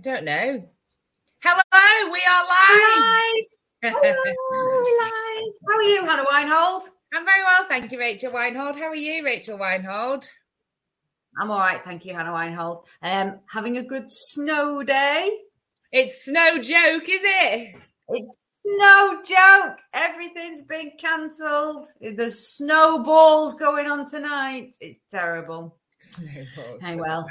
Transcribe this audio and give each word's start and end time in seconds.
I 0.00 0.02
don't 0.02 0.24
know. 0.24 0.66
Hello, 1.42 2.10
we 2.10 2.22
are 2.26 2.44
live. 2.48 3.04
Live. 3.82 3.92
Hello, 3.92 4.16
we're 4.50 4.98
live. 4.98 5.52
How 5.68 5.76
are 5.76 5.82
you, 5.82 6.06
Hannah 6.06 6.24
Weinhold? 6.30 6.84
I'm 7.12 7.26
very 7.26 7.44
well, 7.44 7.66
thank 7.68 7.92
you, 7.92 7.98
Rachel 7.98 8.32
Weinhold. 8.32 8.76
How 8.76 8.86
are 8.86 8.94
you, 8.94 9.22
Rachel 9.22 9.58
Weinhold? 9.58 10.26
I'm 11.38 11.50
all 11.50 11.58
right, 11.58 11.84
thank 11.84 12.06
you, 12.06 12.14
Hannah 12.14 12.32
Weinhold. 12.32 12.86
Um, 13.02 13.40
having 13.46 13.76
a 13.76 13.82
good 13.82 14.10
snow 14.10 14.82
day. 14.82 15.36
It's 15.92 16.26
no 16.26 16.56
joke, 16.56 17.06
is 17.06 17.20
it? 17.22 17.74
It's 18.08 18.38
no 18.64 19.20
joke. 19.22 19.80
Everything's 19.92 20.62
been 20.62 20.92
cancelled. 20.98 21.88
There's 22.00 22.38
snowballs 22.38 23.52
going 23.52 23.86
on 23.86 24.10
tonight. 24.10 24.76
It's 24.80 25.00
terrible. 25.10 25.76
Snowballs. 25.98 26.80
Hey, 26.80 26.96
well, 26.96 27.26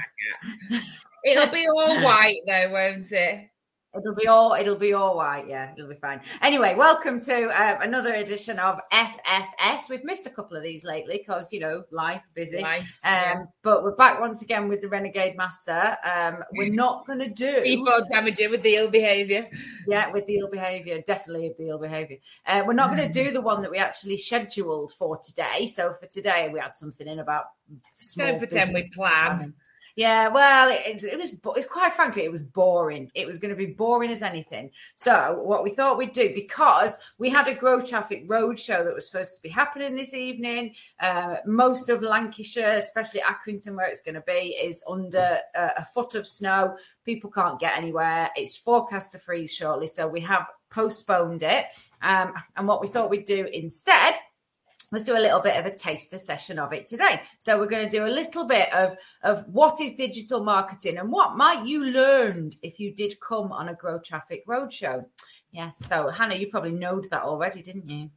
It'll 1.25 1.47
be 1.53 1.67
all 1.67 2.01
white 2.01 2.39
though, 2.47 2.71
won't 2.71 3.11
it? 3.11 3.49
it'll 3.95 4.15
be 4.15 4.27
all 4.27 4.53
it'll 4.53 4.77
be 4.77 4.93
all 4.93 5.17
right. 5.17 5.47
Yeah, 5.47 5.71
it'll 5.75 5.89
be 5.89 5.95
fine. 5.95 6.21
Anyway, 6.41 6.75
welcome 6.75 7.19
to 7.21 7.43
um, 7.47 7.81
another 7.81 8.13
edition 8.13 8.59
of 8.59 8.79
FFS. 8.91 9.89
We've 9.89 10.03
missed 10.03 10.27
a 10.27 10.29
couple 10.29 10.55
of 10.57 10.63
these 10.63 10.83
lately 10.83 11.17
because 11.17 11.51
you 11.51 11.59
know 11.59 11.83
life 11.91 12.21
busy. 12.33 12.61
Life, 12.61 12.99
Um, 13.03 13.13
yeah. 13.13 13.35
But 13.63 13.83
we're 13.83 13.95
back 13.95 14.19
once 14.19 14.41
again 14.41 14.67
with 14.67 14.81
the 14.81 14.89
Renegade 14.89 15.35
Master. 15.37 15.97
Um, 16.03 16.43
we're 16.55 16.71
not 16.71 17.05
going 17.07 17.19
to 17.19 17.29
do 17.29 17.61
People 17.63 18.05
damaging 18.09 18.51
with 18.51 18.63
the 18.63 18.75
ill 18.75 18.89
behaviour. 18.89 19.47
Yeah, 19.87 20.11
with 20.11 20.27
the 20.27 20.37
ill 20.37 20.49
behaviour, 20.49 21.01
definitely 21.05 21.53
the 21.57 21.69
ill 21.69 21.79
behaviour. 21.79 22.17
Uh, 22.45 22.63
we're 22.65 22.73
not 22.73 22.95
going 22.95 23.11
to 23.11 23.13
do 23.13 23.31
the 23.31 23.41
one 23.41 23.61
that 23.63 23.71
we 23.71 23.77
actually 23.77 24.17
scheduled 24.17 24.93
for 24.93 25.17
today. 25.17 25.67
So 25.67 25.93
for 25.93 26.05
today, 26.07 26.49
we 26.53 26.59
had 26.59 26.75
something 26.75 27.07
in 27.07 27.19
about 27.19 27.45
small 27.93 28.27
Don't 28.27 28.39
pretend 28.39 28.73
we 28.73 28.87
plan. 28.89 29.37
planning. 29.37 29.53
Yeah, 29.99 30.29
well, 30.29 30.69
it, 30.71 31.03
it 31.03 31.19
was, 31.19 31.35
it's 31.57 31.65
quite 31.65 31.93
frankly, 31.93 32.23
it 32.23 32.31
was 32.31 32.41
boring. 32.41 33.11
It 33.15 33.27
was 33.27 33.37
going 33.37 33.49
to 33.49 33.57
be 33.57 33.65
boring 33.65 34.11
as 34.11 34.21
anything. 34.21 34.71
So 34.95 35.41
what 35.43 35.61
we 35.61 35.71
thought 35.71 35.97
we'd 35.97 36.13
do, 36.13 36.33
because 36.33 36.97
we 37.17 37.29
had 37.29 37.49
a 37.49 37.53
Grow 37.53 37.81
Traffic 37.81 38.25
Roadshow 38.29 38.85
that 38.85 38.95
was 38.95 39.07
supposed 39.07 39.35
to 39.35 39.41
be 39.41 39.49
happening 39.49 39.97
this 39.97 40.13
evening. 40.13 40.73
Uh, 41.01 41.35
most 41.45 41.89
of 41.89 42.01
Lancashire, 42.01 42.77
especially 42.77 43.19
Accrington, 43.19 43.75
where 43.75 43.87
it's 43.87 44.01
going 44.01 44.15
to 44.15 44.21
be, 44.21 44.55
is 44.63 44.81
under 44.87 45.39
uh, 45.53 45.71
a 45.75 45.83
foot 45.83 46.15
of 46.15 46.25
snow. 46.25 46.77
People 47.03 47.29
can't 47.29 47.59
get 47.59 47.77
anywhere. 47.77 48.29
It's 48.37 48.55
forecast 48.55 49.11
to 49.11 49.19
freeze 49.19 49.53
shortly, 49.53 49.87
so 49.87 50.07
we 50.07 50.21
have 50.21 50.47
postponed 50.69 51.43
it. 51.43 51.65
Um, 52.01 52.35
and 52.55 52.69
what 52.69 52.79
we 52.79 52.87
thought 52.87 53.09
we'd 53.09 53.25
do 53.25 53.49
instead 53.51 54.15
let's 54.91 55.03
do 55.03 55.15
a 55.15 55.19
little 55.19 55.39
bit 55.39 55.57
of 55.57 55.65
a 55.65 55.75
taster 55.75 56.17
session 56.17 56.59
of 56.59 56.73
it 56.73 56.87
today. 56.87 57.21
So 57.39 57.59
we're 57.59 57.69
going 57.69 57.89
to 57.89 57.97
do 57.97 58.05
a 58.05 58.07
little 58.07 58.47
bit 58.47 58.71
of 58.73 58.97
of 59.23 59.45
what 59.47 59.81
is 59.81 59.93
digital 59.93 60.43
marketing 60.43 60.97
and 60.97 61.11
what 61.11 61.37
might 61.37 61.65
you 61.65 61.83
learned 61.83 62.57
if 62.63 62.79
you 62.79 62.93
did 62.93 63.19
come 63.19 63.51
on 63.51 63.69
a 63.69 63.75
Grow 63.75 63.99
Traffic 63.99 64.45
Roadshow. 64.47 65.05
Yes. 65.51 65.77
So 65.85 66.09
Hannah, 66.09 66.35
you 66.35 66.47
probably 66.47 66.71
knowed 66.71 67.09
that 67.09 67.23
already, 67.23 67.61
didn't 67.61 67.89
you? 67.89 68.09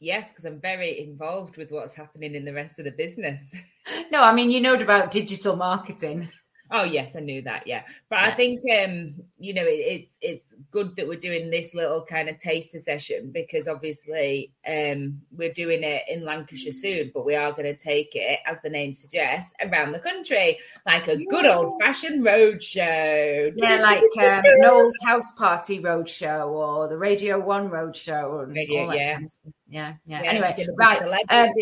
Yes, 0.00 0.30
because 0.30 0.44
I'm 0.44 0.60
very 0.60 1.00
involved 1.00 1.56
with 1.56 1.72
what's 1.72 1.94
happening 1.94 2.34
in 2.34 2.44
the 2.44 2.52
rest 2.52 2.78
of 2.78 2.84
the 2.84 2.92
business. 2.92 3.54
No, 4.10 4.20
I 4.22 4.34
mean 4.34 4.50
you 4.50 4.60
knowed 4.60 4.82
about 4.82 5.10
digital 5.10 5.56
marketing. 5.56 6.28
Oh 6.70 6.84
yes, 6.84 7.16
I 7.16 7.20
knew 7.20 7.42
that. 7.42 7.66
Yeah, 7.66 7.82
but 8.10 8.18
I 8.18 8.32
think 8.32 8.60
um, 8.70 9.14
you 9.38 9.54
know 9.54 9.64
it, 9.64 9.72
it's 9.72 10.18
it's 10.20 10.54
good 10.70 10.96
that 10.96 11.08
we're 11.08 11.18
doing 11.18 11.50
this 11.50 11.74
little 11.74 12.04
kind 12.04 12.28
of 12.28 12.38
taster 12.38 12.78
session 12.78 13.30
because 13.32 13.68
obviously 13.68 14.52
um, 14.66 15.20
we're 15.30 15.52
doing 15.52 15.82
it 15.82 16.02
in 16.08 16.24
Lancashire 16.24 16.72
soon, 16.72 17.10
but 17.14 17.24
we 17.24 17.34
are 17.34 17.52
going 17.52 17.64
to 17.64 17.76
take 17.76 18.14
it, 18.14 18.40
as 18.46 18.60
the 18.60 18.70
name 18.70 18.92
suggests, 18.92 19.54
around 19.62 19.92
the 19.92 19.98
country 19.98 20.58
like 20.86 21.08
a 21.08 21.24
good 21.26 21.46
old 21.46 21.80
fashioned 21.80 22.24
road 22.24 22.62
show. 22.62 23.50
Yeah, 23.56 23.76
like 23.76 24.02
um, 24.18 24.42
Noel's 24.58 24.96
House 25.04 25.30
Party 25.32 25.80
Roadshow 25.80 26.48
or 26.48 26.88
the 26.88 26.98
Radio 26.98 27.38
One 27.40 27.70
Radio, 27.70 28.40
all 28.40 28.94
yeah. 28.94 29.14
kind 29.14 29.24
of 29.24 29.52
yeah, 29.68 29.94
yeah. 30.06 30.22
Yeah, 30.22 30.30
Anyway, 30.30 30.46
it's 30.48 30.56
gonna 30.56 30.72
be 30.72 30.76
right. 30.78 31.24
Um, 31.30 31.52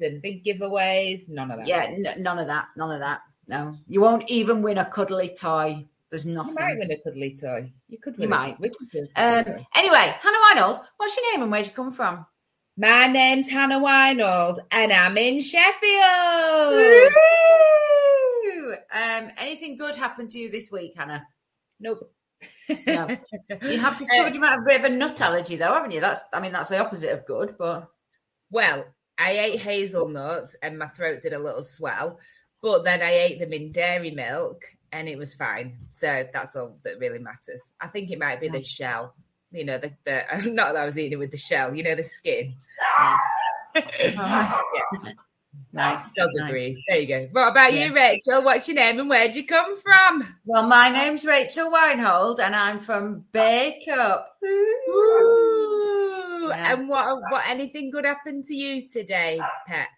and 0.00 0.22
big 0.22 0.44
giveaways, 0.44 1.28
none 1.28 1.50
of 1.50 1.58
that. 1.58 1.66
yeah, 1.66 1.84
n- 1.84 2.22
none 2.22 2.38
of 2.38 2.48
that. 2.48 2.66
None 2.76 2.90
of 2.90 3.00
that. 3.00 3.20
No, 3.52 3.76
you 3.86 4.00
won't 4.00 4.24
even 4.30 4.62
win 4.62 4.78
a 4.78 4.84
cuddly 4.86 5.28
toy. 5.38 5.84
There's 6.08 6.24
you 6.26 6.32
nothing. 6.34 6.54
might 6.54 6.78
win 6.78 6.90
a 6.90 6.96
cuddly 7.04 7.36
toy. 7.38 7.70
You 7.88 7.98
could 7.98 8.14
You 8.14 8.20
win. 8.22 8.32
a- 8.32 8.36
might. 8.36 8.58
we 8.60 8.70
could 8.70 9.08
a 9.14 9.38
Um, 9.38 9.44
toy. 9.44 9.66
anyway, 9.74 10.14
Hannah 10.22 10.38
Weinhold, 10.54 10.80
what's 10.96 11.14
your 11.18 11.32
name 11.32 11.42
and 11.42 11.52
where'd 11.52 11.66
you 11.66 11.72
come 11.72 11.92
from? 11.92 12.24
My 12.78 13.08
name's 13.08 13.50
Hannah 13.50 13.78
Weinhold, 13.78 14.60
and 14.70 14.90
I'm 14.90 15.18
in 15.18 15.42
Sheffield. 15.42 16.72
Woo! 16.72 18.72
Um, 18.90 19.30
anything 19.36 19.76
good 19.76 19.96
happened 19.96 20.30
to 20.30 20.38
you 20.38 20.50
this 20.50 20.72
week, 20.72 20.94
Hannah? 20.96 21.26
Nope. 21.78 22.10
No. 22.86 23.06
You 23.62 23.78
have 23.78 23.98
discovered 23.98 24.32
you 24.34 24.40
might 24.40 24.52
have 24.52 24.60
a 24.60 24.66
bit 24.66 24.82
of 24.82 24.90
a 24.90 24.96
nut 24.96 25.20
allergy, 25.20 25.56
though, 25.56 25.74
haven't 25.74 25.90
you? 25.90 26.00
That's, 26.00 26.22
I 26.32 26.40
mean, 26.40 26.52
that's 26.52 26.70
the 26.70 26.78
opposite 26.78 27.12
of 27.12 27.26
good, 27.26 27.56
but 27.58 27.86
Well, 28.50 28.86
I 29.18 29.32
ate 29.32 29.60
hazelnuts 29.60 30.56
and 30.62 30.78
my 30.78 30.88
throat 30.88 31.20
did 31.22 31.34
a 31.34 31.38
little 31.38 31.62
swell, 31.62 32.18
but 32.62 32.84
then 32.84 33.02
I 33.02 33.10
ate 33.10 33.40
them 33.40 33.52
in 33.52 33.72
dairy 33.72 34.12
milk 34.12 34.64
and 34.92 35.08
it 35.08 35.18
was 35.18 35.34
fine. 35.34 35.76
So 35.90 36.26
that's 36.32 36.54
all 36.54 36.78
that 36.84 36.98
really 36.98 37.18
matters. 37.18 37.72
I 37.80 37.88
think 37.88 38.10
it 38.10 38.18
might 38.18 38.40
be 38.40 38.48
the 38.48 38.62
shell. 38.62 39.14
You 39.50 39.64
know, 39.64 39.78
the, 39.78 39.92
the 40.04 40.22
not 40.50 40.74
that 40.74 40.82
I 40.82 40.84
was 40.84 40.98
eating 40.98 41.14
it 41.14 41.18
with 41.18 41.32
the 41.32 41.36
shell, 41.36 41.74
you 41.74 41.82
know, 41.82 41.94
the 41.94 42.02
skin. 42.02 42.54
Ah. 42.80 43.20
yeah, 43.74 43.82
nice. 45.72 46.12
dog 46.12 46.30
nice. 46.34 46.48
agrees. 46.48 46.78
There 46.88 46.98
you 46.98 47.08
go. 47.08 47.28
What 47.32 47.48
about 47.48 47.74
you, 47.74 47.94
Rachel? 47.94 48.42
What's 48.42 48.68
your 48.68 48.76
name 48.76 49.00
and 49.00 49.08
where'd 49.08 49.34
you 49.34 49.44
come 49.44 49.76
from? 49.76 50.36
Well, 50.44 50.66
my 50.66 50.88
name's 50.88 51.24
Rachel 51.24 51.70
Weinhold, 51.70 52.40
and 52.40 52.54
I'm 52.54 52.80
from 52.80 53.24
Bacup. 53.32 54.24
Ooh. 54.44 56.48
Yeah. 56.48 56.72
And 56.72 56.88
what 56.88 57.20
what 57.30 57.44
anything 57.46 57.90
good 57.90 58.04
happened 58.04 58.46
to 58.46 58.54
you 58.54 58.88
today, 58.88 59.40
Pet? 59.66 59.88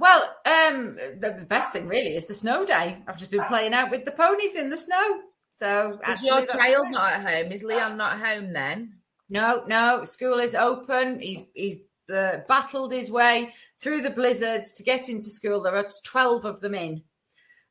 Well, 0.00 0.22
um, 0.46 0.96
the, 1.18 1.36
the 1.40 1.46
best 1.46 1.72
thing 1.72 1.86
really 1.86 2.16
is 2.16 2.26
the 2.26 2.34
snow 2.34 2.64
day. 2.64 2.96
I've 3.06 3.18
just 3.18 3.30
been 3.30 3.44
playing 3.44 3.74
out 3.74 3.90
with 3.90 4.04
the 4.04 4.12
ponies 4.12 4.56
in 4.56 4.70
the 4.70 4.76
snow. 4.76 5.20
So, 5.52 6.00
Is 6.08 6.22
your 6.22 6.46
child 6.46 6.86
great. 6.86 6.92
not 6.92 7.12
at 7.12 7.22
home? 7.22 7.52
Is 7.52 7.62
Leon 7.62 7.96
not 7.98 8.18
home 8.18 8.52
then? 8.52 8.94
No, 9.28 9.64
no. 9.66 10.04
School 10.04 10.38
is 10.38 10.54
open. 10.54 11.20
He's 11.20 11.44
he's 11.54 11.76
uh, 12.12 12.38
battled 12.48 12.92
his 12.92 13.10
way 13.10 13.52
through 13.80 14.02
the 14.02 14.10
blizzards 14.10 14.72
to 14.72 14.82
get 14.82 15.08
into 15.08 15.28
school. 15.28 15.62
There 15.62 15.76
are 15.76 15.86
twelve 16.04 16.44
of 16.44 16.60
them 16.60 16.74
in, 16.74 17.02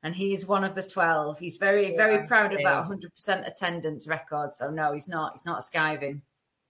and 0.03 0.15
he's 0.15 0.45
one 0.45 0.63
of 0.63 0.75
the 0.75 0.83
twelve. 0.83 1.39
He's 1.39 1.57
very 1.57 1.95
very 1.97 2.27
proud 2.27 2.53
of 2.53 2.61
that 2.63 2.85
hundred 2.85 3.13
percent 3.13 3.47
attendance 3.47 4.07
record. 4.07 4.53
So 4.53 4.69
no, 4.69 4.93
he's 4.93 5.07
not. 5.07 5.33
He's 5.33 5.45
not 5.45 5.63
skiving. 5.63 6.21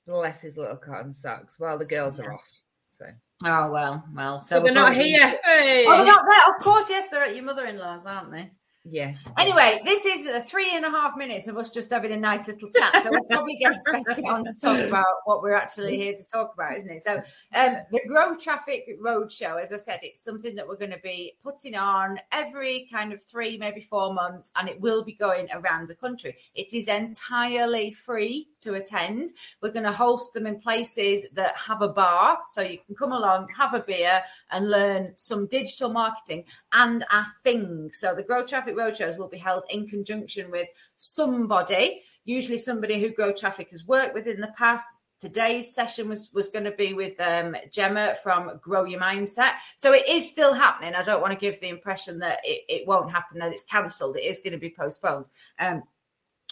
Bless 0.07 0.41
his 0.41 0.57
little 0.57 0.77
cotton 0.77 1.13
socks. 1.13 1.59
Well, 1.59 1.77
the 1.77 1.85
girls 1.85 2.19
are 2.19 2.33
off. 2.33 2.61
So 2.87 3.05
Oh 3.45 3.71
well, 3.71 4.03
well. 4.13 4.41
So 4.41 4.57
so 4.57 4.63
they're 4.63 4.73
we're 4.73 4.79
not 4.79 4.93
here. 4.93 5.39
Hey. 5.45 5.85
Oh, 5.87 5.97
they're 5.97 6.05
not 6.05 6.25
there. 6.27 6.55
Of 6.55 6.61
course, 6.61 6.89
yes, 6.89 7.07
they're 7.09 7.23
at 7.23 7.35
your 7.35 7.45
mother-in-law's, 7.45 8.05
aren't 8.05 8.31
they? 8.31 8.51
Yes. 8.85 9.23
Anyway, 9.37 9.81
this 9.85 10.05
is 10.05 10.25
uh, 10.25 10.39
three 10.39 10.75
and 10.75 10.85
a 10.85 10.89
half 10.89 11.15
minutes 11.17 11.47
of 11.47 11.57
us 11.57 11.69
just 11.69 11.91
having 11.91 12.11
a 12.11 12.17
nice 12.17 12.47
little 12.47 12.69
chat. 12.71 13.03
So 13.03 13.09
we'll 13.11 13.23
probably 13.25 13.57
get 13.57 13.75
best 13.91 14.07
get 14.07 14.25
on 14.25 14.45
to 14.45 14.53
talk 14.59 14.79
about 14.87 15.05
what 15.25 15.43
we're 15.43 15.53
actually 15.53 15.97
here 15.97 16.13
to 16.15 16.25
talk 16.31 16.53
about, 16.53 16.77
isn't 16.77 16.89
it? 16.89 17.03
So 17.03 17.17
um, 17.55 17.77
the 17.91 18.01
Grow 18.07 18.37
Traffic 18.37 18.85
Roadshow, 19.03 19.61
as 19.61 19.73
I 19.73 19.77
said, 19.77 19.99
it's 20.01 20.23
something 20.23 20.55
that 20.55 20.67
we're 20.67 20.77
going 20.77 20.91
to 20.91 20.99
be 21.03 21.33
putting 21.43 21.75
on 21.75 22.19
every 22.31 22.87
kind 22.91 23.11
of 23.11 23.23
three, 23.23 23.57
maybe 23.57 23.81
four 23.81 24.13
months, 24.13 24.51
and 24.55 24.69
it 24.69 24.79
will 24.79 25.03
be 25.03 25.13
going 25.13 25.49
around 25.53 25.89
the 25.89 25.95
country. 25.95 26.37
It 26.55 26.73
is 26.73 26.87
entirely 26.87 27.91
free 27.91 28.47
to 28.61 28.75
attend. 28.75 29.31
We're 29.61 29.71
going 29.71 29.85
to 29.85 29.91
host 29.91 30.33
them 30.33 30.47
in 30.47 30.59
places 30.59 31.25
that 31.33 31.57
have 31.57 31.81
a 31.81 31.89
bar, 31.89 32.39
so 32.49 32.61
you 32.61 32.79
can 32.85 32.95
come 32.95 33.11
along, 33.11 33.49
have 33.57 33.73
a 33.73 33.79
beer, 33.79 34.21
and 34.51 34.69
learn 34.69 35.13
some 35.17 35.47
digital 35.47 35.89
marketing 35.89 36.45
and 36.71 37.03
a 37.11 37.25
thing. 37.43 37.91
So 37.93 38.15
the 38.15 38.23
Grow 38.23 38.45
Traffic 38.45 38.75
Roadshows 38.75 39.17
will 39.17 39.27
be 39.27 39.37
held 39.37 39.63
in 39.69 39.87
conjunction 39.87 40.51
with 40.51 40.67
somebody, 40.97 42.01
usually 42.25 42.57
somebody 42.57 42.99
who 42.99 43.09
Grow 43.09 43.33
Traffic 43.33 43.71
has 43.71 43.87
worked 43.87 44.13
with 44.13 44.27
in 44.27 44.41
the 44.41 44.53
past. 44.57 44.87
Today's 45.19 45.75
session 45.75 46.07
was, 46.07 46.31
was 46.33 46.47
going 46.47 46.63
to 46.63 46.71
be 46.71 46.93
with 46.93 47.19
um, 47.19 47.53
Gemma 47.71 48.15
from 48.23 48.57
Grow 48.61 48.85
Your 48.85 49.01
Mindset. 49.01 49.51
So 49.75 49.91
it 49.91 50.07
is 50.07 50.29
still 50.29 50.53
happening. 50.53 50.95
I 50.95 51.03
don't 51.03 51.19
want 51.19 51.33
to 51.33 51.39
give 51.39 51.59
the 51.59 51.67
impression 51.67 52.19
that 52.19 52.39
it, 52.45 52.63
it 52.69 52.87
won't 52.87 53.11
happen, 53.11 53.39
that 53.39 53.51
it's 53.51 53.65
cancelled. 53.65 54.15
It 54.15 54.23
is 54.23 54.39
going 54.39 54.53
to 54.53 54.57
be 54.57 54.73
postponed. 54.77 55.25
Um, 55.59 55.83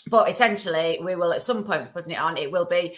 but 0.10 0.30
essentially, 0.30 1.00
we 1.04 1.16
will 1.16 1.34
at 1.34 1.42
some 1.42 1.64
point 1.64 1.94
putting 1.94 2.12
it 2.12 2.20
on. 2.20 2.38
It 2.38 2.52
will 2.52 2.66
be 2.66 2.98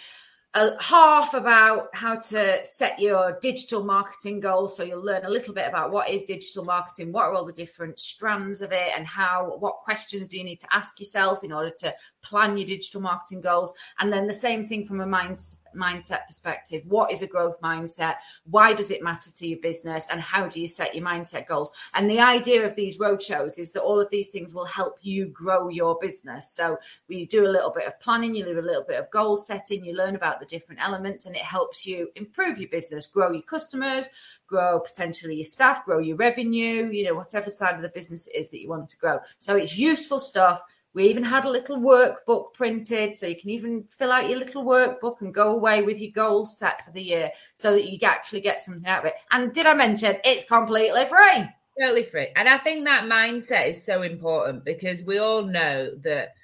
a 0.54 0.72
half 0.82 1.34
about 1.34 1.88
how 1.94 2.16
to 2.16 2.64
set 2.64 2.98
your 2.98 3.38
digital 3.40 3.84
marketing 3.84 4.40
goals. 4.40 4.76
So 4.76 4.82
you'll 4.82 5.04
learn 5.04 5.24
a 5.24 5.30
little 5.30 5.54
bit 5.54 5.68
about 5.68 5.92
what 5.92 6.10
is 6.10 6.24
digital 6.24 6.64
marketing, 6.64 7.12
what 7.12 7.26
are 7.26 7.34
all 7.34 7.44
the 7.44 7.52
different 7.52 8.00
strands 8.00 8.60
of 8.60 8.72
it, 8.72 8.90
and 8.96 9.06
how 9.06 9.56
what 9.58 9.76
questions 9.84 10.28
do 10.28 10.38
you 10.38 10.44
need 10.44 10.60
to 10.60 10.74
ask 10.74 10.98
yourself 10.98 11.44
in 11.44 11.52
order 11.52 11.70
to 11.78 11.94
plan 12.22 12.56
your 12.56 12.66
digital 12.66 13.00
marketing 13.00 13.40
goals. 13.40 13.72
And 13.98 14.12
then 14.12 14.26
the 14.26 14.32
same 14.32 14.66
thing 14.66 14.84
from 14.84 15.00
a 15.00 15.06
mind 15.06 15.38
mindset 15.76 16.26
perspective. 16.26 16.82
What 16.86 17.10
is 17.10 17.22
a 17.22 17.26
growth 17.26 17.60
mindset? 17.60 18.16
Why 18.44 18.74
does 18.74 18.90
it 18.90 19.02
matter 19.02 19.30
to 19.30 19.46
your 19.46 19.58
business? 19.60 20.08
And 20.10 20.20
how 20.20 20.48
do 20.48 20.60
you 20.60 20.68
set 20.68 20.94
your 20.94 21.04
mindset 21.04 21.46
goals? 21.46 21.70
And 21.94 22.08
the 22.08 22.20
idea 22.20 22.66
of 22.66 22.74
these 22.74 22.98
roadshows 22.98 23.58
is 23.58 23.72
that 23.72 23.82
all 23.82 24.00
of 24.00 24.10
these 24.10 24.28
things 24.28 24.52
will 24.52 24.64
help 24.64 24.98
you 25.00 25.26
grow 25.26 25.68
your 25.68 25.96
business. 26.00 26.50
So 26.50 26.78
we 27.08 27.26
do 27.26 27.46
a 27.46 27.48
little 27.48 27.70
bit 27.70 27.86
of 27.86 27.98
planning, 28.00 28.34
you 28.34 28.44
do 28.44 28.58
a 28.58 28.60
little 28.60 28.84
bit 28.84 28.98
of 28.98 29.10
goal 29.10 29.36
setting, 29.36 29.84
you 29.84 29.94
learn 29.94 30.16
about 30.16 30.40
the 30.40 30.46
different 30.46 30.82
elements, 30.82 31.26
and 31.26 31.36
it 31.36 31.42
helps 31.42 31.86
you 31.86 32.10
improve 32.16 32.58
your 32.58 32.68
business, 32.68 33.06
grow 33.06 33.30
your 33.30 33.42
customers, 33.42 34.08
grow 34.46 34.80
potentially 34.80 35.36
your 35.36 35.44
staff, 35.44 35.84
grow 35.84 35.98
your 35.98 36.16
revenue, 36.16 36.90
you 36.90 37.04
know, 37.04 37.14
whatever 37.14 37.50
side 37.50 37.76
of 37.76 37.82
the 37.82 37.88
business 37.88 38.26
it 38.26 38.36
is 38.36 38.50
that 38.50 38.60
you 38.60 38.68
want 38.68 38.88
to 38.88 38.96
grow. 38.96 39.18
So 39.38 39.56
it's 39.56 39.78
useful 39.78 40.18
stuff. 40.18 40.60
We 40.92 41.08
even 41.08 41.22
had 41.22 41.44
a 41.44 41.50
little 41.50 41.78
workbook 41.78 42.52
printed, 42.54 43.16
so 43.16 43.26
you 43.26 43.40
can 43.40 43.50
even 43.50 43.84
fill 43.88 44.10
out 44.10 44.28
your 44.28 44.38
little 44.38 44.64
workbook 44.64 45.20
and 45.20 45.32
go 45.32 45.54
away 45.54 45.82
with 45.82 46.00
your 46.00 46.10
goals 46.10 46.58
set 46.58 46.84
for 46.84 46.90
the 46.90 47.02
year 47.02 47.30
so 47.54 47.72
that 47.72 47.88
you 47.88 47.98
actually 48.02 48.40
get 48.40 48.62
something 48.62 48.86
out 48.86 49.00
of 49.00 49.06
it. 49.06 49.14
And 49.30 49.52
did 49.52 49.66
I 49.66 49.74
mention 49.74 50.16
it's 50.24 50.44
completely 50.44 51.06
free? 51.06 51.44
Totally 51.80 52.02
free. 52.02 52.28
And 52.34 52.48
I 52.48 52.58
think 52.58 52.84
that 52.84 53.04
mindset 53.04 53.68
is 53.68 53.84
so 53.84 54.02
important 54.02 54.64
because 54.64 55.04
we 55.04 55.18
all 55.18 55.42
know 55.42 55.94
that 56.02 56.34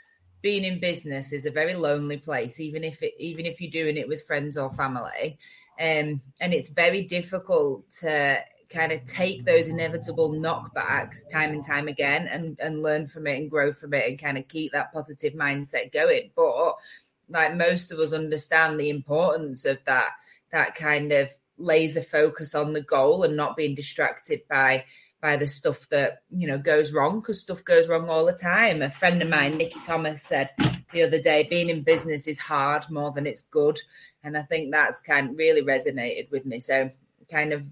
being 0.43 0.63
in 0.63 0.79
business 0.79 1.33
is 1.33 1.45
a 1.45 1.51
very 1.51 1.75
lonely 1.75 2.17
place, 2.17 2.61
even 2.61 2.85
if 2.85 3.03
it, 3.03 3.15
even 3.19 3.47
if 3.47 3.61
you're 3.61 3.71
doing 3.71 3.97
it 3.97 4.07
with 4.07 4.27
friends 4.27 4.57
or 4.57 4.71
family. 4.71 5.39
Um, 5.81 6.23
and 6.41 6.55
it's 6.55 6.69
very 6.69 7.03
difficult 7.03 7.91
to 8.01 8.39
kind 8.69 8.93
of 8.93 9.05
take 9.05 9.45
those 9.45 9.69
inevitable 9.69 10.33
knockbacks 10.33 11.29
time 11.31 11.51
and 11.51 11.65
time 11.65 11.89
again 11.89 12.27
and, 12.27 12.59
and 12.61 12.83
learn 12.83 13.07
from 13.07 13.27
it 13.27 13.39
and 13.39 13.51
grow 13.51 13.73
from 13.73 13.95
it 13.95 14.09
and 14.09 14.19
kind 14.19 14.37
of 14.37 14.49
keep 14.49 14.73
that 14.73 14.93
positive 14.93 15.35
mindset 15.35 15.93
going. 15.93 16.31
But 16.35 16.75
like 17.29 17.55
most 17.57 17.93
of 17.93 17.99
us 17.99 18.13
understand 18.13 18.79
the 18.79 18.91
importance 18.91 19.65
of 19.65 19.79
that 19.87 20.11
that 20.53 20.75
kind 20.75 21.13
of 21.13 21.31
laser 21.59 22.03
focus 22.03 22.55
on 22.55 22.73
the 22.73 22.83
goal 22.83 23.25
and 23.25 23.37
not 23.37 23.57
being 23.57 23.75
distracted 23.75 24.41
by 24.49 24.85
by 25.21 25.37
the 25.37 25.47
stuff 25.47 25.89
that 25.89 26.19
you 26.31 26.47
know 26.47 26.59
goes 26.59 26.93
wrong 26.93 27.21
because 27.21 27.41
stuff 27.41 27.65
goes 27.65 27.89
wrong 27.89 28.09
all 28.09 28.27
the 28.27 28.33
time. 28.33 28.83
A 28.83 28.91
friend 28.91 29.23
of 29.23 29.29
mine, 29.29 29.57
Nikki 29.57 29.81
Thomas, 29.87 30.23
said 30.23 30.51
the 30.93 31.03
other 31.03 31.21
day, 31.21 31.47
being 31.49 31.69
in 31.69 31.83
business 31.83 32.29
is 32.29 32.39
hard 32.39 32.89
more 32.91 33.11
than 33.11 33.27
it's 33.27 33.43
good, 33.43 33.79
and 34.23 34.37
I 34.37 34.43
think 34.43 34.71
that's 34.71 35.01
kind 35.01 35.31
of 35.31 35.37
really 35.37 35.63
resonated 35.63 36.31
with 36.31 36.45
me. 36.47 36.61
So 36.61 36.91
kind 37.31 37.53
of 37.53 37.63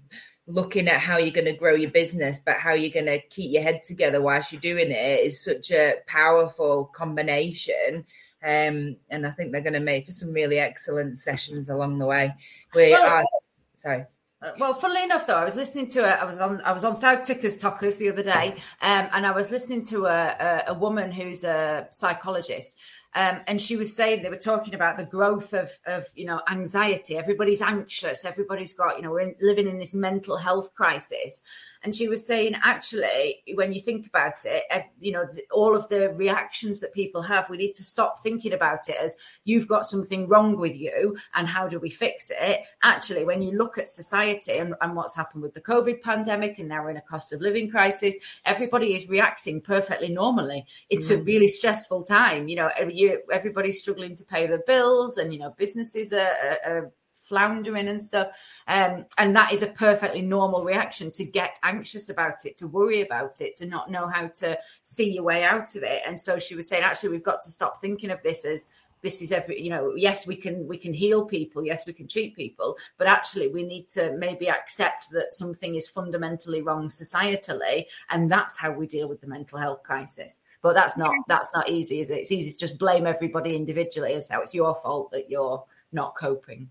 looking 0.47 0.87
at 0.87 0.99
how 0.99 1.17
you're 1.17 1.31
going 1.31 1.45
to 1.45 1.53
grow 1.53 1.73
your 1.73 1.91
business, 1.91 2.39
but 2.39 2.57
how 2.57 2.73
you're 2.73 2.91
going 2.91 3.05
to 3.05 3.19
keep 3.29 3.51
your 3.51 3.63
head 3.63 3.83
together 3.83 4.21
whilst 4.21 4.51
you're 4.51 4.61
doing 4.61 4.91
it 4.91 5.21
is 5.21 5.43
such 5.43 5.71
a 5.71 5.95
powerful 6.07 6.85
combination. 6.85 8.05
Um, 8.43 8.97
and 9.09 9.25
I 9.25 9.31
think 9.31 9.51
they're 9.51 9.61
going 9.61 9.73
to 9.73 9.79
make 9.79 10.05
for 10.05 10.11
some 10.11 10.31
really 10.31 10.59
excellent 10.59 11.17
sessions 11.17 11.69
along 11.69 11.97
the 11.97 12.05
way. 12.05 12.33
We 12.75 12.91
well, 12.91 13.05
are 13.05 13.25
sorry. 13.73 14.05
Uh, 14.41 14.51
well, 14.59 14.73
funnily 14.75 15.03
enough, 15.03 15.25
though, 15.25 15.35
I 15.35 15.43
was 15.43 15.55
listening 15.55 15.87
to 15.89 16.01
it. 16.01 16.21
I 16.21 16.25
was 16.25 16.39
on 16.39 16.61
I 16.61 16.71
was 16.71 16.83
on 16.83 16.97
Thug 16.97 17.23
Tickers 17.23 17.57
Talkers 17.57 17.95
the 17.95 18.09
other 18.09 18.21
day, 18.21 18.55
um, 18.81 19.07
and 19.13 19.25
I 19.25 19.31
was 19.31 19.49
listening 19.49 19.83
to 19.85 20.05
a, 20.05 20.35
a, 20.39 20.63
a 20.67 20.73
woman 20.75 21.11
who's 21.11 21.43
a 21.43 21.87
psychologist, 21.89 22.75
um, 23.15 23.39
and 23.47 23.61
she 23.61 23.77
was 23.77 23.95
saying 23.95 24.21
they 24.21 24.29
were 24.29 24.35
talking 24.35 24.75
about 24.75 24.97
the 24.97 25.05
growth 25.05 25.53
of, 25.53 25.71
of 25.87 26.05
you 26.15 26.25
know 26.25 26.41
anxiety. 26.51 27.17
Everybody's 27.17 27.61
anxious. 27.61 28.25
Everybody's 28.25 28.73
got 28.73 28.97
you 28.97 29.03
know 29.03 29.11
we're 29.11 29.21
in, 29.21 29.35
living 29.41 29.67
in 29.67 29.79
this 29.79 29.93
mental 29.93 30.37
health 30.37 30.73
crisis. 30.75 31.41
And 31.85 31.95
she 31.95 32.07
was 32.07 32.25
saying, 32.25 32.55
actually, 32.63 33.43
when 33.53 33.71
you 33.71 33.79
think 33.79 34.07
about 34.07 34.43
it, 34.43 34.63
you 34.99 35.11
know, 35.11 35.27
all 35.51 35.75
of 35.75 35.87
the 35.87 36.11
reactions 36.13 36.79
that 36.79 36.91
people 36.93 37.21
have, 37.21 37.47
we 37.47 37.57
need 37.57 37.73
to 37.73 37.83
stop 37.83 38.23
thinking 38.23 38.53
about 38.53 38.89
it 38.89 38.95
as 38.99 39.15
you've 39.43 39.67
got 39.67 39.85
something 39.85 40.27
wrong 40.27 40.57
with 40.57 40.75
you 40.75 41.15
and 41.35 41.47
how 41.47 41.67
do 41.67 41.77
we 41.77 41.91
fix 41.91 42.31
it? 42.31 42.61
Actually, 42.81 43.23
when 43.23 43.43
you 43.43 43.51
look 43.51 43.77
at 43.77 43.87
society 43.87 44.57
and, 44.57 44.73
and 44.81 44.95
what's 44.95 45.15
happened 45.15 45.43
with 45.43 45.53
the 45.53 45.61
COVID 45.61 46.01
pandemic 46.01 46.57
and 46.57 46.69
now 46.69 46.83
we're 46.83 46.89
in 46.89 46.97
a 46.97 47.01
cost 47.01 47.31
of 47.33 47.39
living 47.39 47.69
crisis, 47.69 48.15
everybody 48.45 48.95
is 48.95 49.07
reacting 49.07 49.61
perfectly 49.61 50.09
normally. 50.09 50.65
It's 50.89 51.11
mm. 51.11 51.19
a 51.19 51.23
really 51.23 51.47
stressful 51.47 52.01
time. 52.01 52.47
You 52.47 52.55
know, 52.55 52.69
you, 52.89 53.04
everybody's 53.31 53.79
struggling 53.79 54.15
to 54.15 54.23
pay 54.23 54.47
their 54.47 54.63
bills 54.65 55.17
and, 55.17 55.33
you 55.33 55.39
know, 55.39 55.51
businesses 55.57 56.13
are, 56.13 56.19
are, 56.43 56.59
are 56.65 56.91
floundering 57.25 57.87
and 57.87 58.03
stuff. 58.03 58.27
Um, 58.67 59.05
and 59.17 59.35
that 59.35 59.51
is 59.51 59.61
a 59.61 59.67
perfectly 59.67 60.21
normal 60.21 60.63
reaction 60.63 61.11
to 61.11 61.25
get 61.25 61.57
anxious 61.63 62.09
about 62.09 62.45
it, 62.45 62.57
to 62.57 62.67
worry 62.67 63.01
about 63.01 63.41
it, 63.41 63.55
to 63.57 63.65
not 63.65 63.89
know 63.89 64.07
how 64.07 64.27
to 64.27 64.57
see 64.83 65.13
your 65.13 65.23
way 65.23 65.43
out 65.43 65.75
of 65.75 65.83
it. 65.83 66.01
And 66.05 66.19
so 66.19 66.39
she 66.39 66.55
was 66.55 66.67
saying, 66.67 66.83
actually, 66.83 67.09
we've 67.09 67.23
got 67.23 67.41
to 67.43 67.51
stop 67.51 67.81
thinking 67.81 68.11
of 68.11 68.21
this 68.23 68.45
as 68.45 68.67
this 69.01 69.21
is 69.21 69.31
every 69.31 69.61
you 69.61 69.69
know 69.69 69.93
yes 69.95 70.25
we 70.25 70.35
can 70.35 70.67
we 70.67 70.79
can 70.79 70.91
heal 70.91 71.25
people 71.25 71.63
yes 71.63 71.85
we 71.85 71.93
can 71.93 72.07
treat 72.07 72.35
people 72.35 72.75
but 72.97 73.05
actually 73.05 73.47
we 73.49 73.61
need 73.61 73.87
to 73.87 74.15
maybe 74.17 74.49
accept 74.49 75.11
that 75.11 75.31
something 75.31 75.75
is 75.75 75.87
fundamentally 75.87 76.63
wrong 76.63 76.87
societally 76.87 77.85
and 78.09 78.31
that's 78.31 78.57
how 78.57 78.71
we 78.71 78.87
deal 78.87 79.07
with 79.07 79.21
the 79.21 79.27
mental 79.27 79.59
health 79.59 79.83
crisis 79.83 80.39
but 80.65 80.73
that's 80.73 80.97
not 80.97 81.13
that's 81.27 81.51
not 81.53 81.69
easy 81.69 81.99
is 81.99 82.09
it 82.09 82.15
it's 82.15 82.31
easy 82.31 82.51
to 82.51 82.57
just 82.57 82.79
blame 82.79 83.05
everybody 83.05 83.55
individually 83.55 84.13
as 84.13 84.27
how 84.27 84.41
it's 84.41 84.55
your 84.55 84.73
fault 84.73 85.11
that 85.11 85.29
you're 85.29 85.63
not 85.93 86.15
coping 86.15 86.69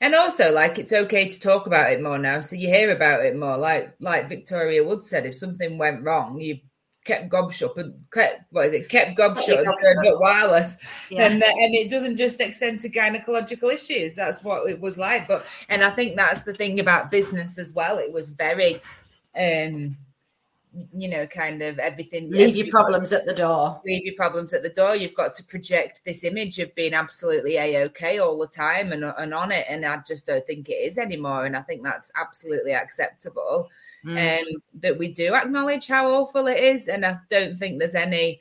and 0.00 0.14
also, 0.14 0.52
like, 0.52 0.78
it's 0.78 0.92
okay 0.92 1.28
to 1.28 1.40
talk 1.40 1.66
about 1.66 1.90
it 1.90 2.00
more 2.00 2.18
now, 2.18 2.38
so 2.38 2.54
you 2.54 2.68
hear 2.68 2.92
about 2.92 3.24
it 3.24 3.34
more. 3.34 3.56
Like, 3.56 3.96
like 3.98 4.28
Victoria 4.28 4.84
Wood 4.84 5.04
said, 5.04 5.26
if 5.26 5.34
something 5.34 5.76
went 5.76 6.04
wrong, 6.04 6.40
you 6.40 6.60
kept 7.04 7.28
gob 7.28 7.52
shut 7.52 7.76
and 7.78 7.94
kept 8.12 8.42
what 8.52 8.66
is 8.66 8.74
it? 8.74 8.88
Kept 8.88 9.16
gob 9.16 9.36
shut 9.38 9.58
and 9.58 9.74
turned 9.82 10.06
up 10.06 10.20
wireless, 10.20 10.76
yeah. 11.10 11.26
and 11.26 11.42
and 11.42 11.74
it 11.74 11.90
doesn't 11.90 12.16
just 12.16 12.40
extend 12.40 12.78
to 12.80 12.88
gynecological 12.88 13.72
issues. 13.72 14.14
That's 14.14 14.44
what 14.44 14.70
it 14.70 14.80
was 14.80 14.98
like. 14.98 15.26
But 15.26 15.44
and 15.68 15.82
I 15.82 15.90
think 15.90 16.14
that's 16.14 16.42
the 16.42 16.54
thing 16.54 16.78
about 16.78 17.10
business 17.10 17.58
as 17.58 17.74
well. 17.74 17.98
It 17.98 18.12
was 18.12 18.30
very. 18.30 18.80
um 19.36 19.96
you 20.94 21.08
know, 21.08 21.26
kind 21.26 21.62
of 21.62 21.78
everything. 21.78 22.30
Leave 22.30 22.56
your 22.56 22.68
problems 22.68 23.12
at 23.12 23.24
the 23.24 23.34
door. 23.34 23.80
Leave 23.84 24.04
your 24.04 24.14
problems 24.14 24.52
at 24.52 24.62
the 24.62 24.70
door. 24.70 24.94
You've 24.94 25.14
got 25.14 25.34
to 25.36 25.44
project 25.44 26.02
this 26.04 26.24
image 26.24 26.58
of 26.58 26.74
being 26.74 26.94
absolutely 26.94 27.56
a 27.56 27.84
okay 27.84 28.18
all 28.18 28.38
the 28.38 28.46
time 28.46 28.92
and, 28.92 29.04
and 29.04 29.34
on 29.34 29.52
it. 29.52 29.66
And 29.68 29.84
I 29.84 29.98
just 30.06 30.26
don't 30.26 30.46
think 30.46 30.68
it 30.68 30.74
is 30.74 30.98
anymore. 30.98 31.46
And 31.46 31.56
I 31.56 31.62
think 31.62 31.82
that's 31.82 32.12
absolutely 32.16 32.74
acceptable. 32.74 33.68
Mm. 34.04 34.40
Um, 34.40 34.62
that 34.80 34.98
we 34.98 35.08
do 35.08 35.34
acknowledge 35.34 35.86
how 35.86 36.08
awful 36.08 36.46
it 36.46 36.62
is. 36.62 36.88
And 36.88 37.04
I 37.04 37.18
don't 37.30 37.56
think 37.56 37.78
there's 37.78 37.94
any 37.94 38.40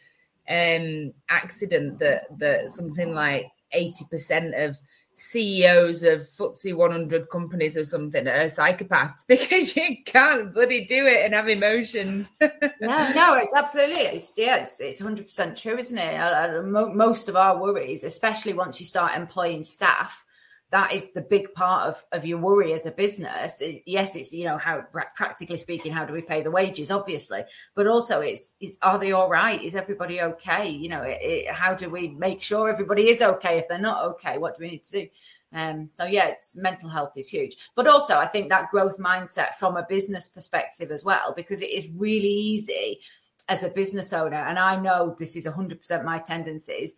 um 0.50 1.14
accident 1.30 2.00
that 2.00 2.24
that 2.40 2.70
something 2.70 3.14
like 3.14 3.52
80% 3.76 4.70
of 4.70 4.80
CEOs 5.18 6.04
of 6.04 6.22
FTSE 6.22 6.76
100 6.76 7.30
companies 7.30 7.76
or 7.76 7.84
something 7.84 8.28
are 8.28 8.46
psychopaths 8.46 9.22
because 9.28 9.76
you 9.76 9.98
can't 10.06 10.54
bloody 10.54 10.86
do 10.86 11.06
it 11.06 11.26
and 11.26 11.34
have 11.34 11.50
emotions. 11.50 12.32
no, 12.40 12.50
no, 12.80 13.34
it's 13.36 13.54
absolutely, 13.56 14.02
it's, 14.02 14.34
yeah, 14.38 14.58
it's, 14.58 14.80
it's 14.80 15.02
100% 15.02 15.60
true, 15.60 15.78
isn't 15.78 15.98
it? 15.98 16.66
Most 16.96 17.30
of 17.30 17.36
our 17.36 17.60
worries, 17.60 18.04
especially 18.04 18.54
once 18.54 18.80
you 18.80 18.86
start 18.86 19.16
employing 19.16 19.64
staff, 19.64 20.24
that 20.72 20.94
is 20.94 21.14
the 21.14 21.22
big 21.22 21.54
part 21.54 21.88
of, 21.88 22.04
of 22.12 22.26
your 22.26 22.40
worry 22.40 22.74
as 22.74 22.86
a 22.86 22.92
business. 22.92 23.62
It, 23.62 23.84
yes, 23.86 24.16
it's 24.16 24.34
you 24.34 24.46
know 24.46 24.58
how 24.58 24.82
practically 25.16 25.58
speaking, 25.58 25.94
how 25.94 26.06
do 26.06 26.14
we 26.14 26.22
pay 26.22 26.44
the 26.44 26.52
wages, 26.52 26.92
obviously, 26.92 27.42
but 27.74 27.88
also 27.88 28.20
it's 28.20 28.56
is 28.60 28.78
are 28.82 29.00
they 29.00 29.14
all 29.14 29.30
right? 29.30 29.62
Is 29.62 29.76
everybody 29.76 30.22
okay? 30.22 30.70
You 30.70 30.90
know, 30.90 31.02
it, 31.04 31.20
it, 31.22 31.54
how 31.54 31.74
do 31.74 31.90
we 31.90 32.10
make 32.10 32.42
sure 32.42 32.70
everybody 32.70 33.10
is 33.10 33.22
okay? 33.22 33.60
If 33.60 33.68
they're 33.70 33.80
not 33.80 34.04
okay, 34.12 34.38
what 34.38 34.58
do 34.58 34.64
we 34.64 34.72
need 34.72 34.84
to 34.86 35.04
do? 35.04 35.08
Um, 35.54 35.90
so 35.94 36.04
yeah, 36.04 36.28
it's 36.28 36.58
mental 36.58 36.90
health 36.90 37.14
is 37.16 37.30
huge, 37.30 37.56
but 37.76 37.88
also 37.88 38.18
I 38.18 38.28
think 38.28 38.50
that 38.50 38.70
growth 38.70 38.98
mindset 38.98 39.56
from 39.56 39.78
a 39.78 39.86
business 39.88 40.28
perspective 40.28 40.92
as 40.92 41.06
well, 41.06 41.34
because 41.34 41.62
it 41.62 41.70
is 41.70 41.88
really 41.96 42.28
easy 42.28 43.00
as 43.48 43.64
a 43.64 43.70
business 43.70 44.12
owner, 44.12 44.36
and 44.36 44.60
I 44.60 44.78
know 44.78 45.16
this 45.18 45.38
is 45.38 45.48
100% 45.48 46.04
my 46.04 46.20
tendencies 46.20 46.96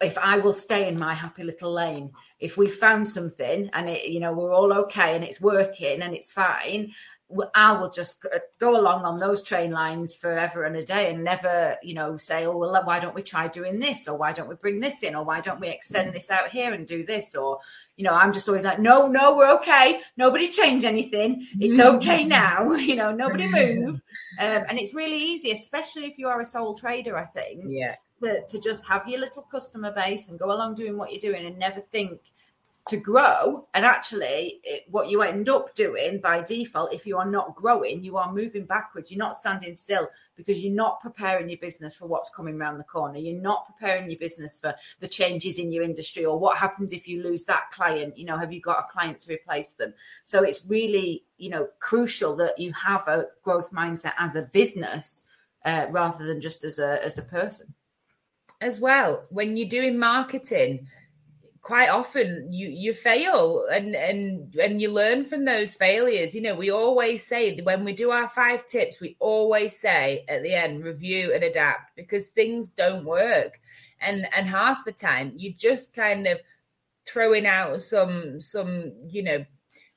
if 0.00 0.18
I 0.18 0.38
will 0.38 0.52
stay 0.52 0.88
in 0.88 0.98
my 0.98 1.14
happy 1.14 1.42
little 1.42 1.72
lane, 1.72 2.12
if 2.38 2.56
we 2.56 2.68
found 2.68 3.08
something 3.08 3.70
and 3.72 3.88
it, 3.88 4.08
you 4.08 4.20
know, 4.20 4.32
we're 4.32 4.52
all 4.52 4.72
okay 4.72 5.14
and 5.14 5.24
it's 5.24 5.40
working 5.40 6.02
and 6.02 6.14
it's 6.14 6.32
fine, 6.32 6.92
I 7.54 7.72
will 7.72 7.90
just 7.90 8.24
go 8.60 8.78
along 8.78 9.04
on 9.04 9.18
those 9.18 9.42
train 9.42 9.72
lines 9.72 10.14
forever 10.14 10.62
and 10.62 10.76
a 10.76 10.84
day 10.84 11.10
and 11.10 11.24
never, 11.24 11.76
you 11.82 11.94
know, 11.94 12.16
say, 12.16 12.46
oh, 12.46 12.56
well, 12.56 12.80
why 12.84 13.00
don't 13.00 13.16
we 13.16 13.22
try 13.22 13.48
doing 13.48 13.80
this? 13.80 14.06
Or 14.06 14.16
why 14.16 14.32
don't 14.32 14.48
we 14.48 14.54
bring 14.54 14.78
this 14.78 15.02
in? 15.02 15.16
Or 15.16 15.24
why 15.24 15.40
don't 15.40 15.58
we 15.58 15.68
extend 15.68 16.12
this 16.14 16.30
out 16.30 16.50
here 16.50 16.72
and 16.72 16.86
do 16.86 17.04
this? 17.04 17.34
Or, 17.34 17.58
you 17.96 18.04
know, 18.04 18.12
I'm 18.12 18.32
just 18.32 18.48
always 18.48 18.62
like, 18.62 18.78
no, 18.78 19.08
no, 19.08 19.34
we're 19.34 19.52
okay. 19.56 20.00
Nobody 20.16 20.46
change 20.46 20.84
anything. 20.84 21.48
It's 21.58 21.80
okay 21.80 22.24
now. 22.24 22.74
You 22.86 22.94
know, 22.94 23.10
nobody 23.10 23.48
move. 23.48 24.00
Um, 24.38 24.64
and 24.68 24.78
it's 24.78 24.94
really 24.94 25.18
easy, 25.18 25.50
especially 25.50 26.04
if 26.04 26.18
you 26.18 26.28
are 26.28 26.40
a 26.40 26.44
sole 26.44 26.76
trader, 26.76 27.16
I 27.16 27.24
think. 27.24 27.64
Yeah 27.66 27.96
to, 28.22 28.46
to 28.46 28.60
just 28.60 28.84
have 28.86 29.08
your 29.08 29.20
little 29.20 29.42
customer 29.42 29.92
base 29.92 30.28
and 30.28 30.38
go 30.38 30.52
along 30.52 30.74
doing 30.74 30.96
what 30.96 31.12
you're 31.12 31.32
doing 31.32 31.46
and 31.46 31.58
never 31.58 31.80
think 31.80 32.20
to 32.86 32.96
grow. 32.96 33.66
And 33.74 33.84
actually, 33.84 34.60
it, 34.62 34.84
what 34.88 35.10
you 35.10 35.22
end 35.22 35.48
up 35.48 35.74
doing 35.74 36.20
by 36.20 36.42
default, 36.42 36.92
if 36.92 37.04
you 37.04 37.18
are 37.18 37.28
not 37.28 37.54
growing, 37.56 38.04
you 38.04 38.16
are 38.16 38.32
moving 38.32 38.64
backwards. 38.64 39.10
You're 39.10 39.18
not 39.18 39.36
standing 39.36 39.74
still 39.74 40.08
because 40.36 40.62
you're 40.62 40.74
not 40.74 41.00
preparing 41.00 41.48
your 41.48 41.58
business 41.58 41.96
for 41.96 42.06
what's 42.06 42.30
coming 42.30 42.60
around 42.60 42.78
the 42.78 42.84
corner. 42.84 43.18
You're 43.18 43.40
not 43.40 43.66
preparing 43.66 44.08
your 44.08 44.20
business 44.20 44.58
for 44.58 44.74
the 45.00 45.08
changes 45.08 45.58
in 45.58 45.72
your 45.72 45.82
industry 45.82 46.24
or 46.24 46.38
what 46.38 46.58
happens 46.58 46.92
if 46.92 47.08
you 47.08 47.22
lose 47.22 47.44
that 47.44 47.70
client. 47.72 48.16
You 48.16 48.26
know, 48.26 48.38
have 48.38 48.52
you 48.52 48.60
got 48.60 48.78
a 48.78 48.92
client 48.92 49.20
to 49.22 49.32
replace 49.32 49.72
them? 49.72 49.92
So 50.22 50.44
it's 50.44 50.64
really, 50.66 51.24
you 51.38 51.50
know, 51.50 51.68
crucial 51.80 52.36
that 52.36 52.58
you 52.58 52.72
have 52.72 53.08
a 53.08 53.26
growth 53.42 53.72
mindset 53.72 54.12
as 54.18 54.36
a 54.36 54.48
business 54.52 55.24
uh, 55.64 55.86
rather 55.90 56.24
than 56.24 56.40
just 56.40 56.62
as 56.62 56.78
a 56.78 57.04
as 57.04 57.18
a 57.18 57.22
person. 57.22 57.74
As 58.60 58.80
well, 58.80 59.26
when 59.30 59.56
you're 59.56 59.68
doing 59.68 59.98
marketing, 59.98 60.88
quite 61.66 61.88
often 61.88 62.52
you 62.52 62.68
you 62.68 62.94
fail 62.94 63.66
and 63.72 63.96
and 63.96 64.54
and 64.54 64.80
you 64.80 64.88
learn 64.88 65.24
from 65.24 65.44
those 65.44 65.74
failures. 65.74 66.32
You 66.32 66.42
know 66.42 66.54
we 66.54 66.70
always 66.70 67.26
say 67.26 67.60
when 67.60 67.84
we 67.84 67.92
do 67.92 68.12
our 68.12 68.28
five 68.28 68.66
tips 68.68 69.00
we 69.00 69.16
always 69.18 69.76
say 69.76 70.24
at 70.28 70.44
the 70.44 70.54
end 70.54 70.84
review 70.84 71.34
and 71.34 71.42
adapt 71.42 71.96
because 71.96 72.28
things 72.28 72.68
don't 72.68 73.04
work. 73.04 73.60
And 74.00 74.28
and 74.36 74.46
half 74.46 74.84
the 74.84 74.92
time 74.92 75.32
you 75.36 75.54
just 75.54 75.92
kind 75.92 76.28
of 76.28 76.38
throwing 77.04 77.46
out 77.46 77.82
some 77.82 78.40
some 78.40 78.92
you 79.08 79.24
know 79.24 79.44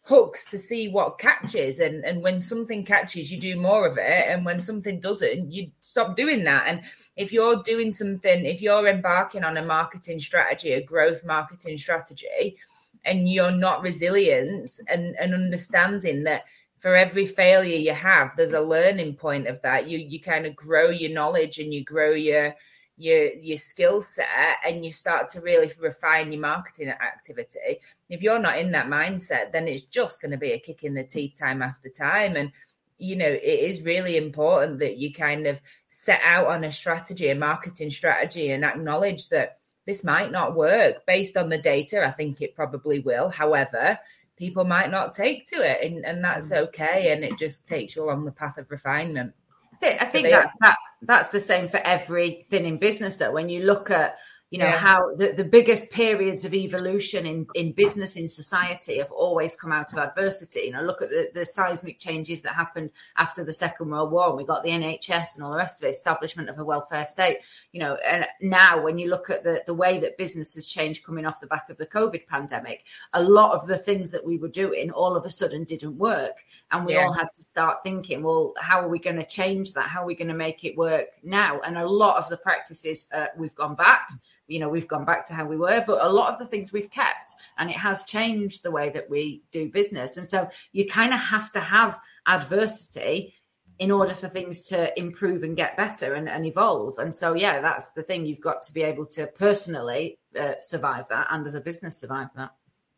hooks 0.09 0.49
to 0.49 0.57
see 0.57 0.89
what 0.89 1.19
catches. 1.19 1.79
And 1.79 2.03
and 2.03 2.21
when 2.23 2.39
something 2.39 2.83
catches 2.83 3.31
you 3.31 3.39
do 3.39 3.55
more 3.55 3.87
of 3.87 3.97
it. 3.97 4.27
And 4.27 4.43
when 4.43 4.59
something 4.59 4.99
doesn't 4.99 5.51
you 5.51 5.71
stop 5.79 6.15
doing 6.15 6.43
that. 6.45 6.63
And 6.67 6.81
if 7.15 7.31
you're 7.31 7.61
doing 7.63 7.93
something 7.93 8.45
if 8.45 8.61
you're 8.61 8.87
embarking 8.87 9.43
on 9.43 9.57
a 9.57 9.65
marketing 9.65 10.19
strategy 10.19 10.73
a 10.73 10.83
growth 10.83 11.23
marketing 11.23 11.77
strategy 11.77 12.57
and 13.05 13.29
you're 13.29 13.51
not 13.51 13.83
resilient 13.83 14.71
and 14.87 15.15
and 15.19 15.33
understanding 15.33 16.23
that 16.23 16.43
for 16.79 16.95
every 16.95 17.25
failure 17.25 17.77
you 17.77 17.93
have 17.93 18.35
there's 18.35 18.53
a 18.53 18.61
learning 18.75 19.13
point 19.15 19.47
of 19.47 19.61
that. 19.61 19.87
You 19.87 19.99
you 19.99 20.19
kind 20.19 20.45
of 20.47 20.55
grow 20.55 20.89
your 20.89 21.11
knowledge 21.11 21.59
and 21.59 21.71
you 21.71 21.83
grow 21.83 22.11
your 22.11 22.55
your 22.99 23.31
your 23.33 23.57
skill 23.57 24.01
set 24.01 24.57
and 24.65 24.83
you 24.83 24.91
start 24.91 25.29
to 25.29 25.41
really 25.41 25.71
refine 25.79 26.31
your 26.31 26.41
marketing 26.41 26.89
activity 26.89 27.79
if 28.09 28.21
you're 28.21 28.39
not 28.39 28.57
in 28.57 28.71
that 28.71 28.87
mindset 28.87 29.51
then 29.53 29.67
it's 29.67 29.83
just 29.83 30.21
going 30.21 30.31
to 30.31 30.37
be 30.37 30.51
a 30.51 30.59
kick 30.59 30.83
in 30.83 30.93
the 30.93 31.03
teeth 31.03 31.33
time 31.39 31.61
after 31.61 31.89
time. 31.89 32.35
And 32.35 32.51
you 32.97 33.15
know 33.15 33.29
it 33.29 33.41
is 33.41 33.81
really 33.81 34.17
important 34.17 34.79
that 34.79 34.97
you 34.97 35.13
kind 35.13 35.47
of 35.47 35.61
set 35.87 36.19
out 36.23 36.47
on 36.47 36.65
a 36.65 36.71
strategy 36.71 37.29
a 37.29 37.35
marketing 37.35 37.89
strategy 37.89 38.51
and 38.51 38.65
acknowledge 38.65 39.29
that 39.29 39.59
this 39.85 40.03
might 40.03 40.31
not 40.31 40.55
work 40.55 41.05
based 41.07 41.37
on 41.37 41.49
the 41.49 41.57
data. 41.57 42.05
I 42.05 42.11
think 42.11 42.41
it 42.41 42.55
probably 42.55 42.99
will. 42.99 43.29
However 43.29 43.97
people 44.35 44.63
might 44.63 44.89
not 44.89 45.13
take 45.13 45.45
to 45.49 45.57
it 45.57 45.85
and, 45.85 46.05
and 46.05 46.23
that's 46.23 46.49
mm. 46.49 46.57
okay 46.57 47.11
and 47.11 47.23
it 47.23 47.37
just 47.37 47.67
takes 47.67 47.95
you 47.95 48.03
along 48.03 48.25
the 48.25 48.31
path 48.31 48.57
of 48.57 48.71
refinement 48.71 49.33
I 49.81 50.05
think 50.05 50.27
so 50.27 50.31
that, 50.31 50.51
that 50.59 50.77
that's 51.01 51.29
the 51.29 51.39
same 51.39 51.67
for 51.67 51.77
everything 51.77 52.65
in 52.65 52.77
business. 52.77 53.17
Though, 53.17 53.31
when 53.31 53.49
you 53.49 53.63
look 53.63 53.89
at 53.89 54.17
you 54.49 54.57
know 54.57 54.65
yeah. 54.65 54.77
how 54.77 55.15
the, 55.15 55.31
the 55.31 55.43
biggest 55.43 55.91
periods 55.91 56.43
of 56.43 56.53
evolution 56.53 57.25
in, 57.25 57.45
in 57.53 57.71
business 57.71 58.15
in 58.15 58.27
society 58.27 58.97
have 58.97 59.11
always 59.11 59.55
come 59.55 59.71
out 59.71 59.93
of 59.93 59.99
adversity. 59.99 60.61
You 60.61 60.71
know 60.71 60.81
look 60.81 61.01
at 61.01 61.09
the, 61.09 61.29
the 61.33 61.45
seismic 61.45 61.99
changes 61.99 62.41
that 62.41 62.55
happened 62.55 62.89
after 63.17 63.43
the 63.43 63.53
second 63.53 63.89
world 63.89 64.11
war. 64.11 64.35
We 64.35 64.45
got 64.45 64.63
the 64.63 64.69
nhs 64.69 65.35
and 65.35 65.43
all 65.43 65.51
the 65.51 65.57
rest 65.57 65.81
of 65.81 65.87
it 65.87 65.91
establishment 65.91 66.49
of 66.49 66.57
a 66.57 66.65
welfare 66.65 67.05
state. 67.05 67.37
You 67.71 67.81
know 67.81 67.97
and 68.07 68.25
now 68.41 68.81
when 68.81 68.97
you 68.97 69.09
look 69.09 69.29
at 69.29 69.43
the, 69.43 69.61
the 69.67 69.73
way 69.73 69.99
that 69.99 70.17
business 70.17 70.55
has 70.55 70.65
changed 70.65 71.03
coming 71.03 71.25
off 71.25 71.41
the 71.41 71.47
back 71.47 71.69
of 71.69 71.77
the 71.77 71.85
covid 71.85 72.25
pandemic 72.27 72.85
a 73.13 73.21
lot 73.21 73.53
of 73.53 73.67
the 73.67 73.77
things 73.77 74.11
that 74.11 74.25
we 74.25 74.37
were 74.37 74.47
doing 74.47 74.89
all 74.91 75.15
of 75.15 75.25
a 75.25 75.29
sudden 75.29 75.63
didn't 75.63 75.97
work. 75.97 76.43
And 76.71 76.85
we 76.85 76.93
yeah. 76.93 77.05
all 77.05 77.13
had 77.13 77.29
to 77.33 77.41
start 77.41 77.79
thinking 77.83 78.23
well 78.23 78.53
how 78.59 78.81
are 78.81 78.89
we 78.89 78.97
going 78.97 79.17
to 79.17 79.25
change 79.25 79.73
that? 79.73 79.87
How 79.87 80.01
are 80.01 80.07
we 80.07 80.15
going 80.15 80.27
to 80.27 80.33
make 80.33 80.65
it 80.65 80.75
work 80.75 81.07
now? 81.23 81.59
And 81.59 81.77
a 81.77 81.87
lot 81.87 82.17
of 82.17 82.29
the 82.29 82.37
practices 82.37 83.07
uh, 83.13 83.27
we've 83.37 83.55
gone 83.55 83.75
back 83.75 84.09
you 84.49 84.59
know 84.59 84.67
we've 84.67 84.87
gone 84.87 85.05
back 85.05 85.25
to 85.27 85.33
how 85.33 85.45
we 85.45 85.57
were 85.57 85.83
but 85.85 86.03
a 86.03 86.09
lot 86.09 86.33
of 86.33 86.39
the 86.39 86.45
things 86.45 86.73
we've 86.73 86.89
kept 86.89 87.33
and 87.57 87.69
it 87.69 87.75
has 87.75 88.03
changed 88.03 88.63
the 88.63 88.71
way 88.71 88.89
that 88.89 89.09
we 89.09 89.43
do 89.51 89.69
business. 89.69 90.17
And 90.17 90.27
so 90.27 90.49
you 90.71 90.87
kind 90.87 91.13
of 91.13 91.19
have 91.19 91.51
to 91.51 91.59
have 91.59 91.99
adversity 92.25 93.35
in 93.77 93.91
order 93.91 94.13
for 94.13 94.27
things 94.27 94.65
to 94.67 94.97
improve 94.99 95.43
and 95.43 95.55
get 95.55 95.77
better 95.77 96.13
and, 96.13 96.27
and 96.27 96.45
evolve. 96.45 96.97
And 96.97 97.15
so 97.15 97.33
yeah 97.33 97.61
that's 97.61 97.91
the 97.91 98.03
thing. 98.03 98.25
You've 98.25 98.41
got 98.41 98.61
to 98.63 98.73
be 98.73 98.81
able 98.81 99.05
to 99.07 99.27
personally 99.27 100.19
uh, 100.39 100.53
survive 100.59 101.07
that 101.09 101.27
and 101.29 101.45
as 101.45 101.53
a 101.53 101.61
business 101.61 101.97
survive 101.97 102.29
that. 102.35 102.51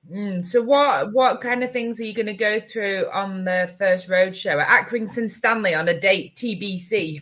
Mm, 0.10 0.46
so 0.46 0.62
what 0.62 1.14
what 1.14 1.42
kind 1.42 1.64
of 1.64 1.72
things 1.72 2.00
are 2.00 2.04
you 2.04 2.14
going 2.14 2.26
to 2.26 2.34
go 2.34 2.60
through 2.60 3.08
on 3.14 3.44
the 3.44 3.72
first 3.78 4.10
roadshow? 4.10 4.60
At 4.60 4.88
Accrington 4.88 5.30
Stanley 5.30 5.76
on 5.76 5.88
a 5.88 6.00
date 6.00 6.36
TBC? 6.36 7.22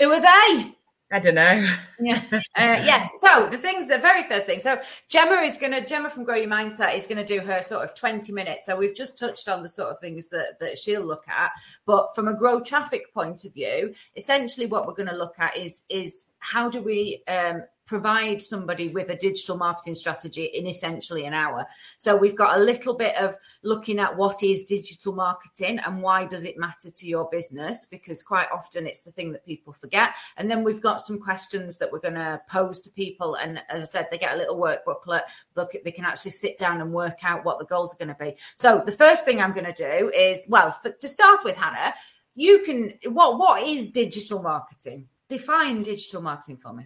Who 0.00 0.10
are 0.10 0.20
they? 0.20 0.74
I 1.12 1.18
don't 1.18 1.34
know. 1.34 1.66
yeah. 2.00 2.22
Uh, 2.56 2.80
yes. 2.84 3.10
So 3.16 3.48
the 3.48 3.58
things, 3.58 3.88
the 3.88 3.98
very 3.98 4.22
first 4.22 4.46
thing. 4.46 4.60
So 4.60 4.80
Gemma 5.08 5.42
is 5.42 5.58
going 5.58 5.72
to, 5.72 5.84
Gemma 5.84 6.08
from 6.08 6.24
Grow 6.24 6.36
Your 6.36 6.48
Mindset 6.48 6.94
is 6.96 7.06
going 7.06 7.18
to 7.18 7.24
do 7.24 7.44
her 7.44 7.60
sort 7.62 7.84
of 7.84 7.94
20 7.94 8.32
minutes. 8.32 8.64
So 8.64 8.76
we've 8.76 8.94
just 8.94 9.18
touched 9.18 9.48
on 9.48 9.62
the 9.62 9.68
sort 9.68 9.90
of 9.90 9.98
things 9.98 10.28
that, 10.28 10.60
that 10.60 10.78
she'll 10.78 11.04
look 11.04 11.26
at. 11.28 11.50
But 11.84 12.14
from 12.14 12.28
a 12.28 12.34
grow 12.34 12.60
traffic 12.60 13.12
point 13.12 13.44
of 13.44 13.52
view, 13.52 13.92
essentially 14.16 14.66
what 14.66 14.86
we're 14.86 14.94
going 14.94 15.08
to 15.08 15.16
look 15.16 15.34
at 15.38 15.56
is, 15.56 15.84
is 15.88 16.28
how 16.44 16.68
do 16.68 16.82
we 16.82 17.22
um, 17.26 17.62
provide 17.86 18.42
somebody 18.42 18.88
with 18.88 19.08
a 19.08 19.16
digital 19.16 19.56
marketing 19.56 19.94
strategy 19.94 20.44
in 20.44 20.66
essentially 20.66 21.24
an 21.24 21.32
hour? 21.32 21.66
So 21.96 22.14
we've 22.14 22.36
got 22.36 22.58
a 22.58 22.62
little 22.62 22.92
bit 22.92 23.16
of 23.16 23.34
looking 23.62 23.98
at 23.98 24.14
what 24.14 24.42
is 24.42 24.66
digital 24.66 25.14
marketing 25.14 25.78
and 25.78 26.02
why 26.02 26.26
does 26.26 26.44
it 26.44 26.58
matter 26.58 26.90
to 26.90 27.06
your 27.06 27.30
business? 27.30 27.86
Because 27.86 28.22
quite 28.22 28.48
often 28.52 28.86
it's 28.86 29.00
the 29.00 29.10
thing 29.10 29.32
that 29.32 29.46
people 29.46 29.72
forget. 29.72 30.10
And 30.36 30.50
then 30.50 30.62
we've 30.62 30.82
got 30.82 31.00
some 31.00 31.18
questions 31.18 31.78
that 31.78 31.90
we're 31.90 31.98
going 31.98 32.12
to 32.12 32.42
pose 32.46 32.82
to 32.82 32.90
people. 32.90 33.36
And 33.36 33.62
as 33.70 33.82
i 33.82 33.86
said 33.86 34.08
they 34.10 34.18
get 34.18 34.34
a 34.34 34.36
little 34.36 34.58
work 34.58 34.84
booklet 34.84 35.22
look 35.56 35.72
they 35.82 35.92
can 35.92 36.04
actually 36.04 36.32
sit 36.32 36.58
down 36.58 36.82
and 36.82 36.92
work 36.92 37.24
out 37.24 37.46
what 37.46 37.58
the 37.58 37.64
goals 37.64 37.94
are 37.94 38.04
going 38.04 38.14
to 38.14 38.22
be. 38.22 38.36
So 38.54 38.82
the 38.84 38.92
first 38.92 39.24
thing 39.24 39.40
i'm 39.40 39.52
going 39.52 39.72
to 39.72 39.72
do 39.72 40.10
is 40.10 40.44
well 40.48 40.72
for, 40.72 40.90
to 40.90 41.08
start 41.08 41.42
with 41.44 41.56
hannah 41.56 41.94
you 42.34 42.62
can 42.64 42.92
what 43.12 43.38
what 43.38 43.62
is 43.62 43.90
digital 43.90 44.42
marketing 44.42 45.08
define 45.28 45.82
digital 45.82 46.22
marketing 46.22 46.56
for 46.58 46.72
me. 46.72 46.84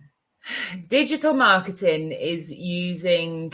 Digital 0.86 1.34
marketing 1.34 2.12
is 2.12 2.52
using 2.52 3.52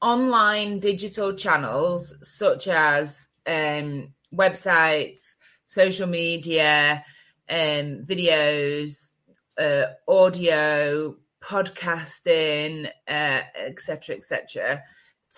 online 0.00 0.78
digital 0.78 1.32
channels 1.34 2.14
such 2.22 2.68
as 2.68 3.26
um, 3.46 4.12
websites, 4.34 5.34
social 5.66 6.06
media, 6.06 7.04
um, 7.48 8.04
videos, 8.04 9.14
uh, 9.58 9.86
audio, 10.06 11.16
podcasting, 11.40 12.88
etc., 13.06 14.14
uh, 14.14 14.18
etc., 14.18 14.72
et 14.72 14.82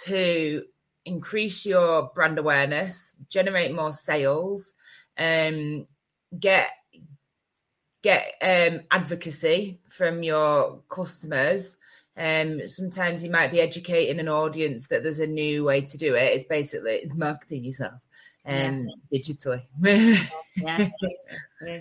to 0.05 0.63
increase 1.05 1.67
your 1.67 2.11
brand 2.15 2.39
awareness, 2.39 3.17
generate 3.29 3.75
more 3.75 3.93
sales, 3.93 4.75
um, 5.19 5.87
get 6.39 6.71
get 8.03 8.35
um, 8.43 8.81
advocacy 8.91 9.79
from 9.87 10.23
your 10.23 10.81
customers. 10.89 11.77
Um, 12.17 12.67
sometimes 12.67 13.25
you 13.25 13.31
might 13.31 13.51
be 13.51 13.61
educating 13.61 14.21
an 14.21 14.29
audience 14.29 14.89
that 14.89 15.03
there's 15.03 15.21
a 15.21 15.27
new 15.27 15.65
way 15.65 15.81
to 15.83 15.99
do 15.99 16.15
it. 16.15 16.35
It's 16.35 16.45
basically 16.45 17.11
marketing 17.15 17.65
yourself 17.65 18.01
um, 18.47 18.89
yeah. 19.11 19.19
digitally. 19.19 19.63
yeah, 20.57 20.89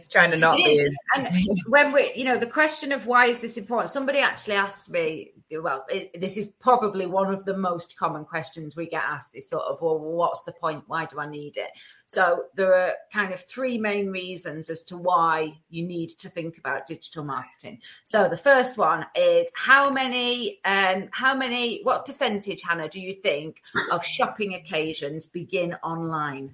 trying 0.09 0.31
to 0.31 0.37
not 0.37 0.57
be. 0.57 0.87
And 1.15 1.27
when 1.67 1.91
we, 1.91 2.11
you 2.15 2.25
know, 2.25 2.37
the 2.37 2.47
question 2.47 2.91
of 2.91 3.05
why 3.05 3.25
is 3.25 3.39
this 3.39 3.57
important? 3.57 3.91
Somebody 3.91 4.19
actually 4.19 4.55
asked 4.55 4.89
me. 4.89 5.31
Well, 5.51 5.85
it, 5.89 6.19
this 6.21 6.37
is 6.37 6.47
probably 6.59 7.07
one 7.07 7.33
of 7.33 7.45
the 7.45 7.57
most 7.57 7.97
common 7.97 8.23
questions 8.23 8.75
we 8.75 8.87
get 8.87 9.03
asked. 9.03 9.35
Is 9.35 9.49
sort 9.49 9.63
of, 9.63 9.81
well, 9.81 9.99
what's 9.99 10.43
the 10.43 10.51
point? 10.51 10.83
Why 10.87 11.05
do 11.05 11.19
I 11.19 11.29
need 11.29 11.57
it? 11.57 11.69
So 12.05 12.45
there 12.55 12.73
are 12.73 12.93
kind 13.13 13.33
of 13.33 13.39
three 13.39 13.77
main 13.77 14.09
reasons 14.09 14.69
as 14.69 14.83
to 14.83 14.97
why 14.97 15.59
you 15.69 15.83
need 15.83 16.09
to 16.19 16.29
think 16.29 16.57
about 16.57 16.87
digital 16.87 17.23
marketing. 17.23 17.81
So 18.03 18.27
the 18.27 18.37
first 18.37 18.77
one 18.77 19.05
is 19.15 19.51
how 19.55 19.91
many, 19.91 20.59
um, 20.65 21.09
how 21.11 21.35
many, 21.35 21.81
what 21.83 22.05
percentage, 22.05 22.61
Hannah, 22.61 22.89
do 22.89 22.99
you 22.99 23.13
think 23.13 23.61
of 23.91 24.03
shopping 24.03 24.55
occasions 24.55 25.27
begin 25.27 25.75
online? 25.83 26.51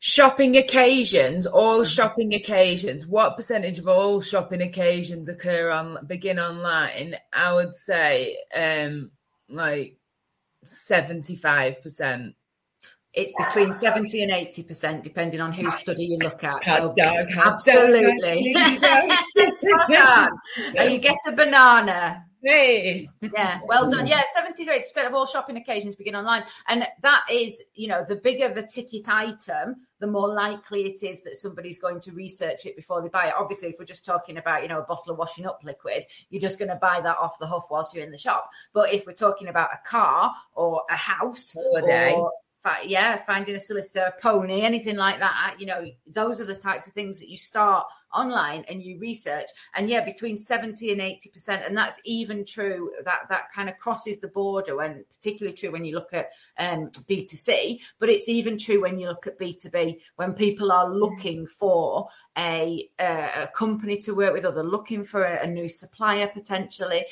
Shopping 0.00 0.56
occasions, 0.56 1.46
all 1.46 1.80
mm-hmm. 1.80 1.88
shopping 1.88 2.34
occasions, 2.34 3.06
what 3.06 3.36
percentage 3.36 3.78
of 3.78 3.88
all 3.88 4.20
shopping 4.20 4.62
occasions 4.62 5.28
occur 5.28 5.70
on 5.70 5.98
begin 6.06 6.38
online? 6.38 7.16
I 7.32 7.52
would 7.54 7.74
say 7.74 8.36
um 8.54 9.10
like 9.48 9.96
75%. 10.66 12.34
It's 13.14 13.32
between 13.38 13.72
70 13.72 14.24
and 14.24 14.30
80%, 14.30 15.02
depending 15.02 15.40
on 15.40 15.50
whose 15.50 15.74
study 15.76 16.04
you 16.04 16.18
look 16.18 16.44
at. 16.44 16.62
So, 16.64 16.94
absolutely. 16.98 18.52
you 20.90 20.98
get 20.98 21.16
a 21.26 21.32
banana 21.32 22.25
Hey. 22.42 23.08
Yeah, 23.20 23.60
well 23.66 23.90
done. 23.90 24.06
Yeah, 24.06 24.22
78% 24.36 25.06
of 25.06 25.14
all 25.14 25.26
shopping 25.26 25.56
occasions 25.56 25.96
begin 25.96 26.14
online. 26.14 26.44
And 26.68 26.86
that 27.02 27.24
is, 27.30 27.62
you 27.74 27.88
know, 27.88 28.04
the 28.06 28.16
bigger 28.16 28.52
the 28.52 28.62
ticket 28.62 29.08
item, 29.08 29.86
the 29.98 30.06
more 30.06 30.28
likely 30.28 30.84
it 30.84 31.02
is 31.02 31.22
that 31.22 31.36
somebody's 31.36 31.78
going 31.78 32.00
to 32.00 32.12
research 32.12 32.66
it 32.66 32.76
before 32.76 33.02
they 33.02 33.08
buy 33.08 33.28
it. 33.28 33.34
Obviously, 33.38 33.68
if 33.68 33.76
we're 33.78 33.84
just 33.84 34.04
talking 34.04 34.36
about, 34.36 34.62
you 34.62 34.68
know, 34.68 34.80
a 34.80 34.84
bottle 34.84 35.12
of 35.12 35.18
washing 35.18 35.46
up 35.46 35.60
liquid, 35.64 36.04
you're 36.30 36.40
just 36.40 36.58
going 36.58 36.70
to 36.70 36.76
buy 36.76 37.00
that 37.00 37.16
off 37.16 37.38
the 37.38 37.46
hoof 37.46 37.64
whilst 37.70 37.94
you're 37.94 38.04
in 38.04 38.12
the 38.12 38.18
shop. 38.18 38.50
But 38.72 38.92
if 38.92 39.06
we're 39.06 39.12
talking 39.12 39.48
about 39.48 39.70
a 39.72 39.88
car 39.88 40.34
or 40.54 40.82
a 40.90 40.96
house 40.96 41.52
Holiday. 41.52 42.14
or 42.14 42.32
yeah, 42.84 43.16
finding 43.16 43.54
a 43.54 43.60
solicitor, 43.60 44.12
a 44.16 44.20
pony, 44.20 44.62
anything 44.62 44.96
like 44.96 45.18
that. 45.20 45.56
You 45.58 45.66
know, 45.66 45.84
those 46.06 46.40
are 46.40 46.44
the 46.44 46.54
types 46.54 46.86
of 46.86 46.92
things 46.92 47.18
that 47.20 47.28
you 47.28 47.36
start 47.36 47.86
online 48.14 48.64
and 48.68 48.82
you 48.82 48.98
research. 48.98 49.46
And 49.74 49.88
yeah, 49.88 50.04
between 50.04 50.36
70 50.36 50.92
and 50.92 51.00
80%. 51.00 51.66
And 51.66 51.76
that's 51.76 52.00
even 52.04 52.44
true. 52.44 52.90
That 53.04 53.20
that 53.28 53.52
kind 53.54 53.68
of 53.68 53.78
crosses 53.78 54.18
the 54.20 54.28
border 54.28 54.80
and 54.82 55.04
particularly 55.14 55.56
true 55.56 55.72
when 55.72 55.84
you 55.84 55.94
look 55.94 56.12
at 56.12 56.30
um, 56.58 56.90
B2C, 56.90 57.80
but 57.98 58.08
it's 58.08 58.28
even 58.28 58.58
true 58.58 58.80
when 58.80 58.98
you 58.98 59.08
look 59.08 59.26
at 59.26 59.38
B2B, 59.38 60.00
when 60.16 60.32
people 60.32 60.72
are 60.72 60.88
looking 60.88 61.46
for 61.46 62.08
a, 62.38 62.88
a 62.98 63.48
company 63.54 63.96
to 63.98 64.12
work 64.12 64.32
with 64.32 64.44
or 64.44 64.52
they're 64.52 64.62
looking 64.62 65.04
for 65.04 65.24
a, 65.24 65.44
a 65.44 65.46
new 65.46 65.68
supplier 65.68 66.28
potentially 66.28 67.04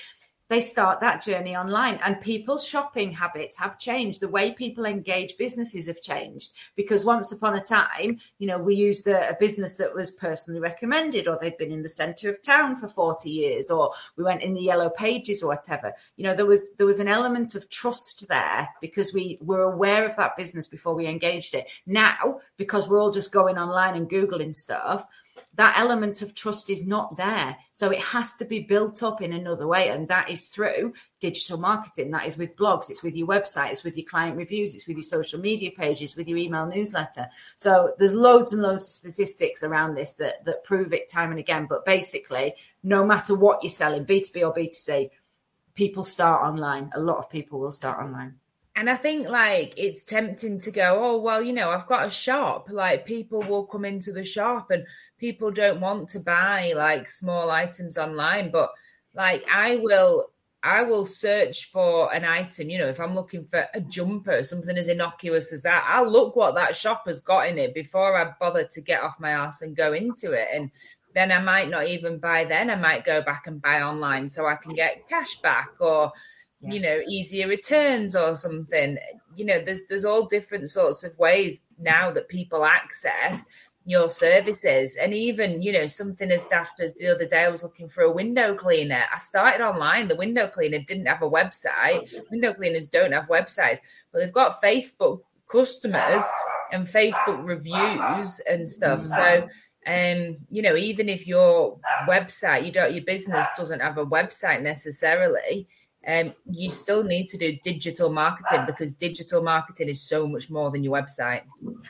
they 0.48 0.60
start 0.60 1.00
that 1.00 1.22
journey 1.22 1.56
online. 1.56 1.98
And 2.04 2.20
people's 2.20 2.66
shopping 2.66 3.12
habits 3.12 3.56
have 3.58 3.78
changed. 3.78 4.20
The 4.20 4.28
way 4.28 4.52
people 4.52 4.84
engage 4.84 5.36
businesses 5.36 5.86
have 5.86 6.00
changed. 6.00 6.52
Because 6.76 7.04
once 7.04 7.32
upon 7.32 7.54
a 7.54 7.64
time 7.64 8.18
you 8.38 8.46
know 8.46 8.58
we 8.58 8.74
used 8.74 9.06
a, 9.06 9.30
a, 9.30 9.36
business 9.38 9.76
that 9.76 9.94
was 9.94 10.10
personally 10.10 10.60
recommended 10.60 11.28
or 11.28 11.38
they'd 11.40 11.56
been 11.56 11.72
in 11.72 11.82
the 11.82 11.88
center 11.88 12.30
of 12.30 12.42
town 12.42 12.76
for 12.76 12.88
40 12.88 13.28
years 13.28 13.70
or 13.70 13.92
we 14.16 14.24
went 14.24 14.42
in 14.42 14.54
the 14.54 14.60
yellow 14.60 14.90
pages 14.90 15.42
or 15.42 15.48
whatever. 15.48 15.92
You 16.16 16.24
know 16.24 16.34
there 16.34 16.46
was 16.46 16.74
there 16.74 16.86
was 16.86 17.00
an 17.00 17.08
element 17.08 17.54
of 17.54 17.68
trust 17.70 18.28
there 18.28 18.68
because 18.80 19.12
we 19.12 19.38
were 19.40 19.62
aware 19.62 20.04
of 20.04 20.16
that 20.16 20.36
business 20.36 20.68
before 20.68 20.94
we 20.94 21.06
engaged 21.06 21.54
it. 21.54 21.66
Now 21.86 22.40
because 22.56 22.88
we're 22.88 23.00
all 23.00 23.12
just 23.12 23.32
going 23.32 23.58
online 23.58 23.94
and 23.94 24.08
googling 24.08 24.54
stuff 24.54 25.06
that 25.56 25.78
element 25.78 26.20
of 26.22 26.34
trust 26.34 26.68
is 26.68 26.86
not 26.86 27.16
there. 27.16 27.56
So 27.72 27.90
it 27.90 28.00
has 28.00 28.34
to 28.36 28.44
be 28.44 28.60
built 28.60 29.02
up 29.02 29.22
in 29.22 29.32
another 29.32 29.66
way. 29.66 29.88
And 29.88 30.08
that 30.08 30.30
is 30.30 30.46
through 30.48 30.94
digital 31.20 31.58
marketing. 31.58 32.10
That 32.10 32.26
is 32.26 32.36
with 32.36 32.56
blogs, 32.56 32.90
it's 32.90 33.02
with 33.02 33.14
your 33.14 33.28
website, 33.28 33.70
it's 33.70 33.84
with 33.84 33.96
your 33.96 34.06
client 34.06 34.36
reviews, 34.36 34.74
it's 34.74 34.86
with 34.86 34.96
your 34.96 35.04
social 35.04 35.40
media 35.40 35.70
pages, 35.70 36.16
with 36.16 36.28
your 36.28 36.38
email 36.38 36.66
newsletter. 36.66 37.28
So 37.56 37.94
there's 37.98 38.12
loads 38.12 38.52
and 38.52 38.62
loads 38.62 38.84
of 38.84 39.12
statistics 39.12 39.62
around 39.62 39.94
this 39.94 40.14
that, 40.14 40.44
that 40.44 40.64
prove 40.64 40.92
it 40.92 41.08
time 41.08 41.30
and 41.30 41.38
again. 41.38 41.66
But 41.68 41.84
basically, 41.84 42.54
no 42.82 43.04
matter 43.04 43.34
what 43.34 43.62
you're 43.62 43.70
selling, 43.70 44.04
B2B 44.04 44.42
or 44.42 44.54
B2C, 44.54 45.10
people 45.74 46.04
start 46.04 46.42
online. 46.42 46.90
A 46.94 47.00
lot 47.00 47.18
of 47.18 47.30
people 47.30 47.60
will 47.60 47.72
start 47.72 48.02
online. 48.02 48.36
And 48.76 48.90
I 48.90 48.96
think 48.96 49.28
like 49.28 49.74
it's 49.76 50.02
tempting 50.02 50.60
to 50.60 50.72
go, 50.72 50.98
oh, 51.00 51.20
well, 51.20 51.40
you 51.40 51.52
know, 51.52 51.70
I've 51.70 51.86
got 51.86 52.08
a 52.08 52.10
shop. 52.10 52.68
Like 52.70 53.06
people 53.06 53.40
will 53.40 53.66
come 53.66 53.84
into 53.84 54.12
the 54.12 54.24
shop 54.24 54.72
and 54.72 54.84
people 55.18 55.50
don't 55.50 55.80
want 55.80 56.08
to 56.10 56.20
buy 56.20 56.72
like 56.76 57.08
small 57.08 57.50
items 57.50 57.96
online. 57.98 58.50
But 58.50 58.70
like 59.14 59.44
I 59.50 59.76
will 59.76 60.30
I 60.62 60.82
will 60.82 61.04
search 61.04 61.66
for 61.66 62.12
an 62.14 62.24
item, 62.24 62.70
you 62.70 62.78
know, 62.78 62.88
if 62.88 62.98
I'm 62.98 63.14
looking 63.14 63.44
for 63.44 63.66
a 63.74 63.80
jumper, 63.82 64.42
something 64.42 64.78
as 64.78 64.88
innocuous 64.88 65.52
as 65.52 65.60
that, 65.62 65.86
I'll 65.86 66.10
look 66.10 66.36
what 66.36 66.54
that 66.54 66.74
shop 66.74 67.04
has 67.06 67.20
got 67.20 67.48
in 67.48 67.58
it 67.58 67.74
before 67.74 68.16
I 68.16 68.32
bother 68.40 68.64
to 68.64 68.80
get 68.80 69.02
off 69.02 69.20
my 69.20 69.32
ass 69.32 69.60
and 69.60 69.76
go 69.76 69.92
into 69.92 70.32
it. 70.32 70.48
And 70.54 70.70
then 71.14 71.30
I 71.30 71.38
might 71.38 71.68
not 71.68 71.86
even 71.86 72.18
buy 72.18 72.44
then. 72.44 72.70
I 72.70 72.76
might 72.76 73.04
go 73.04 73.20
back 73.20 73.46
and 73.46 73.60
buy 73.60 73.82
online 73.82 74.28
so 74.30 74.46
I 74.46 74.56
can 74.56 74.72
get 74.72 75.06
cash 75.06 75.36
back 75.36 75.68
or 75.80 76.10
yeah. 76.60 76.72
you 76.72 76.80
know 76.80 77.00
easier 77.06 77.46
returns 77.46 78.16
or 78.16 78.36
something 78.36 78.98
you 79.34 79.44
know 79.44 79.62
there's 79.64 79.82
there's 79.88 80.04
all 80.04 80.26
different 80.26 80.70
sorts 80.70 81.04
of 81.04 81.16
ways 81.18 81.60
now 81.78 82.10
that 82.10 82.28
people 82.28 82.64
access 82.64 83.44
your 83.84 84.08
services. 84.08 84.96
And 84.96 85.12
even 85.12 85.62
you 85.62 85.72
know 85.72 85.86
something 85.86 86.30
as 86.30 86.44
daft 86.44 86.80
as 86.80 86.94
the 86.94 87.08
other 87.08 87.26
day 87.26 87.44
i 87.44 87.48
was 87.48 87.62
looking 87.62 87.88
for 87.88 88.02
a 88.02 88.12
window 88.12 88.54
cleaner. 88.54 89.04
I 89.12 89.18
started 89.18 89.64
online. 89.64 90.08
The 90.08 90.16
window 90.16 90.46
cleaner 90.48 90.80
didn't 90.80 91.06
have 91.06 91.22
a 91.22 91.30
website. 91.30 92.08
Window 92.30 92.54
cleaners 92.54 92.86
don't 92.86 93.12
have 93.12 93.26
websites. 93.26 93.78
But 94.12 94.20
they've 94.20 94.32
got 94.32 94.62
facebook 94.62 95.20
customers 95.50 96.22
and 96.72 96.86
facebook 96.86 97.44
reviews 97.44 98.40
and 98.48 98.68
stuff. 98.68 99.04
So 99.04 99.48
um 99.86 100.38
you 100.48 100.62
know 100.62 100.76
even 100.76 101.10
if 101.10 101.26
your 101.26 101.78
website 102.08 102.64
you 102.64 102.72
don't 102.72 102.94
your 102.94 103.04
business 103.04 103.46
doesn't 103.54 103.80
have 103.80 103.98
a 103.98 104.06
website 104.06 104.62
necessarily 104.62 105.68
um, 106.06 106.34
you 106.50 106.70
still 106.70 107.02
need 107.02 107.28
to 107.28 107.38
do 107.38 107.56
digital 107.62 108.10
marketing 108.10 108.64
because 108.66 108.94
digital 108.94 109.42
marketing 109.42 109.88
is 109.88 110.00
so 110.00 110.26
much 110.26 110.50
more 110.50 110.70
than 110.70 110.84
your 110.84 110.92
website. 110.92 111.42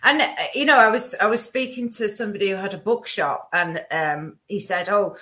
And 0.03 0.21
uh, 0.21 0.35
you 0.55 0.65
know, 0.65 0.77
I 0.77 0.89
was 0.89 1.15
I 1.21 1.27
was 1.27 1.43
speaking 1.43 1.91
to 1.93 2.09
somebody 2.09 2.51
who 2.51 2.57
had 2.57 2.75
a 2.75 2.79
bookshop, 2.79 3.49
and 3.53 3.85
um, 3.91 4.37
he 4.47 4.61
said, 4.61 4.89
"Oh, 4.89 5.17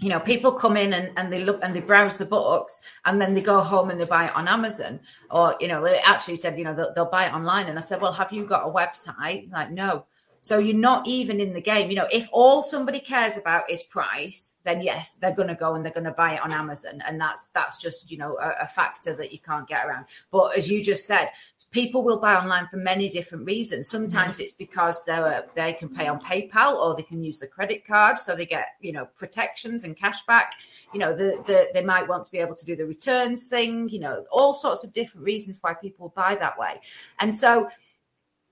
you 0.00 0.08
know, 0.08 0.20
people 0.20 0.52
come 0.52 0.76
in 0.76 0.92
and, 0.92 1.12
and 1.16 1.32
they 1.32 1.44
look 1.44 1.60
and 1.62 1.74
they 1.74 1.80
browse 1.80 2.16
the 2.16 2.26
books, 2.26 2.80
and 3.04 3.20
then 3.20 3.34
they 3.34 3.42
go 3.42 3.60
home 3.60 3.90
and 3.90 4.00
they 4.00 4.04
buy 4.04 4.26
it 4.26 4.36
on 4.36 4.48
Amazon, 4.48 5.00
or 5.30 5.56
you 5.60 5.68
know, 5.68 5.82
they 5.82 5.98
actually 6.00 6.36
said, 6.36 6.58
you 6.58 6.64
know, 6.64 6.74
they'll, 6.74 6.92
they'll 6.94 7.10
buy 7.10 7.26
it 7.26 7.34
online." 7.34 7.66
And 7.66 7.78
I 7.78 7.82
said, 7.82 8.00
"Well, 8.00 8.12
have 8.12 8.32
you 8.32 8.46
got 8.46 8.68
a 8.68 8.72
website?" 8.72 9.50
Like, 9.50 9.70
no. 9.70 10.06
So 10.44 10.58
you're 10.58 10.76
not 10.76 11.06
even 11.06 11.40
in 11.40 11.54
the 11.54 11.60
game. 11.62 11.88
You 11.88 11.96
know, 11.96 12.08
if 12.12 12.28
all 12.30 12.62
somebody 12.62 13.00
cares 13.00 13.38
about 13.38 13.70
is 13.70 13.82
price, 13.82 14.56
then 14.64 14.82
yes, 14.82 15.14
they're 15.14 15.34
going 15.34 15.48
to 15.48 15.54
go 15.54 15.74
and 15.74 15.82
they're 15.82 15.90
going 15.90 16.04
to 16.04 16.10
buy 16.10 16.34
it 16.34 16.42
on 16.42 16.52
Amazon, 16.52 17.02
and 17.06 17.18
that's 17.18 17.48
that's 17.54 17.78
just 17.78 18.10
you 18.10 18.18
know 18.18 18.36
a, 18.36 18.64
a, 18.64 18.66
factor 18.66 19.16
that 19.16 19.32
you 19.32 19.38
can't 19.38 19.66
get 19.66 19.86
around. 19.86 20.04
But 20.30 20.58
as 20.58 20.70
you 20.70 20.84
just 20.84 21.06
said, 21.06 21.30
people 21.70 22.04
will 22.04 22.20
buy 22.20 22.34
online 22.34 22.66
for 22.66 22.76
many 22.76 23.08
different 23.08 23.46
reasons. 23.46 23.88
Sometimes 23.88 24.38
it's 24.38 24.52
because 24.52 25.02
they're 25.04 25.46
they 25.54 25.72
can 25.72 25.88
pay 25.88 26.08
on 26.08 26.20
PayPal 26.20 26.74
or 26.74 26.94
they 26.94 27.04
can 27.04 27.24
use 27.24 27.38
the 27.38 27.46
credit 27.46 27.86
card, 27.86 28.18
so 28.18 28.36
they 28.36 28.44
get 28.44 28.66
you 28.82 28.92
know 28.92 29.06
protections 29.16 29.84
and 29.84 29.96
cash 29.96 30.20
back. 30.26 30.56
You 30.92 31.00
know, 31.00 31.16
the, 31.16 31.42
the 31.46 31.68
they 31.72 31.82
might 31.82 32.06
want 32.06 32.26
to 32.26 32.30
be 32.30 32.38
able 32.38 32.56
to 32.56 32.66
do 32.66 32.76
the 32.76 32.84
returns 32.84 33.46
thing. 33.46 33.88
You 33.88 34.00
know, 34.00 34.26
all 34.30 34.52
sorts 34.52 34.84
of 34.84 34.92
different 34.92 35.24
reasons 35.24 35.58
why 35.62 35.72
people 35.72 36.12
buy 36.14 36.34
that 36.34 36.58
way, 36.58 36.82
and 37.18 37.34
so 37.34 37.70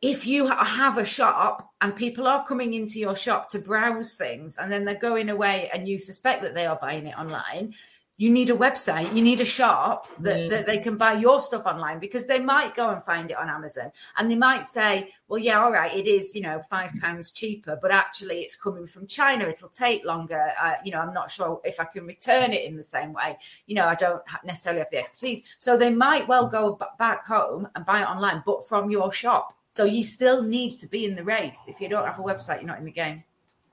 if 0.03 0.27
you 0.27 0.49
have 0.49 0.99
a 0.99 1.05
shop 1.05 1.73
and 1.81 1.95
people 1.95 2.27
are 2.27 2.45
coming 2.45 2.75
into 2.75 2.99
your 2.99 3.15
shop 3.15 3.49
to 3.51 3.61
browse 3.61 4.17
things 4.17 4.57
and 4.57 4.71
then 4.71 4.85
they're 4.85 4.97
going 4.97 5.31
away 5.31 5.71
and 5.73 5.87
you 5.87 6.01
suspect 6.01 6.43
that 6.43 6.55
they 6.55 6.67
are 6.67 6.79
buying 6.83 7.07
it 7.07 7.17
online, 7.17 7.73
you 8.17 8.29
need 8.29 8.51
a 8.51 8.55
website, 8.55 9.15
you 9.15 9.23
need 9.23 9.41
a 9.41 9.45
shop 9.45 10.09
that, 10.21 10.37
mm. 10.37 10.51
that 10.51 10.67
they 10.67 10.79
can 10.79 10.97
buy 10.97 11.13
your 11.13 11.41
stuff 11.41 11.67
online 11.67 12.01
because 12.01 12.27
they 12.27 12.41
might 12.41 12.75
go 12.75 12.91
and 12.91 13.03
find 13.03 13.31
it 13.31 13.37
on 13.37 13.49
Amazon 13.49 13.93
and 14.17 14.29
they 14.29 14.35
might 14.35 14.67
say, 14.67 15.13
well, 15.29 15.39
yeah, 15.39 15.63
all 15.63 15.73
right, 15.73 15.97
it 15.97 16.09
is, 16.09 16.35
you 16.35 16.41
know, 16.41 16.61
five 16.69 16.93
pounds 17.01 17.31
cheaper, 17.31 17.79
but 17.81 17.93
actually 17.93 18.41
it's 18.41 18.57
coming 18.57 18.89
from 18.89 19.07
China. 19.07 19.45
It'll 19.45 19.69
take 19.69 20.05
longer. 20.05 20.51
Uh, 20.61 20.75
you 20.85 20.91
know, 20.91 20.99
I'm 20.99 21.15
not 21.15 21.31
sure 21.31 21.61
if 21.65 21.79
I 21.79 21.85
can 21.85 22.07
return 22.07 22.53
it 22.53 22.65
in 22.65 22.77
the 22.77 22.83
same 22.83 23.13
way. 23.13 23.39
You 23.67 23.77
know, 23.77 23.87
I 23.87 23.95
don't 23.95 24.23
necessarily 24.45 24.81
have 24.81 24.91
the 24.91 24.99
expertise. 24.99 25.43
So 25.59 25.77
they 25.77 25.91
might 25.91 26.27
well 26.27 26.49
go 26.49 26.75
b- 26.75 26.87
back 26.99 27.25
home 27.25 27.69
and 27.77 27.87
buy 27.87 28.03
it 28.03 28.09
online, 28.09 28.43
but 28.45 28.69
from 28.69 28.91
your 28.91 29.13
shop 29.13 29.57
so 29.75 29.85
you 29.85 30.05
still 30.05 30.43
need 30.43 30.79
to 30.81 30.87
be 30.87 31.07
in 31.07 31.17
the 31.17 31.25
race. 31.25 31.65
If 31.67 31.81
you 31.81 31.89
don't 31.89 32.05
have 32.05 32.19
a 32.19 32.23
website, 32.23 32.57
you're 32.57 32.67
not 32.67 32.79
in 32.79 32.85
the 32.85 32.93
game. 32.93 33.25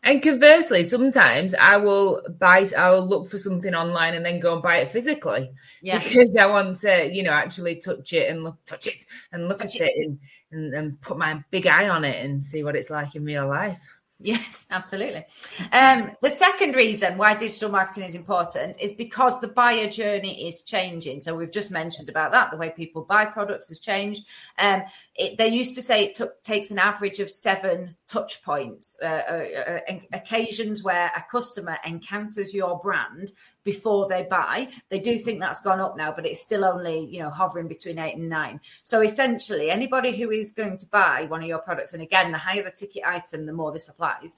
And 0.01 0.23
conversely, 0.23 0.83
sometimes 0.83 1.53
I 1.53 1.75
will 1.75 2.21
buy, 2.39 2.65
I 2.77 2.89
will 2.91 3.05
look 3.05 3.27
for 3.29 3.37
something 3.37 3.73
online 3.73 4.13
and 4.13 4.25
then 4.25 4.39
go 4.39 4.53
and 4.53 4.61
buy 4.61 4.77
it 4.77 4.87
physically. 4.87 5.51
Yeah. 5.81 5.99
Because 5.99 6.37
I 6.37 6.45
want 6.45 6.79
to, 6.79 7.11
you 7.11 7.21
know, 7.21 7.33
actually 7.33 7.75
touch 7.75 8.13
it 8.13 8.31
and 8.31 8.45
look, 8.45 8.55
touch 8.65 8.87
it 8.87 9.05
and 9.33 9.49
look 9.49 9.57
touch 9.57 9.75
at 9.75 9.87
it, 9.87 9.93
it 9.93 10.07
and, 10.07 10.19
and, 10.51 10.73
and 10.73 11.01
put 11.01 11.17
my 11.17 11.43
big 11.51 11.67
eye 11.67 11.89
on 11.89 12.05
it 12.05 12.23
and 12.23 12.41
see 12.41 12.63
what 12.63 12.77
it's 12.77 12.89
like 12.89 13.15
in 13.15 13.25
real 13.25 13.49
life. 13.49 13.81
Yes, 14.21 14.67
absolutely. 14.69 15.23
Um, 15.71 16.11
the 16.21 16.29
second 16.29 16.75
reason 16.75 17.17
why 17.17 17.35
digital 17.35 17.69
marketing 17.69 18.03
is 18.03 18.15
important 18.15 18.75
is 18.77 18.91
because 18.91 19.39
the 19.39 19.47
buyer 19.47 19.89
journey 19.89 20.45
is 20.45 20.61
changing. 20.61 21.21
So 21.21 21.35
we've 21.35 21.51
just 21.51 21.71
mentioned 21.71 22.09
about 22.09 22.33
that. 22.33 22.51
The 22.51 22.57
way 22.57 22.69
people 22.69 23.03
buy 23.03 23.25
products 23.25 23.69
has 23.69 23.79
changed. 23.79 24.25
Um, 24.57 24.83
it, 25.15 25.37
they 25.37 25.47
used 25.47 25.75
to 25.75 25.81
say 25.81 26.03
it 26.03 26.15
took, 26.15 26.43
takes 26.43 26.69
an 26.69 26.79
average 26.79 27.19
of 27.19 27.29
seven 27.29 27.95
touch 28.09 28.43
points, 28.43 28.97
uh, 29.01 29.05
uh, 29.05 29.79
uh, 29.89 29.99
occasions 30.11 30.83
where 30.83 31.09
a 31.15 31.23
customer 31.31 31.77
encounters 31.85 32.53
your 32.53 32.77
brand 32.77 33.31
before 33.71 34.07
they 34.07 34.23
buy. 34.23 34.67
They 34.89 34.99
do 34.99 35.19
think 35.19 35.39
that's 35.39 35.61
gone 35.61 35.79
up 35.79 35.95
now, 35.95 36.11
but 36.11 36.25
it's 36.25 36.41
still 36.41 36.65
only, 36.65 37.05
you 37.05 37.19
know, 37.19 37.29
hovering 37.29 37.67
between 37.67 37.99
eight 37.99 38.15
and 38.15 38.27
nine. 38.27 38.59
So 38.81 39.01
essentially, 39.01 39.69
anybody 39.69 40.17
who 40.17 40.31
is 40.31 40.51
going 40.51 40.77
to 40.77 40.87
buy 40.87 41.25
one 41.27 41.43
of 41.43 41.47
your 41.47 41.59
products, 41.59 41.93
and 41.93 42.01
again, 42.01 42.31
the 42.31 42.39
higher 42.39 42.63
the 42.63 42.71
ticket 42.71 43.03
item, 43.05 43.45
the 43.45 43.53
more 43.53 43.71
this 43.71 43.87
applies, 43.87 44.37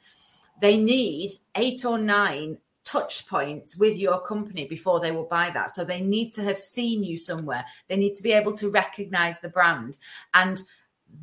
they 0.59 0.75
need 0.75 1.31
eight 1.55 1.85
or 1.85 1.97
nine 1.97 2.57
touch 2.83 3.25
points 3.27 3.77
with 3.77 3.97
your 3.97 4.19
company 4.19 4.67
before 4.67 4.99
they 4.99 5.11
will 5.11 5.29
buy 5.39 5.49
that. 5.53 5.69
So 5.69 5.85
they 5.85 6.01
need 6.01 6.33
to 6.33 6.43
have 6.43 6.57
seen 6.57 7.03
you 7.03 7.17
somewhere. 7.17 7.63
They 7.87 7.95
need 7.95 8.15
to 8.15 8.23
be 8.23 8.33
able 8.33 8.53
to 8.53 8.69
recognize 8.69 9.39
the 9.39 9.49
brand. 9.49 9.97
And 10.33 10.61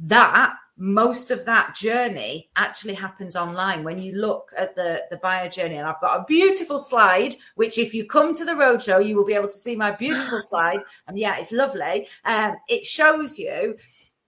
that 0.02 0.54
most 0.78 1.32
of 1.32 1.44
that 1.44 1.74
journey 1.74 2.48
actually 2.54 2.94
happens 2.94 3.34
online. 3.34 3.82
When 3.82 3.98
you 3.98 4.12
look 4.14 4.52
at 4.56 4.76
the 4.76 5.02
the 5.10 5.16
buyer 5.16 5.48
journey 5.48 5.76
and 5.76 5.86
i've 5.86 6.00
got 6.00 6.20
a 6.20 6.24
beautiful 6.24 6.78
slide 6.78 7.34
which 7.56 7.78
if 7.78 7.92
you 7.92 8.06
come 8.06 8.32
to 8.34 8.44
the 8.44 8.52
roadshow 8.52 9.04
you 9.04 9.16
will 9.16 9.24
be 9.24 9.34
able 9.34 9.48
to 9.48 9.52
see 9.52 9.74
my 9.74 9.90
beautiful 9.90 10.40
slide. 10.50 10.80
And 11.08 11.18
yeah 11.18 11.36
it's 11.38 11.52
lovely. 11.52 12.08
Um, 12.24 12.56
it 12.68 12.86
shows 12.86 13.38
you 13.38 13.76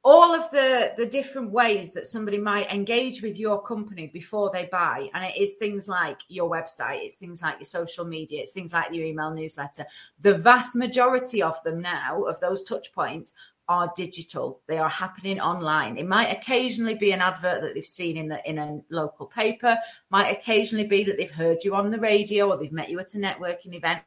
all 0.03 0.35
of 0.35 0.51
the 0.51 0.93
the 0.97 1.05
different 1.07 1.53
ways 1.53 1.93
that 1.93 2.07
somebody 2.07 2.39
might 2.39 2.73
engage 2.73 3.23
with 3.23 3.39
your 3.39 3.63
company 3.63 4.09
before 4.09 4.51
they 4.53 4.69
buy. 4.73 5.09
And 5.15 5.25
it 5.25 5.37
is 5.37 5.55
things 5.55 5.87
like 5.87 6.21
your 6.29 6.51
website 6.51 7.05
it's 7.05 7.17
things 7.17 7.43
like 7.43 7.59
your 7.59 7.65
social 7.65 8.05
media 8.05 8.41
it's 8.41 8.53
things 8.53 8.73
like 8.73 8.93
your 8.93 9.05
email 9.05 9.31
newsletter. 9.31 9.87
The 10.21 10.35
vast 10.35 10.75
majority 10.75 11.43
of 11.43 11.63
them 11.63 11.81
now 11.81 12.25
of 12.25 12.41
those 12.41 12.65
touch 12.65 12.93
points 12.93 13.35
are 13.71 13.93
digital. 13.95 14.61
They 14.67 14.79
are 14.79 14.89
happening 14.89 15.41
online. 15.41 15.97
It 15.97 16.07
might 16.07 16.37
occasionally 16.37 16.97
be 16.97 17.13
an 17.13 17.21
advert 17.21 17.63
that 17.63 17.73
they've 17.73 17.87
seen 17.87 18.17
in 18.17 18.27
the 18.27 18.51
in 18.51 18.59
a 18.59 18.81
local 18.91 19.27
paper, 19.27 19.79
might 20.11 20.37
occasionally 20.37 20.89
be 20.89 21.05
that 21.05 21.17
they've 21.17 21.31
heard 21.31 21.63
you 21.63 21.77
on 21.77 21.93
the 21.93 22.01
radio 22.01 22.51
or 22.51 22.57
they've 22.57 22.73
met 22.73 22.91
you 22.91 22.99
at 22.99 23.15
a 23.15 23.19
networking 23.19 23.77
event. 23.77 24.03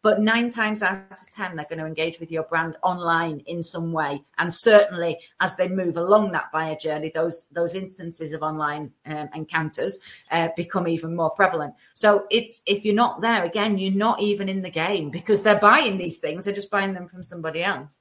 But 0.00 0.20
nine 0.20 0.48
times 0.50 0.80
out 0.80 1.10
of 1.10 1.30
10, 1.32 1.56
they're 1.56 1.66
going 1.68 1.80
to 1.80 1.86
engage 1.86 2.20
with 2.20 2.30
your 2.30 2.44
brand 2.44 2.76
online 2.84 3.40
in 3.46 3.64
some 3.64 3.90
way. 3.90 4.22
And 4.38 4.54
certainly 4.54 5.18
as 5.40 5.56
they 5.56 5.66
move 5.66 5.96
along 5.96 6.30
that 6.30 6.52
buyer 6.52 6.76
journey, 6.76 7.10
those, 7.12 7.48
those 7.48 7.74
instances 7.74 8.32
of 8.32 8.44
online 8.44 8.92
um, 9.06 9.28
encounters 9.34 9.98
uh, 10.30 10.50
become 10.56 10.86
even 10.86 11.16
more 11.16 11.30
prevalent. 11.30 11.74
So 11.94 12.26
it's, 12.30 12.62
if 12.66 12.84
you're 12.84 12.94
not 12.94 13.22
there, 13.22 13.42
again, 13.42 13.76
you're 13.76 13.92
not 13.92 14.22
even 14.22 14.48
in 14.48 14.62
the 14.62 14.70
game 14.70 15.10
because 15.10 15.42
they're 15.42 15.58
buying 15.58 15.98
these 15.98 16.20
things. 16.20 16.44
They're 16.44 16.54
just 16.54 16.70
buying 16.70 16.94
them 16.94 17.08
from 17.08 17.24
somebody 17.24 17.64
else 17.64 18.00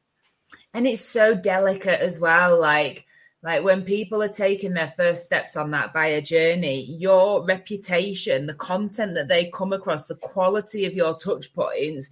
and 0.73 0.87
it's 0.87 1.05
so 1.05 1.35
delicate 1.35 1.99
as 1.99 2.19
well 2.19 2.59
like 2.59 3.05
like 3.43 3.63
when 3.63 3.83
people 3.83 4.23
are 4.23 4.29
taking 4.29 4.73
their 4.73 4.93
first 4.95 5.25
steps 5.25 5.55
on 5.55 5.71
that 5.71 5.93
buyer 5.93 6.21
journey 6.21 6.83
your 6.97 7.45
reputation 7.45 8.45
the 8.47 8.53
content 8.53 9.13
that 9.13 9.27
they 9.27 9.51
come 9.53 9.73
across 9.73 10.05
the 10.05 10.15
quality 10.15 10.85
of 10.85 10.93
your 10.93 11.17
touch 11.17 11.53
points 11.53 12.09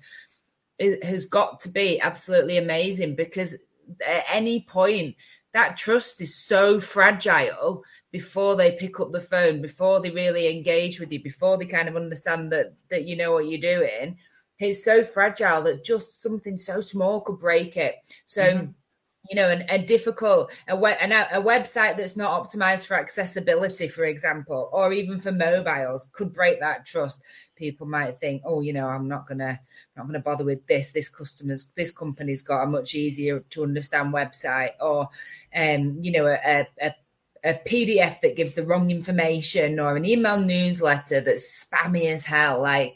it 0.77 1.03
has 1.03 1.25
got 1.25 1.59
to 1.59 1.69
be 1.69 1.99
absolutely 2.01 2.57
amazing 2.57 3.15
because 3.15 3.55
at 4.05 4.23
any 4.31 4.61
point 4.61 5.15
that 5.53 5.77
trust 5.77 6.21
is 6.21 6.35
so 6.35 6.79
fragile 6.79 7.83
before 8.11 8.55
they 8.55 8.73
pick 8.73 8.99
up 8.99 9.11
the 9.11 9.21
phone 9.21 9.61
before 9.61 9.99
they 9.99 10.11
really 10.11 10.47
engage 10.47 10.99
with 10.99 11.11
you 11.11 11.21
before 11.21 11.57
they 11.57 11.65
kind 11.65 11.87
of 11.87 11.95
understand 11.95 12.51
that 12.51 12.73
that 12.89 13.05
you 13.05 13.15
know 13.15 13.31
what 13.31 13.47
you're 13.47 13.59
doing 13.59 14.17
it's 14.61 14.83
so 14.83 15.03
fragile 15.03 15.63
that 15.63 15.83
just 15.83 16.21
something 16.21 16.57
so 16.57 16.81
small 16.81 17.21
could 17.21 17.39
break 17.39 17.77
it. 17.77 17.95
So, 18.25 18.43
mm-hmm. 18.43 18.71
you 19.29 19.35
know, 19.35 19.49
an, 19.49 19.65
a 19.69 19.79
difficult 19.79 20.51
a, 20.67 20.75
web, 20.75 20.97
a 21.01 21.41
website 21.41 21.97
that's 21.97 22.17
not 22.17 22.43
optimized 22.43 22.85
for 22.85 22.95
accessibility, 22.95 23.87
for 23.87 24.05
example, 24.05 24.69
or 24.71 24.93
even 24.93 25.19
for 25.19 25.31
mobiles, 25.31 26.07
could 26.13 26.33
break 26.33 26.59
that 26.59 26.85
trust. 26.85 27.21
People 27.55 27.87
might 27.87 28.19
think, 28.19 28.41
oh, 28.45 28.61
you 28.61 28.73
know, 28.73 28.87
I'm 28.87 29.07
not 29.07 29.27
gonna 29.27 29.59
not 29.95 30.03
going 30.03 30.13
to 30.13 30.19
bother 30.19 30.45
with 30.45 30.65
this. 30.67 30.91
This 30.91 31.09
customer's, 31.09 31.67
this 31.75 31.91
company's 31.91 32.41
got 32.41 32.63
a 32.63 32.67
much 32.67 32.95
easier 32.95 33.41
to 33.51 33.63
understand 33.63 34.13
website, 34.13 34.71
or, 34.79 35.09
um, 35.55 35.97
you 36.01 36.11
know, 36.11 36.27
a, 36.27 36.67
a, 36.81 36.95
a 37.43 37.53
PDF 37.67 38.21
that 38.21 38.35
gives 38.35 38.53
the 38.53 38.63
wrong 38.63 38.89
information, 38.89 39.79
or 39.79 39.95
an 39.95 40.05
email 40.05 40.39
newsletter 40.39 41.21
that's 41.21 41.65
spammy 41.65 42.05
as 42.07 42.23
hell. 42.23 42.61
Like, 42.61 42.95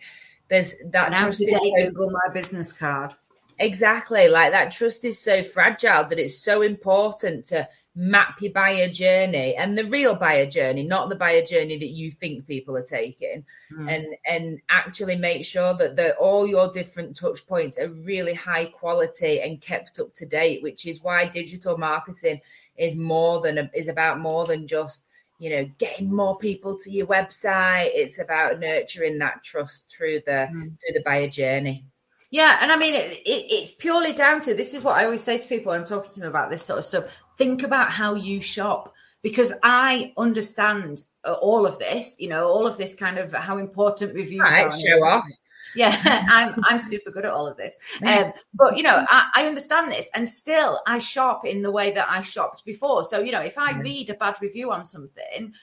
there's 0.50 0.76
that 0.92 1.12
now 1.12 1.30
today 1.30 1.74
so, 1.78 1.88
Google 1.88 2.12
my 2.12 2.34
business 2.34 2.72
card. 2.72 3.14
Exactly. 3.60 4.28
Like 4.28 4.52
that 4.52 4.72
trust 4.72 5.06
is 5.06 5.20
so 5.20 5.42
fragile 5.42 6.08
that 6.10 6.20
it's 6.20 6.38
so 6.38 6.62
important 6.62 7.46
to 7.48 7.68
map 7.98 8.42
your 8.42 8.52
buyer 8.52 8.90
journey 8.90 9.56
and 9.56 9.78
the 9.78 9.86
real 9.86 10.16
buyer 10.16 10.46
journey, 10.46 10.84
not 10.84 11.08
the 11.08 11.16
buyer 11.16 11.42
journey 11.42 11.78
that 11.78 11.92
you 11.92 12.12
think 12.12 12.46
people 12.46 12.76
are 12.76 12.84
taking, 12.84 13.46
mm. 13.72 13.90
and 13.90 14.06
and 14.28 14.62
actually 14.70 15.16
make 15.16 15.46
sure 15.46 15.74
that 15.76 15.96
the, 15.96 16.14
all 16.18 16.46
your 16.46 16.70
different 16.72 17.16
touch 17.16 17.48
points 17.48 17.80
are 17.80 17.90
really 17.90 18.34
high 18.34 18.66
quality 18.66 19.40
and 19.42 19.62
kept 19.62 20.00
up 20.00 20.14
to 20.16 20.26
date. 20.26 20.62
Which 20.62 20.86
is 20.86 21.02
why 21.02 21.26
digital 21.26 21.78
marketing 21.78 22.42
is 22.78 22.98
more 22.98 23.40
than 23.42 23.70
is 23.74 23.88
about 23.88 24.20
more 24.20 24.46
than 24.46 24.68
just 24.68 25.06
you 25.40 25.50
know 25.50 25.70
getting 25.78 26.14
more 26.14 26.38
people 26.38 26.78
to 26.84 26.92
your 26.92 27.08
website. 27.08 27.92
It's 27.94 28.20
about 28.20 28.60
nurturing 28.60 29.18
that 29.20 29.44
trust 29.44 29.94
through 29.96 30.22
the 30.26 30.50
mm. 30.52 30.64
through 30.80 30.94
the 30.94 31.04
buyer 31.04 31.28
journey. 31.28 31.86
Yeah 32.32 32.58
and 32.60 32.72
i 32.72 32.76
mean 32.76 32.94
it, 32.94 33.12
it, 33.12 33.46
it's 33.50 33.72
purely 33.74 34.12
down 34.12 34.42
to 34.42 34.54
this 34.54 34.74
is 34.74 34.84
what 34.84 34.98
i 34.98 35.06
always 35.06 35.22
say 35.22 35.38
to 35.38 35.48
people 35.48 35.70
when 35.70 35.82
i'm 35.82 35.86
talking 35.86 36.12
to 36.12 36.20
them 36.20 36.30
about 36.30 36.50
this 36.50 36.64
sort 36.64 36.80
of 36.80 36.86
stuff. 36.86 37.18
Think 37.38 37.64
about 37.64 37.92
how 37.92 38.16
you 38.16 38.42
shop 38.42 38.94
because 39.22 39.54
i 39.64 40.14
understand 40.18 41.04
uh, 41.24 41.34
all 41.34 41.66
of 41.66 41.80
this 41.80 42.16
you 42.20 42.28
know 42.28 42.46
all 42.48 42.68
of 42.68 42.78
this 42.78 42.96
kind 42.96 43.18
of 43.18 43.32
how 43.32 43.58
important 43.58 44.14
reviews 44.14 44.42
right, 44.42 44.66
are 44.66 44.80
show 44.80 45.04
off 45.04 45.24
yeah, 45.76 46.00
I'm 46.30 46.64
I'm 46.64 46.80
super 46.80 47.12
good 47.12 47.26
at 47.26 47.32
all 47.32 47.48
of 47.48 47.58
this. 47.58 47.74
Um, 48.06 48.34
but 48.54 48.78
you 48.78 48.84
know, 48.84 49.06
I, 49.10 49.30
I, 49.36 49.46
understand 49.48 49.92
this, 49.92 50.10
and 50.14 50.28
still 50.28 50.82
I 50.88 51.00
shop 51.00 51.46
in 51.46 51.62
the 51.62 51.72
way 51.72 51.92
that 51.92 52.10
I 52.10 52.22
shopped 52.22 52.66
before. 52.66 53.04
So 53.04 53.20
you 53.20 53.32
know, 53.32 53.42
if 53.42 53.58
I 53.58 53.78
read 53.80 54.10
a 54.10 54.16
bad 54.16 54.38
review 54.42 54.72
on 54.72 54.86
something, 54.86 55.54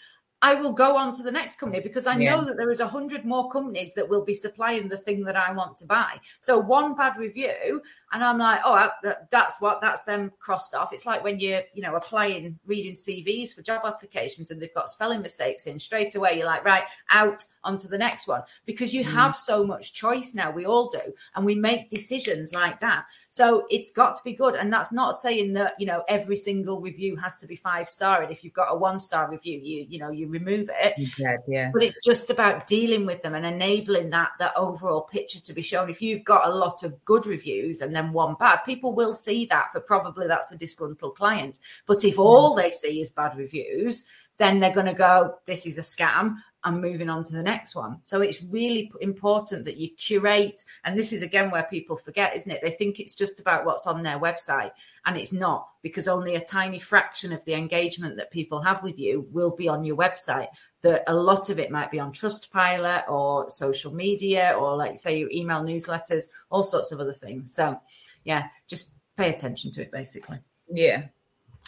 I 0.42 0.54
will 0.54 0.72
go 0.72 0.96
on 0.96 1.14
to 1.14 1.22
the 1.22 1.30
next 1.30 1.60
company 1.60 1.80
because 1.80 2.08
I 2.08 2.14
know 2.14 2.40
yeah. 2.40 2.44
that 2.46 2.56
there 2.56 2.70
is 2.70 2.80
a 2.80 2.88
hundred 2.88 3.24
more 3.24 3.48
companies 3.48 3.94
that 3.94 4.08
will 4.08 4.24
be 4.24 4.34
supplying 4.34 4.88
the 4.88 4.96
thing 4.96 5.22
that 5.24 5.36
I 5.36 5.52
want 5.52 5.76
to 5.76 5.86
buy. 5.86 6.20
So 6.40 6.58
one 6.58 6.96
bad 6.96 7.16
review, 7.16 7.80
and 8.12 8.24
I'm 8.24 8.38
like, 8.38 8.60
oh, 8.64 8.90
that's 9.30 9.60
what 9.60 9.80
that's 9.80 10.02
them 10.02 10.32
crossed 10.40 10.74
off. 10.74 10.92
It's 10.92 11.06
like 11.06 11.22
when 11.22 11.38
you're, 11.38 11.62
you 11.74 11.82
know, 11.82 11.94
applying, 11.94 12.58
reading 12.66 12.94
CVs 12.94 13.54
for 13.54 13.62
job 13.62 13.82
applications, 13.84 14.50
and 14.50 14.60
they've 14.60 14.74
got 14.74 14.88
spelling 14.88 15.22
mistakes 15.22 15.68
in 15.68 15.78
straight 15.78 16.16
away. 16.16 16.36
You're 16.36 16.46
like, 16.46 16.64
right, 16.64 16.84
out 17.08 17.44
onto 17.64 17.88
the 17.88 17.98
next 17.98 18.26
one 18.26 18.42
because 18.64 18.92
you 18.92 19.04
mm. 19.04 19.12
have 19.12 19.36
so 19.36 19.64
much 19.64 19.92
choice 19.92 20.34
now. 20.34 20.50
We 20.50 20.66
all 20.66 20.90
do, 20.90 21.12
and 21.34 21.44
we 21.44 21.54
make 21.54 21.90
decisions 21.90 22.52
like 22.52 22.80
that. 22.80 23.04
So 23.32 23.66
it's 23.70 23.90
got 23.90 24.16
to 24.16 24.24
be 24.24 24.34
good. 24.34 24.56
And 24.56 24.70
that's 24.70 24.92
not 24.92 25.12
saying 25.12 25.54
that, 25.54 25.72
you 25.78 25.86
know, 25.86 26.04
every 26.06 26.36
single 26.36 26.82
review 26.82 27.16
has 27.16 27.38
to 27.38 27.46
be 27.46 27.56
five 27.56 27.88
star. 27.88 28.20
And 28.20 28.30
if 28.30 28.44
you've 28.44 28.52
got 28.52 28.70
a 28.70 28.76
one 28.76 29.00
star 29.00 29.30
review, 29.30 29.58
you, 29.58 29.86
you 29.88 29.98
know, 29.98 30.10
you 30.10 30.28
remove 30.28 30.68
it. 30.70 30.92
Yeah, 31.18 31.36
yeah. 31.48 31.70
But 31.72 31.82
it's 31.82 31.98
just 32.04 32.28
about 32.28 32.66
dealing 32.66 33.06
with 33.06 33.22
them 33.22 33.34
and 33.34 33.46
enabling 33.46 34.10
that, 34.10 34.32
that 34.38 34.52
overall 34.54 35.00
picture 35.00 35.40
to 35.40 35.52
be 35.54 35.62
shown. 35.62 35.88
If 35.88 36.02
you've 36.02 36.24
got 36.24 36.46
a 36.46 36.54
lot 36.54 36.82
of 36.82 37.02
good 37.06 37.24
reviews 37.24 37.80
and 37.80 37.96
then 37.96 38.12
one 38.12 38.34
bad, 38.38 38.58
people 38.66 38.92
will 38.92 39.14
see 39.14 39.46
that 39.46 39.72
for 39.72 39.80
probably 39.80 40.26
that's 40.26 40.52
a 40.52 40.58
disgruntled 40.58 41.16
client. 41.16 41.58
But 41.86 42.04
if 42.04 42.18
all 42.18 42.54
they 42.54 42.68
see 42.68 43.00
is 43.00 43.08
bad 43.08 43.38
reviews, 43.38 44.04
then 44.36 44.60
they're 44.60 44.74
going 44.74 44.86
to 44.86 44.92
go, 44.92 45.36
this 45.46 45.66
is 45.66 45.78
a 45.78 45.80
scam. 45.80 46.36
I'm 46.64 46.80
moving 46.80 47.08
on 47.08 47.24
to 47.24 47.34
the 47.34 47.42
next 47.42 47.74
one. 47.74 48.00
So 48.04 48.20
it's 48.20 48.42
really 48.42 48.90
important 49.00 49.64
that 49.64 49.78
you 49.78 49.90
curate. 49.96 50.62
And 50.84 50.98
this 50.98 51.12
is 51.12 51.22
again 51.22 51.50
where 51.50 51.64
people 51.64 51.96
forget, 51.96 52.36
isn't 52.36 52.50
it? 52.50 52.60
They 52.62 52.70
think 52.70 53.00
it's 53.00 53.14
just 53.14 53.40
about 53.40 53.64
what's 53.64 53.86
on 53.86 54.02
their 54.02 54.18
website. 54.18 54.70
And 55.04 55.16
it's 55.16 55.32
not 55.32 55.68
because 55.82 56.06
only 56.06 56.36
a 56.36 56.44
tiny 56.44 56.78
fraction 56.78 57.32
of 57.32 57.44
the 57.44 57.54
engagement 57.54 58.16
that 58.16 58.30
people 58.30 58.62
have 58.62 58.82
with 58.82 58.98
you 58.98 59.26
will 59.32 59.54
be 59.56 59.68
on 59.68 59.84
your 59.84 59.96
website. 59.96 60.48
That 60.82 61.02
a 61.06 61.14
lot 61.14 61.50
of 61.50 61.58
it 61.58 61.70
might 61.70 61.90
be 61.90 62.00
on 62.00 62.12
Trustpilot 62.12 63.08
or 63.08 63.50
social 63.50 63.92
media 63.92 64.54
or, 64.58 64.76
like, 64.76 64.96
say, 64.96 65.18
your 65.18 65.30
email 65.30 65.62
newsletters, 65.62 66.24
all 66.50 66.64
sorts 66.64 66.90
of 66.90 67.00
other 67.00 67.12
things. 67.12 67.54
So, 67.54 67.80
yeah, 68.24 68.48
just 68.68 68.90
pay 69.16 69.30
attention 69.30 69.70
to 69.72 69.82
it 69.82 69.92
basically. 69.92 70.38
Yeah. 70.72 71.06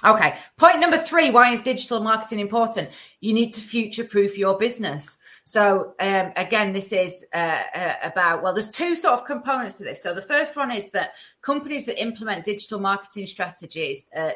Okay. 0.03 0.37
Point 0.57 0.81
number 0.81 0.99
three 0.99 1.31
why 1.31 1.53
is 1.53 1.63
digital 1.63 2.01
marketing 2.01 2.41
important? 2.41 2.91
You 3.21 3.33
need 3.33 3.53
to 3.53 3.61
future 3.61 4.05
proof 4.05 4.37
your 4.37 4.59
business. 4.59 5.19
So, 5.47 5.95
um, 6.01 6.33
again, 6.37 6.73
this 6.73 6.91
is 6.91 7.27
uh, 7.35 7.63
uh, 7.75 7.95
about, 8.03 8.43
well, 8.43 8.55
there's 8.55 8.71
two 8.71 8.97
sort 8.97 9.13
of 9.13 9.27
components 9.27 9.77
to 9.77 9.85
this. 9.85 10.03
So, 10.03 10.15
the 10.15 10.23
first 10.23 10.57
one 10.57 10.71
is 10.71 10.91
that 10.93 11.11
companies 11.43 11.85
that 11.85 12.01
implement 12.01 12.47
digital 12.47 12.81
marketing 12.81 13.27
strategies 13.27 14.09
uh, 14.17 14.31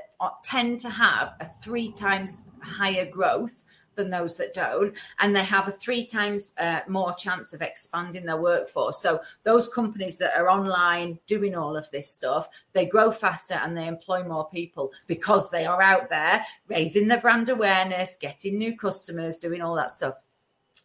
tend 0.44 0.81
to 0.81 0.90
have 0.90 1.35
a 1.40 1.47
three 1.47 1.92
times 1.92 2.51
higher 2.62 3.11
growth 3.11 3.64
than 3.98 4.08
those 4.08 4.38
that 4.38 4.54
don't, 4.54 4.94
and 5.18 5.37
they 5.37 5.44
have 5.44 5.68
a 5.68 5.72
three 5.72 6.06
times 6.06 6.54
uh, 6.58 6.80
more 6.88 7.14
chance 7.16 7.52
of 7.52 7.61
expanding 7.61 8.24
their 8.24 8.40
workforce. 8.40 9.02
So 9.02 9.20
those 9.42 9.68
companies 9.68 10.16
that 10.18 10.38
are 10.38 10.48
online 10.48 11.18
doing 11.26 11.54
all 11.54 11.76
of 11.76 11.90
this 11.90 12.11
stuff, 12.11 12.48
they 12.72 12.87
grow 12.87 13.11
faster 13.11 13.54
and 13.54 13.76
they 13.76 13.87
employ 13.87 14.22
more 14.22 14.48
people 14.48 14.92
because 15.06 15.50
they 15.50 15.66
are 15.66 15.82
out 15.82 16.08
there 16.08 16.46
raising 16.68 17.08
their 17.08 17.20
brand 17.20 17.50
awareness, 17.50 18.16
getting 18.18 18.56
new 18.56 18.76
customers, 18.76 19.37
doing 19.37 19.61
all 19.61 19.74
that 19.74 19.90
stuff. 19.90 20.14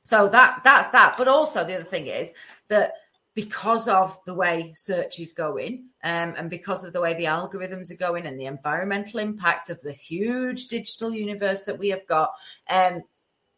So 0.03 0.27
that 0.29 0.61
that's 0.63 0.89
that. 0.89 1.15
But 1.17 1.29
also 1.29 1.63
the 1.63 1.75
other 1.75 1.83
thing 1.83 2.07
is 2.07 2.33
that 2.67 2.93
because 3.35 3.87
of 3.87 4.17
the 4.25 4.33
way 4.33 4.71
search 4.75 5.19
is 5.19 5.31
going 5.31 5.85
um, 6.03 6.33
and 6.37 6.49
because 6.49 6.83
of 6.83 6.93
the 6.93 7.01
way 7.01 7.13
the 7.15 7.25
algorithms 7.25 7.91
are 7.91 7.97
going 7.97 8.25
and 8.25 8.39
the 8.39 8.45
environmental 8.45 9.19
impact 9.19 9.69
of 9.69 9.81
the 9.81 9.93
huge 9.93 10.67
digital 10.67 11.11
universe 11.11 11.63
that 11.63 11.79
we 11.79 11.89
have 11.89 12.05
got 12.07 12.31
um, 12.69 13.01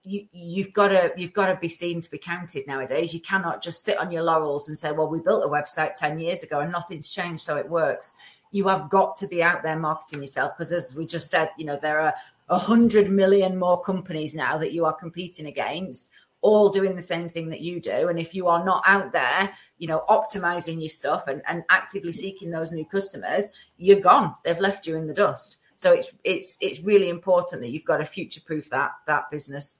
you, 0.03 0.63
have 0.63 0.73
got 0.73 0.89
to 0.89 1.11
you've 1.17 1.33
got 1.33 1.47
to 1.47 1.55
be 1.59 1.67
seen 1.67 1.99
to 1.99 2.11
be 2.11 2.19
counted 2.19 2.67
nowadays. 2.67 3.11
You 3.11 3.21
cannot 3.21 3.63
just 3.63 3.83
sit 3.83 3.97
on 3.97 4.11
your 4.11 4.21
laurels 4.21 4.67
and 4.67 4.77
say, 4.77 4.91
"Well, 4.91 5.09
we 5.09 5.19
built 5.19 5.43
a 5.43 5.47
website 5.47 5.95
ten 5.95 6.19
years 6.19 6.43
ago 6.43 6.59
and 6.59 6.71
nothing's 6.71 7.09
changed, 7.09 7.41
so 7.41 7.57
it 7.57 7.67
works." 7.67 8.13
you 8.55 8.69
have 8.69 8.89
got 8.89 9.17
to 9.17 9.27
be 9.27 9.43
out 9.43 9.63
there 9.63 9.77
marketing 9.77 10.21
yourself 10.21 10.53
because 10.55 10.71
as 10.71 10.95
we 10.95 11.05
just 11.05 11.29
said 11.29 11.49
you 11.57 11.65
know 11.65 11.77
there 11.81 11.99
are 11.99 12.13
a 12.47 12.57
hundred 12.57 13.09
million 13.09 13.57
more 13.57 13.81
companies 13.81 14.33
now 14.33 14.57
that 14.57 14.71
you 14.71 14.85
are 14.85 14.93
competing 14.93 15.47
against 15.47 16.09
all 16.41 16.69
doing 16.69 16.95
the 16.95 17.01
same 17.01 17.27
thing 17.27 17.49
that 17.49 17.61
you 17.61 17.81
do 17.81 18.07
and 18.07 18.19
if 18.19 18.35
you 18.35 18.47
are 18.47 18.63
not 18.63 18.83
out 18.85 19.11
there 19.11 19.51
you 19.77 19.87
know 19.87 20.03
optimizing 20.09 20.79
your 20.79 20.89
stuff 20.89 21.27
and, 21.27 21.41
and 21.47 21.63
actively 21.69 22.11
seeking 22.11 22.51
those 22.51 22.71
new 22.71 22.85
customers 22.85 23.51
you're 23.77 23.99
gone 23.99 24.33
they've 24.43 24.59
left 24.59 24.85
you 24.85 24.95
in 24.95 25.07
the 25.07 25.13
dust 25.13 25.57
so 25.77 25.91
it's 25.91 26.11
it's 26.23 26.57
it's 26.61 26.79
really 26.81 27.09
important 27.09 27.61
that 27.61 27.69
you've 27.69 27.85
got 27.85 27.97
to 27.97 28.05
future 28.05 28.41
proof 28.45 28.69
that 28.69 28.91
that 29.07 29.29
business 29.31 29.77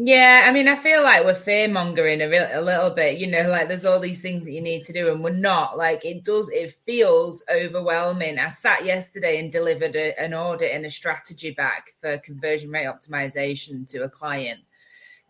yeah, 0.00 0.44
I 0.46 0.52
mean, 0.52 0.68
I 0.68 0.76
feel 0.76 1.02
like 1.02 1.24
we're 1.24 1.34
fear 1.34 1.66
mongering 1.66 2.22
a, 2.22 2.28
real, 2.28 2.48
a 2.52 2.60
little 2.60 2.90
bit. 2.90 3.18
You 3.18 3.26
know, 3.26 3.48
like 3.50 3.66
there's 3.66 3.84
all 3.84 3.98
these 3.98 4.22
things 4.22 4.44
that 4.44 4.52
you 4.52 4.60
need 4.60 4.84
to 4.84 4.92
do, 4.92 5.10
and 5.10 5.24
we're 5.24 5.30
not. 5.30 5.76
Like 5.76 6.04
it 6.04 6.22
does, 6.22 6.48
it 6.50 6.72
feels 6.72 7.42
overwhelming. 7.52 8.38
I 8.38 8.46
sat 8.46 8.84
yesterday 8.84 9.40
and 9.40 9.50
delivered 9.50 9.96
a, 9.96 10.16
an 10.22 10.34
audit 10.34 10.70
and 10.72 10.86
a 10.86 10.90
strategy 10.90 11.50
back 11.50 11.94
for 12.00 12.16
conversion 12.18 12.70
rate 12.70 12.86
optimization 12.86 13.88
to 13.88 14.04
a 14.04 14.08
client, 14.08 14.60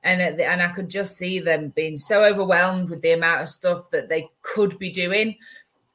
and 0.04 0.20
uh, 0.20 0.42
and 0.42 0.62
I 0.62 0.68
could 0.68 0.88
just 0.88 1.16
see 1.16 1.40
them 1.40 1.70
being 1.70 1.96
so 1.96 2.24
overwhelmed 2.24 2.90
with 2.90 3.02
the 3.02 3.12
amount 3.12 3.42
of 3.42 3.48
stuff 3.48 3.90
that 3.90 4.08
they 4.08 4.28
could 4.42 4.78
be 4.78 4.90
doing. 4.90 5.36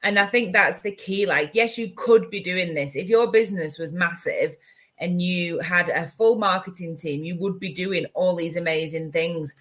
And 0.04 0.20
I 0.20 0.26
think 0.26 0.52
that's 0.52 0.80
the 0.80 0.92
key. 0.92 1.26
Like, 1.26 1.52
yes, 1.54 1.78
you 1.78 1.92
could 1.96 2.30
be 2.30 2.42
doing 2.42 2.74
this 2.74 2.96
if 2.96 3.08
your 3.08 3.32
business 3.32 3.80
was 3.80 3.94
massive 3.94 4.58
and 5.00 5.22
you 5.22 5.60
had 5.60 5.90
a 5.90 6.06
full 6.06 6.36
marketing 6.36 6.98
team, 6.98 7.24
you 7.24 7.36
would 7.40 7.60
be 7.60 7.74
doing 7.74 8.06
all 8.14 8.36
these 8.36 8.58
amazing 8.58 9.12
things. 9.12 9.56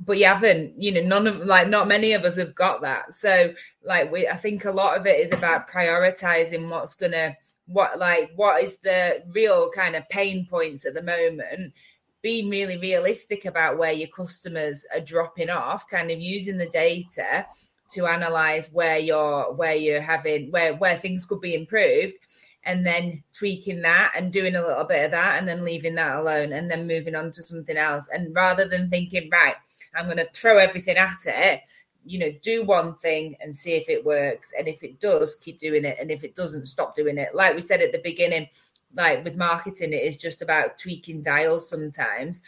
But 0.00 0.18
you 0.18 0.26
haven't, 0.26 0.80
you 0.80 0.92
know, 0.92 1.02
none 1.02 1.26
of 1.26 1.38
like 1.38 1.68
not 1.68 1.88
many 1.88 2.12
of 2.12 2.24
us 2.24 2.36
have 2.36 2.54
got 2.54 2.82
that. 2.82 3.12
So, 3.12 3.52
like, 3.82 4.12
we, 4.12 4.28
I 4.28 4.36
think 4.36 4.64
a 4.64 4.70
lot 4.70 4.96
of 4.96 5.06
it 5.06 5.18
is 5.18 5.32
about 5.32 5.68
prioritizing 5.68 6.68
what's 6.68 6.94
gonna, 6.94 7.36
what, 7.66 7.98
like, 7.98 8.30
what 8.36 8.62
is 8.62 8.76
the 8.76 9.24
real 9.32 9.70
kind 9.70 9.96
of 9.96 10.08
pain 10.08 10.46
points 10.48 10.86
at 10.86 10.94
the 10.94 11.02
moment. 11.02 11.72
Being 12.22 12.50
really 12.50 12.78
realistic 12.78 13.44
about 13.44 13.78
where 13.78 13.92
your 13.92 14.08
customers 14.08 14.84
are 14.94 15.00
dropping 15.00 15.50
off, 15.50 15.88
kind 15.88 16.10
of 16.10 16.20
using 16.20 16.58
the 16.58 16.66
data 16.66 17.46
to 17.92 18.06
analyze 18.06 18.70
where 18.72 18.98
you're 18.98 19.52
where 19.54 19.74
you're 19.74 20.00
having 20.00 20.50
where 20.50 20.74
where 20.74 20.98
things 20.98 21.24
could 21.24 21.40
be 21.40 21.54
improved 21.54 22.14
and 22.64 22.84
then 22.84 23.22
tweaking 23.32 23.80
that 23.82 24.12
and 24.14 24.32
doing 24.32 24.54
a 24.54 24.60
little 24.60 24.84
bit 24.84 25.04
of 25.04 25.10
that 25.10 25.38
and 25.38 25.48
then 25.48 25.64
leaving 25.64 25.94
that 25.94 26.16
alone 26.16 26.52
and 26.52 26.70
then 26.70 26.86
moving 26.86 27.14
on 27.14 27.32
to 27.32 27.42
something 27.42 27.76
else. 27.76 28.08
And 28.12 28.34
rather 28.34 28.68
than 28.68 28.90
thinking, 28.90 29.30
right, 29.30 29.54
I'm 29.94 30.04
going 30.04 30.18
to 30.18 30.28
throw 30.34 30.58
everything 30.58 30.96
at 30.96 31.16
it, 31.24 31.62
you 32.04 32.18
know, 32.18 32.30
do 32.42 32.64
one 32.64 32.94
thing 32.96 33.36
and 33.40 33.56
see 33.56 33.72
if 33.72 33.88
it 33.88 34.04
works. 34.04 34.52
And 34.58 34.68
if 34.68 34.82
it 34.82 35.00
does, 35.00 35.36
keep 35.36 35.58
doing 35.58 35.84
it. 35.84 35.96
And 35.98 36.10
if 36.10 36.24
it 36.24 36.34
doesn't, 36.34 36.66
stop 36.66 36.94
doing 36.94 37.16
it. 37.16 37.34
Like 37.34 37.54
we 37.54 37.60
said 37.62 37.80
at 37.80 37.92
the 37.92 38.02
beginning, 38.04 38.48
like 38.94 39.24
with 39.24 39.36
marketing, 39.36 39.92
it 39.92 40.02
is 40.02 40.16
just 40.16 40.42
about 40.42 40.78
tweaking 40.78 41.22
dials 41.22 41.68
sometimes. 41.68 42.40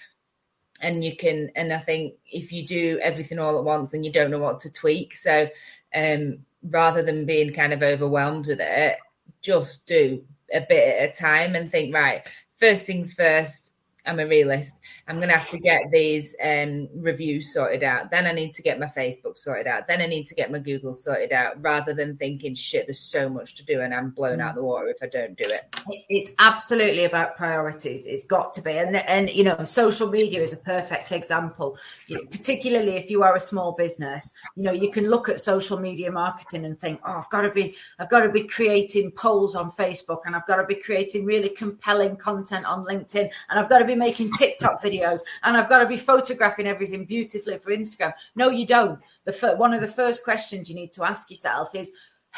And 0.80 1.04
you 1.04 1.16
can, 1.16 1.50
and 1.56 1.72
I 1.72 1.78
think 1.78 2.14
if 2.26 2.52
you 2.52 2.66
do 2.66 2.98
everything 3.02 3.38
all 3.38 3.58
at 3.58 3.64
once, 3.64 3.90
then 3.90 4.02
you 4.02 4.10
don't 4.10 4.30
know 4.30 4.38
what 4.38 4.60
to 4.60 4.72
tweak. 4.72 5.14
So, 5.14 5.48
um, 5.94 6.38
rather 6.62 7.02
than 7.02 7.26
being 7.26 7.52
kind 7.52 7.72
of 7.72 7.82
overwhelmed 7.82 8.46
with 8.46 8.60
it, 8.60 8.96
just 9.42 9.86
do 9.86 10.24
a 10.52 10.60
bit 10.60 11.00
at 11.00 11.10
a 11.10 11.20
time 11.20 11.54
and 11.54 11.70
think, 11.70 11.94
right, 11.94 12.26
first 12.58 12.84
things 12.84 13.14
first, 13.14 13.72
I'm 14.06 14.20
a 14.20 14.26
realist. 14.26 14.76
I'm 15.10 15.16
going 15.16 15.28
to 15.28 15.36
have 15.36 15.50
to 15.50 15.58
get 15.58 15.90
these 15.90 16.36
um, 16.40 16.88
reviews 16.94 17.52
sorted 17.52 17.82
out. 17.82 18.12
Then 18.12 18.28
I 18.28 18.32
need 18.32 18.54
to 18.54 18.62
get 18.62 18.78
my 18.78 18.86
Facebook 18.86 19.36
sorted 19.36 19.66
out. 19.66 19.88
Then 19.88 20.00
I 20.00 20.06
need 20.06 20.28
to 20.28 20.36
get 20.36 20.52
my 20.52 20.60
Google 20.60 20.94
sorted 20.94 21.32
out 21.32 21.60
rather 21.60 21.92
than 21.92 22.16
thinking, 22.16 22.54
shit, 22.54 22.86
there's 22.86 23.00
so 23.00 23.28
much 23.28 23.56
to 23.56 23.64
do 23.64 23.80
and 23.80 23.92
I'm 23.92 24.10
blown 24.10 24.40
out 24.40 24.54
the 24.54 24.62
water 24.62 24.86
if 24.86 24.98
I 25.02 25.08
don't 25.08 25.36
do 25.36 25.50
it. 25.50 25.74
It's 26.08 26.30
absolutely 26.38 27.06
about 27.06 27.36
priorities. 27.36 28.06
It's 28.06 28.24
got 28.24 28.52
to 28.52 28.62
be. 28.62 28.70
And, 28.70 28.94
and 28.94 29.28
you 29.30 29.42
know, 29.42 29.64
social 29.64 30.08
media 30.08 30.42
is 30.42 30.52
a 30.52 30.58
perfect 30.58 31.10
example, 31.10 31.76
you 32.06 32.14
know, 32.14 32.24
particularly 32.30 32.92
if 32.92 33.10
you 33.10 33.24
are 33.24 33.34
a 33.34 33.40
small 33.40 33.72
business. 33.72 34.32
You 34.54 34.62
know, 34.62 34.72
you 34.72 34.92
can 34.92 35.10
look 35.10 35.28
at 35.28 35.40
social 35.40 35.80
media 35.80 36.12
marketing 36.12 36.64
and 36.66 36.78
think, 36.78 37.00
oh, 37.04 37.14
I've 37.14 37.30
got 37.30 37.40
to 37.40 37.50
be, 37.50 37.74
I've 37.98 38.10
got 38.10 38.20
to 38.20 38.28
be 38.28 38.44
creating 38.44 39.10
polls 39.10 39.56
on 39.56 39.72
Facebook 39.72 40.20
and 40.24 40.36
I've 40.36 40.46
got 40.46 40.56
to 40.56 40.66
be 40.66 40.76
creating 40.76 41.24
really 41.24 41.48
compelling 41.48 42.14
content 42.14 42.64
on 42.64 42.84
LinkedIn 42.84 43.28
and 43.48 43.58
I've 43.58 43.68
got 43.68 43.80
to 43.80 43.84
be 43.84 43.96
making 43.96 44.30
TikTok 44.34 44.80
videos 44.84 44.99
and 45.02 45.56
I've 45.56 45.68
got 45.68 45.80
to 45.80 45.86
be 45.86 45.96
photographing 45.96 46.66
everything 46.66 47.04
beautifully 47.04 47.58
for 47.58 47.70
Instagram. 47.70 48.12
No, 48.34 48.50
you 48.50 48.66
don't. 48.66 48.98
The 49.24 49.54
one 49.56 49.74
of 49.74 49.80
the 49.80 49.86
first 49.86 50.24
questions 50.24 50.68
you 50.68 50.74
need 50.74 50.92
to 50.94 51.04
ask 51.04 51.30
yourself 51.30 51.74
is 51.74 51.92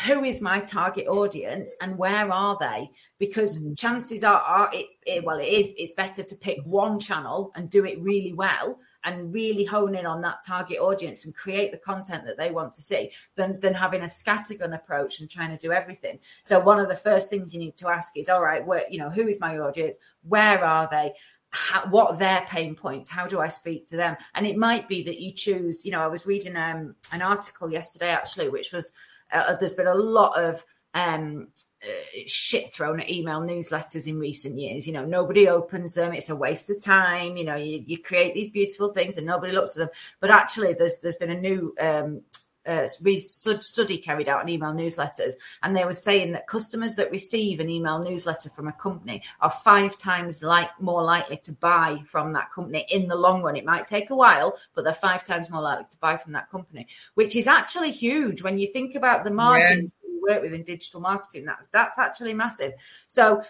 who 0.07 0.25
is 0.25 0.41
my 0.41 0.61
target 0.61 1.07
audience 1.07 1.75
and 1.81 1.99
where 1.99 2.33
are 2.33 2.57
they? 2.59 2.91
Because 3.19 3.63
mm. 3.63 3.79
chances 3.79 4.25
are, 4.25 4.41
are 4.41 4.71
it's 4.73 4.97
it, 5.07 5.25
well, 5.25 5.39
it 5.39 5.49
is. 5.49 5.75
It's 5.77 5.93
better 5.93 6.23
to 6.23 6.37
pick 6.37 6.65
one 6.65 6.99
channel 6.99 7.53
and 7.55 7.69
do 7.69 7.85
it 7.85 8.01
really 8.01 8.33
well 8.33 8.79
and 9.05 9.35
really 9.35 9.65
hone 9.65 9.95
in 9.95 10.07
on 10.07 10.23
that 10.23 10.39
target 10.47 10.79
audience 10.79 11.25
and 11.25 11.35
create 11.35 11.73
the 11.73 11.79
content 11.79 12.25
that 12.25 12.37
they 12.37 12.53
want 12.53 12.73
to 12.73 12.81
see 12.83 13.11
than, 13.35 13.59
than 13.61 13.75
having 13.75 14.03
a 14.03 14.07
scattergun 14.07 14.75
approach 14.75 15.21
and 15.21 15.29
trying 15.29 15.51
to 15.51 15.57
do 15.57 15.73
everything. 15.73 16.19
So 16.45 16.61
one 16.61 16.79
of 16.79 16.89
the 16.89 16.97
first 16.97 17.29
things 17.29 17.53
you 17.53 17.61
need 17.61 17.77
to 17.79 17.89
ask 17.89 18.17
is, 18.17 18.29
all 18.29 18.43
right, 18.43 18.65
where, 18.65 18.85
you 18.89 18.99
know, 18.99 19.11
who 19.11 19.27
is 19.27 19.41
my 19.41 19.59
audience? 19.59 19.97
Where 20.23 20.65
are 20.65 20.89
they? 20.91 21.15
How, 21.53 21.87
what 21.89 22.19
their 22.19 22.45
pain 22.49 22.75
points 22.75 23.09
how 23.09 23.27
do 23.27 23.41
i 23.41 23.49
speak 23.49 23.87
to 23.89 23.97
them? 23.97 24.17
And 24.35 24.47
it 24.47 24.57
might 24.57 24.89
be 24.89 25.03
that 25.05 25.21
you 25.21 25.33
choose 25.33 25.85
you 25.85 25.93
know 25.93 26.01
i 26.01 26.07
was 26.07 26.27
reading 26.27 26.57
um, 26.57 26.95
an 27.13 27.23
article 27.23 27.71
yesterday 27.71 28.11
actually 28.11 28.49
which 28.49 28.73
was 28.73 28.93
uh, 29.33 29.57
there's 29.57 29.75
been 29.75 29.87
a 29.87 29.95
lot 29.95 30.39
of 30.39 30.65
um, 30.95 31.49
uh, 31.83 32.21
shit 32.27 32.73
thrown 32.73 33.01
at 33.01 33.11
email 33.11 33.41
newsletters 33.41 34.07
in 34.07 34.19
recent 34.19 34.59
years. 34.59 34.87
You 34.87 34.93
know 34.93 35.05
nobody 35.05 35.49
opens 35.49 35.95
them. 35.95 36.13
It's 36.13 36.31
a 36.31 36.37
waste 36.37 36.71
of 36.71 36.83
time. 36.83 37.37
You 37.37 37.45
know 37.45 37.57
you, 37.57 37.83
you 37.87 37.99
create 37.99 38.35
these 38.35 38.51
beautiful 38.51 38.93
things 38.93 39.17
and 39.17 39.27
nobody 39.27 39.53
looks 39.53 39.77
at 39.77 39.81
them. 39.81 39.97
But 40.21 40.31
actually 40.31 40.75
there's 40.75 41.01
there's 41.01 41.17
been 41.17 41.31
a 41.31 41.41
new 41.41 41.75
um, 41.81 42.23
uh, 42.67 42.87
study 42.87 43.99
carried 43.99 44.29
out 44.29 44.41
on 44.41 44.49
email 44.49 44.73
newsletters, 44.73 45.35
and 45.63 45.77
they 45.77 45.85
were 45.85 45.95
saying 45.95 46.33
that 46.33 46.47
customers 46.47 46.95
that 46.97 47.11
receive 47.11 47.61
an 47.61 47.69
email 47.69 47.99
newsletter 47.99 48.51
from 48.51 48.69
a 48.69 48.73
company 48.73 49.23
are 49.41 49.51
five 49.51 49.97
times 49.97 50.43
like 50.43 50.69
more 50.81 51.03
likely 51.03 51.37
to 51.39 51.53
buy 51.53 52.01
from 52.07 52.33
that 52.33 52.51
company 52.53 52.87
in 52.91 53.09
the 53.09 53.17
long 53.17 53.43
run. 53.43 53.57
It 53.57 53.65
might 53.65 53.87
take 53.87 54.11
a 54.11 54.17
while, 54.17 54.57
but 54.75 54.85
they're 54.85 54.95
five 54.95 55.25
times 55.25 55.51
more 55.51 55.63
likely 55.63 55.87
to 55.91 55.97
buy 55.99 56.17
from 56.17 56.33
that 56.33 56.51
company, 56.51 56.87
which 57.15 57.37
is 57.37 57.47
actually 57.47 57.91
huge 57.91 58.43
when 58.43 58.59
you 58.59 58.67
think 58.67 58.95
about 58.95 59.25
the 59.25 59.31
margins 59.31 59.95
yeah. 60.03 60.11
we 60.11 60.33
work 60.33 60.43
with 60.43 60.53
in 60.53 60.63
digital 60.63 61.01
marketing. 61.01 61.45
That's 61.45 61.69
that's 61.69 61.99
actually 61.99 62.35
massive. 62.35 62.75
So 63.07 63.43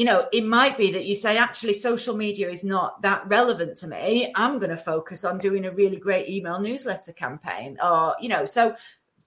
you 0.00 0.06
know, 0.06 0.26
it 0.32 0.46
might 0.46 0.78
be 0.78 0.92
that 0.92 1.04
you 1.04 1.14
say, 1.14 1.36
actually, 1.36 1.74
social 1.74 2.16
media 2.16 2.48
is 2.48 2.64
not 2.64 3.02
that 3.02 3.22
relevant 3.26 3.76
to 3.76 3.86
me. 3.86 4.32
I'm 4.34 4.56
going 4.56 4.70
to 4.70 4.76
focus 4.78 5.26
on 5.26 5.36
doing 5.36 5.66
a 5.66 5.72
really 5.72 5.98
great 5.98 6.26
email 6.26 6.58
newsletter 6.58 7.12
campaign. 7.12 7.76
Or, 7.84 8.16
you 8.18 8.30
know, 8.30 8.46
so 8.46 8.74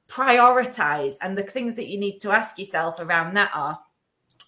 prioritize. 0.09 1.17
And 1.21 1.37
the 1.37 1.43
things 1.43 1.75
that 1.75 1.89
you 1.89 1.99
need 1.99 2.17
to 2.21 2.31
ask 2.31 2.57
yourself 2.57 2.99
around 2.99 3.35
that 3.35 3.51
are 3.53 3.77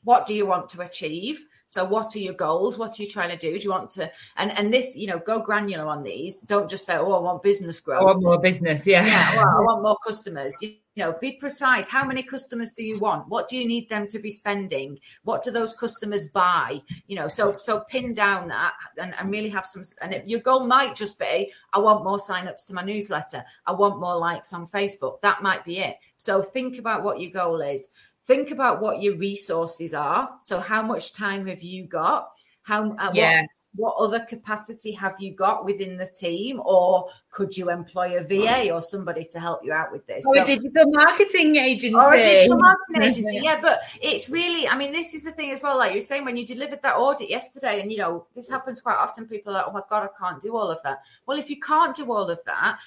what 0.04 0.26
do 0.26 0.34
you 0.34 0.48
want 0.48 0.70
to 0.70 0.82
achieve? 0.82 1.46
So 1.68 1.84
what 1.84 2.16
are 2.16 2.20
your 2.20 2.34
goals? 2.34 2.78
What 2.78 3.00
are 3.00 3.04
you 3.04 3.10
trying 3.10 3.30
to 3.30 3.38
do? 3.38 3.58
Do 3.58 3.64
you 3.64 3.72
want 3.72 3.90
to 3.92 4.12
and 4.38 4.52
and 4.52 4.74
this, 4.74 4.96
you 4.96 5.08
know, 5.08 5.20
go 5.20 5.42
granular 5.42 5.88
on 5.88 6.04
these. 6.04 6.42
Don't 6.42 6.70
just 6.70 6.86
say, 6.86 6.96
Oh, 6.98 7.14
I 7.14 7.20
want 7.20 7.44
business 7.44 7.80
growth. 7.80 8.02
I 8.02 8.06
want 8.06 8.22
more 8.22 8.40
business, 8.40 8.86
yeah. 8.86 9.06
Yeah, 9.06 9.36
well, 9.36 9.58
I 9.58 9.62
want 9.62 9.84
more 9.84 9.98
customers. 10.06 10.56
You, 10.62 10.76
you 10.96 11.04
know, 11.04 11.14
be 11.20 11.34
precise. 11.34 11.90
How 11.90 12.06
many 12.06 12.24
customers 12.24 12.70
do 12.70 12.84
you 12.84 13.00
want? 13.00 13.28
What 13.28 13.50
do 13.50 13.58
you 13.58 13.68
need 13.68 13.90
them 13.90 14.08
to 14.08 14.20
be 14.20 14.32
spending? 14.32 14.98
What 15.24 15.44
do 15.44 15.52
those 15.52 15.74
customers 15.74 16.28
buy? 16.28 16.82
You 17.08 17.18
know, 17.18 17.28
so 17.28 17.58
so 17.58 17.82
pin 17.82 18.14
down 18.14 18.48
that 18.50 18.74
and, 18.98 19.14
and 19.20 19.32
really 19.32 19.50
have 19.50 19.66
some 19.66 19.84
and 20.02 20.14
if 20.14 20.26
your 20.28 20.40
goal 20.40 20.66
might 20.66 20.96
just 20.96 21.20
be, 21.20 21.52
I 21.74 21.80
want 21.80 22.06
more 22.06 22.18
signups 22.18 22.68
to 22.68 22.74
my 22.74 22.84
newsletter. 22.84 23.44
I 23.66 23.74
want 23.74 24.00
more 24.00 24.18
likes 24.18 24.54
on 24.54 24.68
Facebook. 24.68 25.20
That 25.22 25.44
might 25.44 25.66
be 25.66 25.80
it. 25.80 25.98
So 26.18 26.42
think 26.42 26.80
about 26.80 27.04
what 27.04 27.20
your 27.20 27.32
goal 27.32 27.60
is 27.62 27.90
think 28.26 28.52
about 28.52 28.82
what 28.82 29.02
your 29.02 29.18
resources 29.18 29.94
are. 29.94 30.30
So, 30.44 30.60
how 30.60 30.82
much 30.82 31.14
time 31.14 31.48
have 31.48 31.62
you 31.62 31.86
got? 31.86 32.30
How, 32.64 32.92
uh, 32.94 33.12
yeah. 33.14 33.42
What, 33.42 33.50
what, 33.78 33.96
other 33.98 34.22
capacity 34.22 34.92
have 34.94 35.16
you 35.20 35.36
got 35.36 35.66
within 35.66 35.98
the 35.98 36.08
team, 36.08 36.62
or 36.64 37.10
could 37.30 37.58
you 37.58 37.70
employ 37.70 38.18
a 38.18 38.24
VA 38.24 38.72
or 38.72 38.82
somebody 38.82 39.26
to 39.26 39.40
help 39.40 39.66
you 39.66 39.74
out 39.74 39.92
with 39.92 40.08
this? 40.08 40.26
Or 40.26 40.36
so, 40.36 40.44
a 40.44 40.46
digital 40.46 40.86
marketing 40.88 41.58
agency. 41.58 41.94
Or 41.94 42.14
a 42.14 42.24
digital 42.24 42.58
marketing 42.62 43.04
agency, 43.04 43.40
yeah. 43.44 43.60
But 43.62 43.82
it's 44.02 44.30
really, 44.30 44.68
I 44.68 44.78
mean, 44.78 44.94
this 44.94 45.14
is 45.14 45.24
the 45.24 45.32
thing 45.32 45.52
as 45.52 45.62
well. 45.62 45.78
Like 45.78 45.92
you're 45.92 46.02
saying, 46.02 46.24
when 46.24 46.38
you 46.38 46.46
delivered 46.46 46.82
that 46.84 46.96
audit 46.96 47.30
yesterday, 47.30 47.82
and 47.82 47.92
you 47.92 47.98
know, 47.98 48.28
this 48.34 48.48
happens 48.48 48.82
quite 48.82 48.96
often. 48.96 49.28
People 49.28 49.52
are 49.52 49.58
like, 49.58 49.66
oh 49.68 49.74
my 49.74 49.82
God, 49.90 50.10
I 50.10 50.18
can't 50.18 50.42
do 50.42 50.56
all 50.56 50.72
of 50.72 50.82
that. 50.84 51.02
Well, 51.26 51.38
if 51.38 51.50
you 51.50 51.60
can't 51.60 51.96
do 51.96 52.12
all 52.12 52.30
of 52.30 52.40
that, 52.46 52.80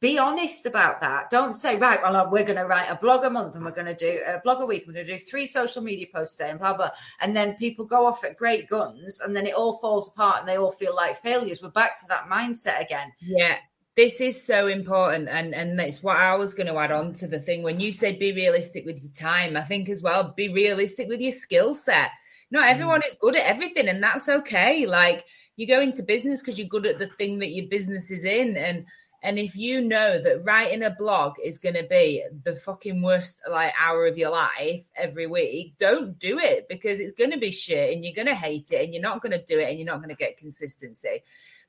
be 0.00 0.18
honest 0.18 0.66
about 0.66 1.00
that. 1.00 1.30
Don't 1.30 1.54
say, 1.54 1.76
right, 1.76 2.00
well, 2.02 2.28
we're 2.30 2.44
going 2.44 2.58
to 2.58 2.66
write 2.66 2.88
a 2.88 2.96
blog 2.96 3.24
a 3.24 3.30
month 3.30 3.54
and 3.54 3.64
we're 3.64 3.70
going 3.70 3.86
to 3.86 3.94
do 3.94 4.20
a 4.26 4.40
blog 4.40 4.60
a 4.60 4.66
week. 4.66 4.84
We're 4.86 4.92
going 4.92 5.06
to 5.06 5.18
do 5.18 5.24
three 5.24 5.46
social 5.46 5.82
media 5.82 6.06
posts 6.14 6.36
a 6.36 6.44
day 6.44 6.50
and 6.50 6.58
blah, 6.58 6.76
blah. 6.76 6.90
And 7.20 7.34
then 7.34 7.54
people 7.54 7.86
go 7.86 8.06
off 8.06 8.22
at 8.22 8.36
great 8.36 8.68
guns 8.68 9.20
and 9.20 9.34
then 9.34 9.46
it 9.46 9.54
all 9.54 9.78
falls 9.78 10.08
apart 10.08 10.40
and 10.40 10.48
they 10.48 10.56
all 10.56 10.72
feel 10.72 10.94
like 10.94 11.16
failures. 11.16 11.62
We're 11.62 11.70
back 11.70 11.98
to 12.00 12.06
that 12.08 12.28
mindset 12.28 12.82
again. 12.82 13.12
Yeah. 13.20 13.56
this 13.96 14.20
is 14.20 14.44
so 14.44 14.66
important 14.66 15.26
and 15.26 15.54
and 15.54 15.78
that's 15.78 16.02
what 16.02 16.18
i 16.18 16.34
was 16.34 16.52
going 16.52 16.66
to 16.66 16.78
add 16.78 16.92
on 16.92 17.14
to 17.14 17.26
the 17.26 17.40
thing 17.40 17.62
when 17.62 17.80
you 17.80 17.90
said 17.90 18.18
be 18.18 18.32
realistic 18.34 18.84
with 18.84 19.02
your 19.02 19.12
time 19.12 19.56
i 19.56 19.62
think 19.62 19.88
as 19.88 20.02
well 20.02 20.34
be 20.36 20.52
realistic 20.52 21.08
with 21.08 21.18
your 21.18 21.32
skill 21.32 21.74
set 21.74 22.10
not 22.50 22.68
everyone 22.68 23.00
mm. 23.00 23.06
is 23.06 23.16
good 23.22 23.34
at 23.34 23.46
everything 23.46 23.88
and 23.88 24.02
that's 24.02 24.28
okay 24.28 24.84
like 24.84 25.24
you 25.56 25.66
go 25.66 25.80
into 25.80 26.02
business 26.02 26.42
because 26.42 26.58
you're 26.58 26.68
good 26.68 26.84
at 26.84 26.98
the 26.98 27.08
thing 27.18 27.38
that 27.38 27.52
your 27.52 27.66
business 27.68 28.10
is 28.10 28.24
in 28.24 28.56
and 28.56 28.84
and 29.22 29.38
if 29.38 29.56
you 29.56 29.80
know 29.80 30.18
that 30.18 30.44
writing 30.44 30.82
a 30.82 30.90
blog 30.90 31.34
is 31.42 31.58
going 31.58 31.74
to 31.74 31.86
be 31.88 32.24
the 32.44 32.54
fucking 32.54 33.02
worst 33.02 33.42
like 33.50 33.72
hour 33.80 34.06
of 34.06 34.18
your 34.18 34.30
life 34.30 34.84
every 34.94 35.26
week, 35.26 35.74
don't 35.78 36.18
do 36.18 36.38
it 36.38 36.68
because 36.68 37.00
it's 37.00 37.12
going 37.12 37.30
to 37.30 37.38
be 37.38 37.50
shit 37.50 37.92
and 37.92 38.04
you're 38.04 38.14
going 38.14 38.26
to 38.26 38.34
hate 38.34 38.70
it 38.70 38.84
and 38.84 38.94
you're 38.94 39.02
not 39.02 39.22
going 39.22 39.32
to 39.32 39.44
do 39.46 39.58
it 39.58 39.68
and 39.68 39.78
you're 39.78 39.86
not 39.86 39.98
going 39.98 40.10
to 40.10 40.14
get 40.14 40.36
consistency. 40.36 41.22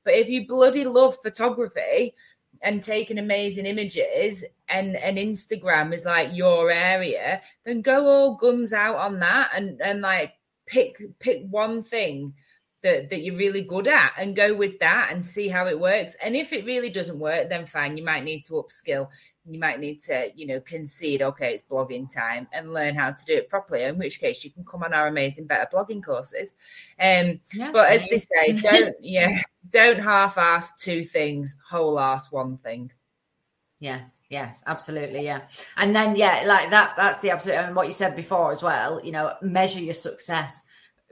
But 0.04 0.14
if 0.14 0.28
you 0.28 0.46
bloody 0.46 0.84
love 0.84 1.16
photography 1.22 2.14
and 2.62 2.82
taking 2.82 3.18
amazing 3.18 3.66
images 3.66 4.44
and 4.68 4.96
and 4.96 5.16
Instagram 5.16 5.94
is 5.94 6.04
like 6.04 6.36
your 6.36 6.70
area, 6.70 7.42
then 7.64 7.82
go 7.82 8.06
all 8.06 8.36
guns 8.36 8.72
out 8.72 8.96
on 8.96 9.20
that 9.20 9.50
and 9.54 9.80
and 9.80 10.00
like 10.00 10.34
pick 10.66 11.00
pick 11.18 11.46
one 11.48 11.82
thing 11.82 12.34
that 12.82 13.10
that 13.10 13.22
you're 13.22 13.36
really 13.36 13.62
good 13.62 13.88
at 13.88 14.12
and 14.18 14.36
go 14.36 14.54
with 14.54 14.78
that 14.78 15.10
and 15.10 15.24
see 15.24 15.48
how 15.48 15.66
it 15.66 15.78
works. 15.78 16.16
And 16.22 16.36
if 16.36 16.52
it 16.52 16.64
really 16.64 16.90
doesn't 16.90 17.18
work, 17.18 17.48
then 17.48 17.66
fine, 17.66 17.96
you 17.96 18.04
might 18.04 18.24
need 18.24 18.44
to 18.46 18.54
upskill. 18.54 19.08
You 19.50 19.58
might 19.58 19.80
need 19.80 20.02
to, 20.02 20.30
you 20.36 20.46
know, 20.46 20.60
concede, 20.60 21.22
okay, 21.22 21.54
it's 21.54 21.62
blogging 21.62 22.12
time 22.12 22.46
and 22.52 22.74
learn 22.74 22.94
how 22.94 23.12
to 23.12 23.24
do 23.24 23.34
it 23.34 23.48
properly. 23.48 23.84
In 23.84 23.96
which 23.96 24.20
case 24.20 24.44
you 24.44 24.50
can 24.50 24.64
come 24.64 24.82
on 24.82 24.92
our 24.92 25.08
amazing 25.08 25.46
better 25.46 25.68
blogging 25.72 26.04
courses. 26.04 26.52
Um 27.00 27.40
yeah, 27.52 27.72
but 27.72 27.90
as 27.90 28.06
they 28.08 28.18
say, 28.18 28.52
don't 28.62 28.94
yeah, 29.00 29.38
don't 29.70 30.00
half 30.00 30.38
ass 30.38 30.76
two 30.76 31.04
things, 31.04 31.56
whole 31.68 31.98
ass 31.98 32.30
one 32.30 32.58
thing. 32.58 32.92
Yes, 33.80 34.22
yes, 34.28 34.62
absolutely, 34.66 35.24
yeah. 35.24 35.42
And 35.76 35.94
then 35.94 36.16
yeah, 36.16 36.42
like 36.46 36.70
that 36.70 36.94
that's 36.96 37.20
the 37.20 37.30
absolute 37.30 37.54
and 37.56 37.76
what 37.76 37.86
you 37.86 37.92
said 37.92 38.16
before 38.16 38.52
as 38.52 38.62
well, 38.62 39.00
you 39.02 39.12
know, 39.12 39.34
measure 39.40 39.80
your 39.80 39.94
success 39.94 40.62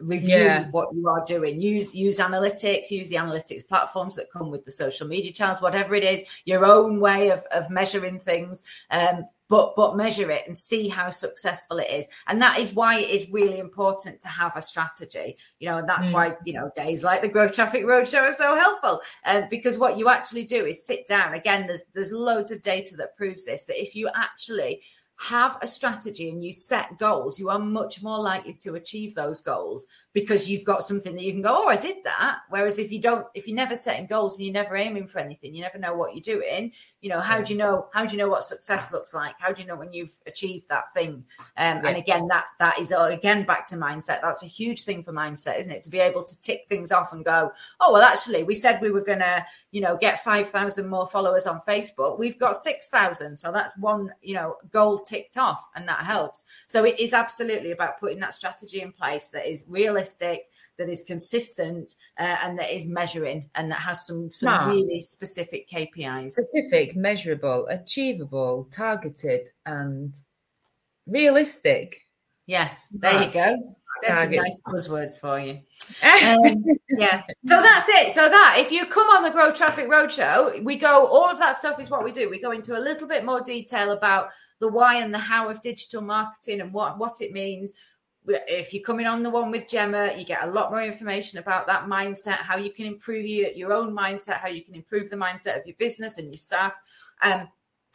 review 0.01 0.37
yeah. 0.37 0.69
what 0.71 0.95
you 0.95 1.09
are 1.09 1.25
doing 1.25 1.61
use 1.61 1.95
use 1.95 2.19
analytics 2.19 2.91
use 2.91 3.09
the 3.09 3.17
analytics 3.17 3.67
platforms 3.67 4.15
that 4.17 4.31
come 4.31 4.51
with 4.51 4.65
the 4.65 4.73
social 4.73 5.07
media 5.07 5.33
channels 5.33 5.63
whatever 5.63 5.95
it 5.95 6.05
is 6.05 6.23
your 6.45 6.67
own 6.67 7.01
way 7.01 7.31
of, 7.31 7.43
of 7.51 7.71
measuring 7.71 8.19
things 8.19 8.63
um, 8.91 9.25
but 9.49 9.75
but 9.77 9.97
measure 9.97 10.31
it 10.31 10.43
and 10.47 10.57
see 10.57 10.89
how 10.89 11.11
successful 11.11 11.79
it 11.79 11.91
is 11.91 12.09
and 12.27 12.43
that 12.43 12.59
is 12.59 12.75
why 12.75 12.99
it 12.99 13.11
is 13.11 13.31
really 13.31 13.59
important 13.59 14.21
to 14.21 14.29
have 14.29 14.57
a 14.57 14.63
strategy 14.63 15.37
you 15.61 15.69
know 15.69 15.79
and 15.79 15.89
that's 15.89 16.09
mm. 16.09 16.13
why 16.13 16.37
you 16.45 16.53
know 16.53 16.71
days 16.75 17.05
like 17.05 17.23
the 17.23 17.29
GrowTraffic 17.29 17.85
roadshow 17.85 18.23
are 18.23 18.33
so 18.33 18.55
helpful 18.55 19.01
um, 19.25 19.45
because 19.51 19.79
what 19.79 19.97
you 19.97 20.09
actually 20.09 20.45
do 20.45 20.65
is 20.67 20.85
sit 20.85 21.07
down 21.07 21.35
again 21.35 21.67
there's 21.67 21.85
there's 21.95 22.13
loads 22.13 22.51
of 22.51 22.61
data 22.63 22.97
that 22.97 23.17
proves 23.17 23.45
this 23.45 23.65
that 23.65 23.81
if 23.81 23.95
you 23.95 24.11
actually 24.15 24.83
have 25.19 25.59
a 25.63 25.67
strategy 25.67 26.31
and 26.31 26.45
you 26.45 26.53
set 26.53 26.99
goals, 26.99 27.39
you 27.39 27.49
are 27.49 27.59
much 27.59 28.03
more 28.03 28.19
likely 28.19 28.55
to 28.55 28.75
achieve 28.75 29.15
those 29.15 29.41
goals 29.41 29.87
because 30.17 30.49
you've 30.49 30.65
got 30.65 30.83
something 30.83 31.15
that 31.15 31.23
you 31.23 31.31
can 31.31 31.43
go, 31.43 31.55
Oh, 31.55 31.69
I 31.69 31.77
did 31.77 31.99
that. 32.05 32.39
Whereas 32.49 32.79
if 32.79 32.91
you 32.91 33.03
don't, 33.03 33.27
if 33.35 33.47
you're 33.47 33.55
never 33.55 33.77
setting 33.77 34.07
goals 34.07 34.39
and 34.39 34.47
you're 34.47 34.53
never 34.55 34.75
aiming 34.75 35.09
for 35.09 35.19
anything, 35.19 35.55
you 35.55 35.61
never 35.61 35.79
know 35.79 35.95
what 35.95 36.15
you're 36.15 36.23
doing, 36.23 36.73
you 37.03 37.11
know 37.11 37.21
how 37.21 37.43
do 37.43 37.53
you 37.53 37.59
know 37.59 37.87
how 37.93 38.07
do 38.07 38.13
you 38.13 38.19
know 38.19 38.29
what 38.29 38.43
success 38.43 38.91
looks 38.91 39.13
like? 39.13 39.35
How 39.39 39.53
do 39.53 39.61
you 39.61 39.69
know 39.69 39.77
when 39.77 39.93
you've 39.93 40.17
achieved 40.27 40.71
that 40.71 40.93
thing? 40.95 41.25
Um, 41.59 41.79
yeah. 41.79 41.83
and 41.89 41.97
again 41.99 42.27
that 42.29 42.47
that 42.59 42.81
is 42.81 42.93
again 42.97 43.45
back 43.45 43.67
to 43.69 43.77
mindset. 43.77 44.23
That's 44.23 44.43
a 44.43 44.47
huge 44.47 44.85
thing 44.85 45.05
for 45.05 45.13
mindset 45.13 45.61
isn't 45.61 45.71
it? 45.71 45.83
To 45.83 45.91
be 45.91 45.99
able 45.99 46.25
to 46.25 46.41
tick 46.41 46.65
things 46.71 46.93
off 46.93 47.13
and 47.13 47.23
go 47.23 47.53
oh 47.81 47.93
well 47.93 48.03
actually 48.03 48.43
we 48.43 48.55
said 48.55 48.81
we 48.81 48.91
were 48.91 49.05
gonna 49.05 49.45
you 49.71 49.83
know 49.83 49.99
get 49.99 50.25
5000 50.25 50.89
more 50.89 51.07
followers 51.07 51.47
on 51.47 51.61
facebook. 51.69 52.19
We've 52.19 52.39
got 52.39 52.57
6000 52.57 53.37
so 53.37 53.53
that's 53.53 53.77
one 53.77 54.11
you 54.23 54.35
know 54.35 54.57
goal 54.73 54.99
ticked 54.99 55.37
off 55.37 55.63
and 55.77 55.87
that 55.87 56.05
helps. 56.05 56.45
So 56.67 56.85
it 56.85 56.99
is 56.99 57.13
absolutely 57.13 57.73
about 57.73 58.01
putting 58.01 58.19
that 58.21 58.35
strategy 58.35 58.81
in 58.81 58.93
place 58.93 59.29
that 59.29 59.47
is 59.47 59.65
realistic 59.69 60.06
that 60.79 60.89
is 60.89 61.05
consistent 61.07 61.95
uh, 62.19 62.37
and 62.43 62.59
that 62.59 62.75
is 62.75 62.87
measuring 62.87 63.49
and 63.55 63.71
that 63.71 63.81
has 63.81 64.07
some 64.07 64.31
some 64.31 64.49
Smart. 64.49 64.75
really 64.75 65.01
specific 65.01 65.69
KPIs. 65.71 66.33
Specific, 66.33 66.97
measurable, 66.97 67.67
achievable, 67.69 68.69
targeted, 68.73 69.51
and 69.65 70.15
realistic. 71.07 71.97
Yes, 72.47 72.89
there 72.93 73.23
you 73.23 73.33
go. 73.33 73.77
There's 74.03 74.23
some 74.23 74.31
nice 74.31 74.61
buzzwords 74.67 75.19
for 75.19 75.41
you. 75.41 75.59
um, 76.03 76.65
yeah. 76.91 77.23
So 77.45 77.63
that's 77.63 77.89
it. 77.89 78.13
So 78.13 78.29
that 78.29 78.57
if 78.59 78.73
you 78.73 78.87
come 78.87 79.09
on 79.09 79.23
the 79.23 79.31
Grow 79.31 79.53
Traffic 79.53 79.89
Roadshow, 79.89 80.63
we 80.63 80.77
go. 80.77 81.07
All 81.07 81.31
of 81.31 81.39
that 81.39 81.57
stuff 81.57 81.81
is 81.81 81.91
what 81.91 82.05
we 82.05 82.13
do. 82.13 82.29
We 82.29 82.41
go 82.41 82.51
into 82.51 82.77
a 82.77 82.81
little 82.81 83.09
bit 83.09 83.25
more 83.25 83.41
detail 83.41 83.93
about 83.93 84.31
the 84.59 84.69
why 84.69 84.97
and 84.97 85.15
the 85.15 85.19
how 85.19 85.49
of 85.49 85.63
digital 85.63 86.03
marketing 86.03 86.61
and 86.61 86.73
what 86.73 86.99
what 86.99 87.21
it 87.21 87.33
means 87.33 87.73
if 88.27 88.75
you're 88.75 88.83
coming 88.83 89.07
on 89.07 89.23
the 89.23 89.31
one 89.31 89.51
with 89.51 89.69
Gemma, 89.69 90.15
you 90.17 90.25
get 90.25 90.45
a 90.45 90.51
lot 90.51 90.71
more 90.71 90.83
information 90.83 91.39
about 91.39 91.67
that 91.67 91.87
mindset, 91.87 92.37
how 92.37 92.57
you 92.57 92.71
can 92.71 92.87
improve 92.87 93.27
your, 93.27 93.51
your 93.51 93.73
own 93.73 93.95
mindset, 93.95 94.39
how 94.39 94.49
you 94.49 94.63
can 94.63 94.75
improve 94.75 95.11
the 95.11 95.17
mindset 95.17 95.59
of 95.59 95.67
your 95.67 95.77
business 95.79 96.19
and 96.19 96.29
your 96.29 96.39
staff. 96.39 96.73
Um, 97.23 97.49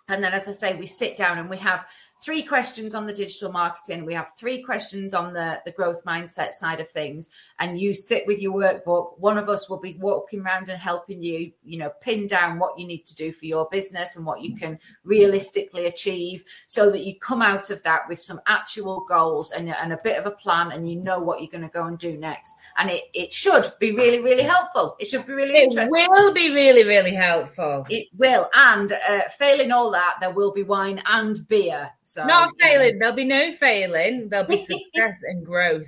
and 0.07 0.23
then, 0.23 0.33
as 0.33 0.47
I 0.47 0.51
say, 0.51 0.77
we 0.77 0.87
sit 0.87 1.15
down 1.15 1.37
and 1.37 1.49
we 1.49 1.57
have 1.57 1.85
three 2.21 2.43
questions 2.43 2.93
on 2.93 3.07
the 3.07 3.13
digital 3.13 3.51
marketing. 3.51 4.05
We 4.05 4.13
have 4.13 4.31
three 4.37 4.61
questions 4.61 5.13
on 5.13 5.33
the, 5.33 5.59
the 5.65 5.71
growth 5.71 6.05
mindset 6.05 6.51
side 6.51 6.79
of 6.79 6.89
things. 6.89 7.29
And 7.59 7.79
you 7.79 7.93
sit 7.93 8.27
with 8.27 8.39
your 8.39 8.53
workbook. 8.53 9.17
One 9.19 9.37
of 9.37 9.49
us 9.49 9.69
will 9.69 9.79
be 9.79 9.97
walking 9.99 10.41
around 10.41 10.69
and 10.69 10.79
helping 10.79 11.23
you, 11.23 11.51
you 11.63 11.79
know, 11.79 11.91
pin 12.01 12.27
down 12.27 12.59
what 12.59 12.77
you 12.77 12.85
need 12.85 13.05
to 13.07 13.15
do 13.15 13.31
for 13.31 13.45
your 13.45 13.67
business 13.71 14.15
and 14.15 14.25
what 14.25 14.41
you 14.41 14.55
can 14.55 14.79
realistically 15.03 15.87
achieve 15.87 16.43
so 16.67 16.91
that 16.91 17.03
you 17.03 17.19
come 17.19 17.41
out 17.41 17.69
of 17.71 17.81
that 17.83 18.07
with 18.07 18.19
some 18.19 18.39
actual 18.47 19.03
goals 19.09 19.51
and, 19.51 19.69
and 19.69 19.91
a 19.91 19.99
bit 20.03 20.19
of 20.19 20.25
a 20.25 20.31
plan 20.31 20.71
and 20.71 20.89
you 20.89 20.97
know 20.97 21.19
what 21.19 21.41
you're 21.41 21.51
going 21.51 21.63
to 21.63 21.69
go 21.69 21.85
and 21.85 21.97
do 21.97 22.17
next. 22.17 22.55
And 22.77 22.89
it, 22.89 23.05
it 23.13 23.33
should 23.33 23.71
be 23.79 23.95
really, 23.95 24.21
really 24.21 24.43
helpful. 24.43 24.95
It 24.99 25.07
should 25.07 25.25
be 25.25 25.33
really 25.33 25.55
it 25.55 25.63
interesting. 25.63 26.03
It 26.03 26.09
will 26.11 26.33
be 26.33 26.53
really, 26.53 26.83
really 26.83 27.13
helpful. 27.13 27.85
It 27.89 28.09
will. 28.15 28.49
And 28.53 28.91
uh, 28.91 29.21
failing 29.29 29.71
all 29.71 29.91
that, 29.91 30.17
there 30.21 30.31
will 30.31 30.51
be 30.51 30.63
wine 30.63 31.01
and 31.05 31.47
beer. 31.47 31.91
So 32.11 32.25
not 32.25 32.59
failing. 32.59 32.99
There'll 32.99 33.15
be 33.15 33.23
no 33.23 33.53
failing. 33.53 34.27
There'll 34.27 34.45
be 34.45 34.57
success 34.65 35.23
and 35.23 35.45
growth. 35.45 35.87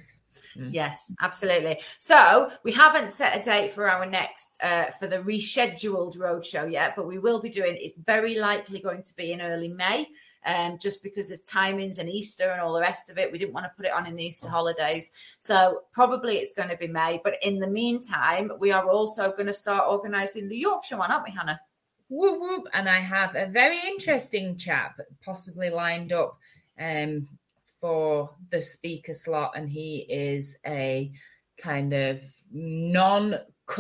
Mm. 0.55 0.69
Yes, 0.71 1.13
absolutely. 1.19 1.81
So 1.99 2.49
we 2.63 2.71
haven't 2.71 3.11
set 3.11 3.37
a 3.37 3.43
date 3.43 3.73
for 3.73 3.89
our 3.89 4.05
next 4.05 4.57
uh, 4.63 4.91
for 4.91 5.07
the 5.07 5.17
rescheduled 5.17 6.15
roadshow 6.15 6.71
yet, 6.71 6.95
but 6.95 7.07
we 7.07 7.19
will 7.19 7.41
be 7.41 7.49
doing. 7.49 7.75
It's 7.77 7.97
very 7.97 8.35
likely 8.35 8.79
going 8.79 9.03
to 9.03 9.13
be 9.15 9.33
in 9.33 9.41
early 9.41 9.67
May, 9.67 10.07
um, 10.45 10.77
just 10.79 11.03
because 11.03 11.29
of 11.29 11.43
timings 11.43 11.97
and 11.99 12.09
Easter 12.09 12.51
and 12.51 12.61
all 12.61 12.73
the 12.73 12.79
rest 12.79 13.09
of 13.09 13.17
it. 13.17 13.29
We 13.29 13.37
didn't 13.37 13.53
want 13.53 13.65
to 13.65 13.73
put 13.75 13.85
it 13.85 13.91
on 13.91 14.05
in 14.05 14.15
the 14.15 14.23
Easter 14.23 14.47
holidays, 14.47 15.11
so 15.39 15.81
probably 15.91 16.37
it's 16.37 16.53
going 16.53 16.69
to 16.69 16.77
be 16.77 16.87
May. 16.87 17.19
But 17.21 17.35
in 17.41 17.59
the 17.59 17.67
meantime, 17.67 18.49
we 18.59 18.71
are 18.71 18.87
also 18.87 19.31
going 19.31 19.47
to 19.47 19.53
start 19.53 19.89
organising 19.89 20.47
the 20.47 20.57
Yorkshire 20.57 20.95
one, 20.95 21.11
aren't 21.11 21.25
we, 21.25 21.31
Hannah? 21.31 21.59
Whoop, 22.13 22.39
whoop, 22.39 22.67
and 22.73 22.87
I 22.87 22.99
have 22.99 23.35
a 23.35 23.47
very 23.47 23.79
interesting 23.79 24.57
chap 24.57 24.99
possibly 25.23 25.69
lined 25.69 26.13
up 26.13 26.37
um, 26.79 27.27
for 27.81 28.29
the 28.49 28.61
speaker 28.61 29.13
slot, 29.13 29.53
and 29.55 29.69
he 29.69 30.05
is 30.09 30.55
a 30.65 31.11
kind 31.57 31.93
of 31.93 32.21
non. 32.51 33.35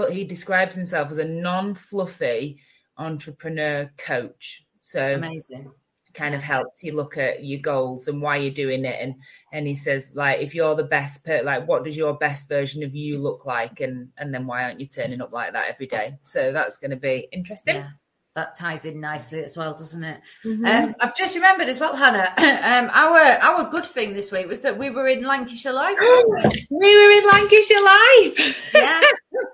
He 0.09 0.23
describes 0.23 0.75
himself 0.75 1.11
as 1.11 1.17
a 1.17 1.25
non-fluffy 1.25 2.59
entrepreneur 2.97 3.91
coach. 3.97 4.65
So 4.81 5.15
amazing 5.15 5.71
kind 6.13 6.35
of 6.35 6.43
helps 6.43 6.83
you 6.83 6.95
look 6.95 7.17
at 7.17 7.43
your 7.43 7.59
goals 7.59 8.07
and 8.07 8.21
why 8.21 8.37
you're 8.37 8.53
doing 8.53 8.85
it 8.85 8.99
and 9.01 9.15
and 9.51 9.65
he 9.65 9.73
says 9.73 10.11
like 10.15 10.39
if 10.39 10.53
you're 10.53 10.75
the 10.75 10.83
best 10.83 11.25
per, 11.25 11.41
like 11.41 11.67
what 11.67 11.83
does 11.83 11.97
your 11.97 12.13
best 12.13 12.47
version 12.47 12.83
of 12.83 12.95
you 12.95 13.17
look 13.17 13.45
like 13.45 13.81
and 13.81 14.09
and 14.17 14.33
then 14.33 14.45
why 14.45 14.63
aren't 14.63 14.79
you 14.79 14.85
turning 14.85 15.21
up 15.21 15.31
like 15.33 15.53
that 15.53 15.69
every 15.69 15.87
day 15.87 16.13
so 16.23 16.51
that's 16.51 16.77
going 16.77 16.91
to 16.91 16.97
be 16.97 17.27
interesting 17.31 17.75
yeah 17.75 17.89
that 18.35 18.55
ties 18.55 18.85
in 18.85 18.99
nicely 18.99 19.43
as 19.43 19.55
well, 19.55 19.73
doesn't 19.73 20.03
it? 20.03 20.19
Mm-hmm. 20.45 20.65
Um, 20.65 20.95
I've 20.99 21.15
just 21.15 21.35
remembered 21.35 21.67
as 21.67 21.79
well, 21.79 21.95
Hannah. 21.95 22.33
um, 22.37 22.89
our 22.93 23.19
our 23.19 23.69
good 23.69 23.85
thing 23.85 24.13
this 24.13 24.31
week 24.31 24.47
was 24.47 24.61
that 24.61 24.77
we 24.77 24.89
were 24.89 25.07
in 25.07 25.23
Lancashire 25.23 25.73
Life. 25.73 25.97
we? 25.99 26.67
we 26.71 27.05
were 27.05 27.11
in 27.11 27.25
Lancashire 27.27 27.83
Life. 27.83 28.73
yeah, 28.73 29.01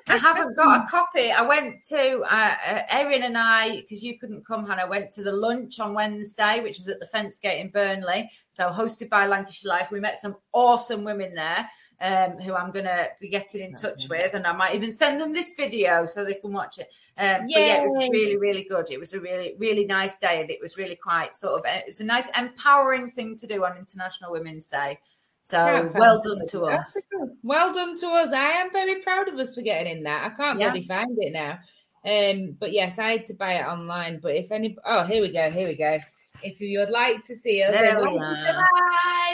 I 0.08 0.18
haven't 0.18 0.56
got 0.56 0.86
a 0.86 0.88
copy. 0.90 1.32
I 1.32 1.42
went 1.42 1.84
to 1.90 2.22
uh, 2.22 2.56
uh, 2.68 2.82
Erin 2.90 3.24
and 3.24 3.38
I 3.38 3.82
because 3.82 4.04
you 4.04 4.18
couldn't 4.18 4.46
come, 4.46 4.66
Hannah. 4.66 4.88
Went 4.88 5.12
to 5.12 5.24
the 5.24 5.34
lunch 5.34 5.80
on 5.80 5.94
Wednesday, 5.94 6.62
which 6.62 6.80
was 6.80 6.88
at 6.88 7.00
the 7.00 7.08
Fence 7.08 7.40
Gate 7.40 7.60
in 7.60 7.70
Burnley. 7.70 8.32
So 8.52 8.70
hosted 8.70 9.10
by 9.10 9.28
Lancashire 9.28 9.70
Life. 9.70 9.92
We 9.92 10.00
met 10.00 10.18
some 10.18 10.38
awesome 10.54 11.04
women 11.04 11.36
there 11.36 11.70
um, 12.02 12.40
who 12.40 12.56
I'm 12.56 12.72
going 12.72 12.86
to 12.86 13.08
be 13.20 13.30
getting 13.30 13.62
in 13.62 13.76
touch 13.76 14.08
with, 14.10 14.34
and 14.34 14.48
I 14.48 14.54
might 14.54 14.76
even 14.76 14.94
send 14.94 15.20
them 15.20 15.34
this 15.34 15.54
video 15.56 16.06
so 16.06 16.24
they 16.24 16.36
can 16.36 16.54
watch 16.54 16.80
it. 16.80 16.90
Um, 17.18 17.48
but 17.48 17.50
yeah, 17.50 17.82
it 17.82 17.84
was 17.84 18.10
really, 18.10 18.38
really 18.38 18.64
good. 18.64 18.90
It 18.90 19.00
was 19.00 19.14
a 19.14 19.20
really, 19.20 19.56
really 19.58 19.86
nice 19.86 20.18
day, 20.18 20.42
and 20.42 20.50
it 20.50 20.60
was 20.62 20.78
really 20.78 20.96
quite 20.96 21.36
sort 21.36 21.60
of 21.60 21.66
it 21.66 21.86
was 21.88 22.00
a 22.00 22.06
nice, 22.06 22.28
empowering 22.38 23.10
thing 23.10 23.38
to 23.38 23.48
do 23.48 23.66
on 23.66 23.78
International 23.78 24.32
Women's 24.32 24.68
Day. 24.68 25.00
So 25.44 25.58
yeah, 25.58 25.82
well 25.98 26.22
done 26.22 26.46
to 26.50 26.66
us. 26.66 26.96
Well 27.44 27.74
done 27.74 27.98
to 28.00 28.08
us. 28.08 28.32
I 28.32 28.62
am 28.62 28.72
very 28.72 29.02
proud 29.02 29.28
of 29.28 29.40
us 29.40 29.56
for 29.56 29.62
getting 29.62 29.98
in 29.98 30.04
that. 30.04 30.32
I 30.32 30.36
can't 30.36 30.60
yeah. 30.60 30.68
really 30.68 30.84
find 30.84 31.18
it 31.20 31.34
now. 31.34 31.60
Um, 32.06 32.56
but 32.60 32.72
yes, 32.72 33.00
I 33.00 33.12
had 33.12 33.26
to 33.26 33.34
buy 33.34 33.54
it 33.54 33.66
online. 33.66 34.20
But 34.20 34.36
if 34.36 34.52
any, 34.52 34.78
oh, 34.86 35.04
here 35.04 35.22
we 35.22 35.34
go, 35.34 35.50
here 35.50 35.68
we 35.68 35.76
go. 35.76 36.00
If 36.44 36.62
you 36.62 36.80
would 36.80 36.90
like 36.90 37.24
to 37.26 37.36
see 37.36 37.62
us 37.64 37.74
There 37.74 37.98
in 37.98 38.04
Lancashire. 38.04 38.64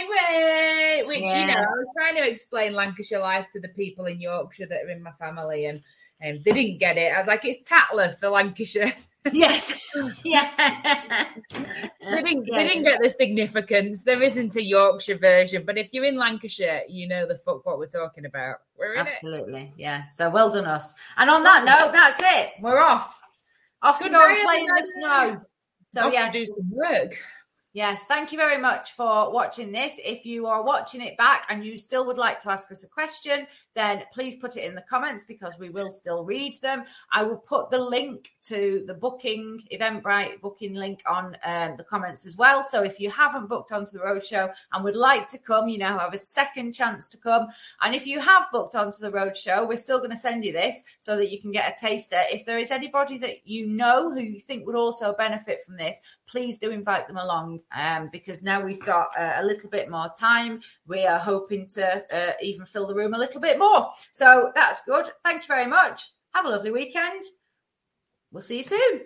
Live, 0.10 1.08
which 1.08 1.20
you 1.20 1.46
know, 1.46 1.54
I 1.54 1.62
was 1.62 1.88
trying 1.98 2.16
to 2.16 2.28
explain 2.28 2.74
Lancashire 2.74 3.20
Life 3.20 3.48
to 3.54 3.60
the 3.60 3.70
people 3.70 4.06
in 4.06 4.20
Yorkshire 4.20 4.68
that 4.68 4.86
are 4.86 4.90
in 4.90 5.04
my 5.04 5.12
family, 5.14 5.66
and 5.66 5.82
um, 6.26 6.42
they 6.44 6.52
didn't 6.52 6.80
get 6.80 6.98
it. 6.98 7.14
I 7.14 7.18
was 7.18 7.28
like, 7.28 7.46
it's 7.46 7.68
Tatler 7.68 8.14
for 8.20 8.30
Lancashire. 8.30 8.94
Yes. 9.34 9.74
yeah. 10.24 10.52
They 11.52 12.22
didn't, 12.22 12.46
Yeah. 12.46 12.58
they 12.58 12.68
didn't 12.68 12.84
get 12.84 13.00
the 13.02 13.10
significance. 13.10 14.04
There 14.04 14.22
isn't 14.22 14.56
a 14.56 14.62
Yorkshire 14.62 15.18
version, 15.18 15.64
but 15.66 15.80
if 15.80 15.90
you're 15.92 16.06
in 16.06 16.16
Lancashire, 16.16 16.84
you 16.88 17.08
know 17.08 17.26
the 17.26 17.40
fuck 17.40 17.66
what 17.66 17.80
we're 17.80 17.88
talking 17.88 18.26
about. 18.26 18.58
We're 18.78 18.94
in 18.94 19.00
it. 19.00 19.12
Absolutely. 19.12 19.74
Yeah. 19.78 20.08
So 20.10 20.30
well 20.30 20.52
done 20.52 20.66
us. 20.66 20.94
And 21.18 21.32
on 21.32 21.44
that 21.44 21.66
note, 21.66 21.92
that's 21.92 22.22
it. 22.24 22.62
We're 22.62 22.80
off. 22.80 23.20
Off 23.82 24.00
to 24.02 24.10
go 24.10 24.30
and 24.30 24.44
play 24.44 24.60
in 24.60 24.68
the 24.68 24.84
snow. 24.84 25.42
So 25.96 26.08
Off 26.08 26.14
yeah. 26.14 26.30
do 26.30 26.46
some 26.46 26.70
work. 26.72 27.16
Yes, 27.76 28.06
thank 28.06 28.32
you 28.32 28.38
very 28.38 28.58
much 28.58 28.94
for 28.94 29.34
watching 29.34 29.74
this. 29.74 30.00
If 30.02 30.26
you 30.26 30.48
are 30.48 30.64
watching 30.64 31.02
it 31.02 31.18
back 31.18 31.46
and 31.50 31.66
you 31.66 31.76
still 31.76 32.08
would 32.08 32.18
like 32.18 32.40
to 32.40 32.50
ask 32.50 32.72
us 32.72 32.86
a 32.86 32.88
question, 32.88 33.48
then 33.74 34.04
please 34.14 34.38
put 34.38 34.56
it 34.56 34.64
in 34.64 34.76
the 34.76 34.86
comments 34.90 35.26
because 35.26 35.60
we 35.60 35.70
will 35.70 35.92
still 35.92 36.24
read 36.24 36.54
them. 36.62 36.86
I 37.12 37.24
will 37.24 37.36
put 37.36 37.70
the 37.70 37.78
link 37.78 38.32
to 38.44 38.86
the 38.88 38.94
booking, 38.94 39.62
Eventbrite 39.74 40.40
booking 40.40 40.74
link 40.74 41.04
on 41.06 41.36
um, 41.44 41.76
the 41.76 41.84
comments 41.84 42.26
as 42.26 42.38
well. 42.38 42.64
So 42.64 42.82
if 42.82 42.98
you 42.98 43.12
haven't 43.12 43.50
booked 43.50 43.74
onto 43.74 43.92
the 43.98 44.06
roadshow 44.06 44.54
and 44.72 44.84
would 44.86 44.96
like 44.96 45.28
to 45.28 45.38
come, 45.38 45.68
you 45.68 45.78
now 45.78 46.00
have 46.00 46.14
a 46.14 46.18
second 46.18 46.72
chance 46.72 47.10
to 47.10 47.18
come. 47.18 47.46
And 47.82 47.94
if 47.94 48.08
you 48.08 48.22
have 48.22 48.46
booked 48.54 48.76
onto 48.76 49.00
the 49.00 49.12
roadshow, 49.12 49.68
we're 49.68 49.76
still 49.76 49.98
going 49.98 50.12
to 50.12 50.16
send 50.16 50.46
you 50.46 50.54
this 50.54 50.82
so 51.00 51.18
that 51.18 51.30
you 51.30 51.42
can 51.42 51.52
get 51.52 51.74
a 51.74 51.78
taster. 51.78 52.22
If 52.32 52.46
there 52.46 52.58
is 52.58 52.72
anybody 52.72 53.18
that 53.18 53.46
you 53.46 53.68
know 53.68 54.14
who 54.14 54.22
you 54.22 54.40
think 54.40 54.66
would 54.66 54.78
also 54.78 55.14
benefit 55.14 55.60
from 55.66 55.76
this, 55.76 56.00
please 56.26 56.58
do 56.58 56.72
invite 56.72 57.08
them 57.08 57.18
along 57.18 57.60
um, 57.74 58.10
because 58.12 58.44
now 58.44 58.64
we've 58.64 58.84
got 58.86 59.08
uh, 59.18 59.34
a 59.38 59.46
little 59.46 59.70
bit 59.70 59.90
more 59.90 60.10
time. 60.18 60.62
We 60.88 61.06
are 61.06 61.20
hoping 61.20 61.68
to 61.70 62.04
uh, 62.16 62.34
even 62.42 62.66
fill 62.66 62.88
the 62.88 62.96
room 62.96 63.14
a 63.14 63.18
little 63.18 63.42
bit 63.42 63.60
more. 63.60 63.92
So 64.12 64.52
that's 64.56 64.82
good. 64.84 65.08
Thank 65.24 65.44
you 65.44 65.48
very 65.48 65.68
much. 65.68 66.12
Have 66.34 66.46
a 66.46 66.50
lovely 66.50 66.72
weekend. 66.72 67.24
We'll 68.32 68.42
see 68.42 68.58
you 68.58 68.64
soon. 68.64 69.02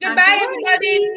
Goodbye, 0.00 0.40
everybody. 0.42 1.08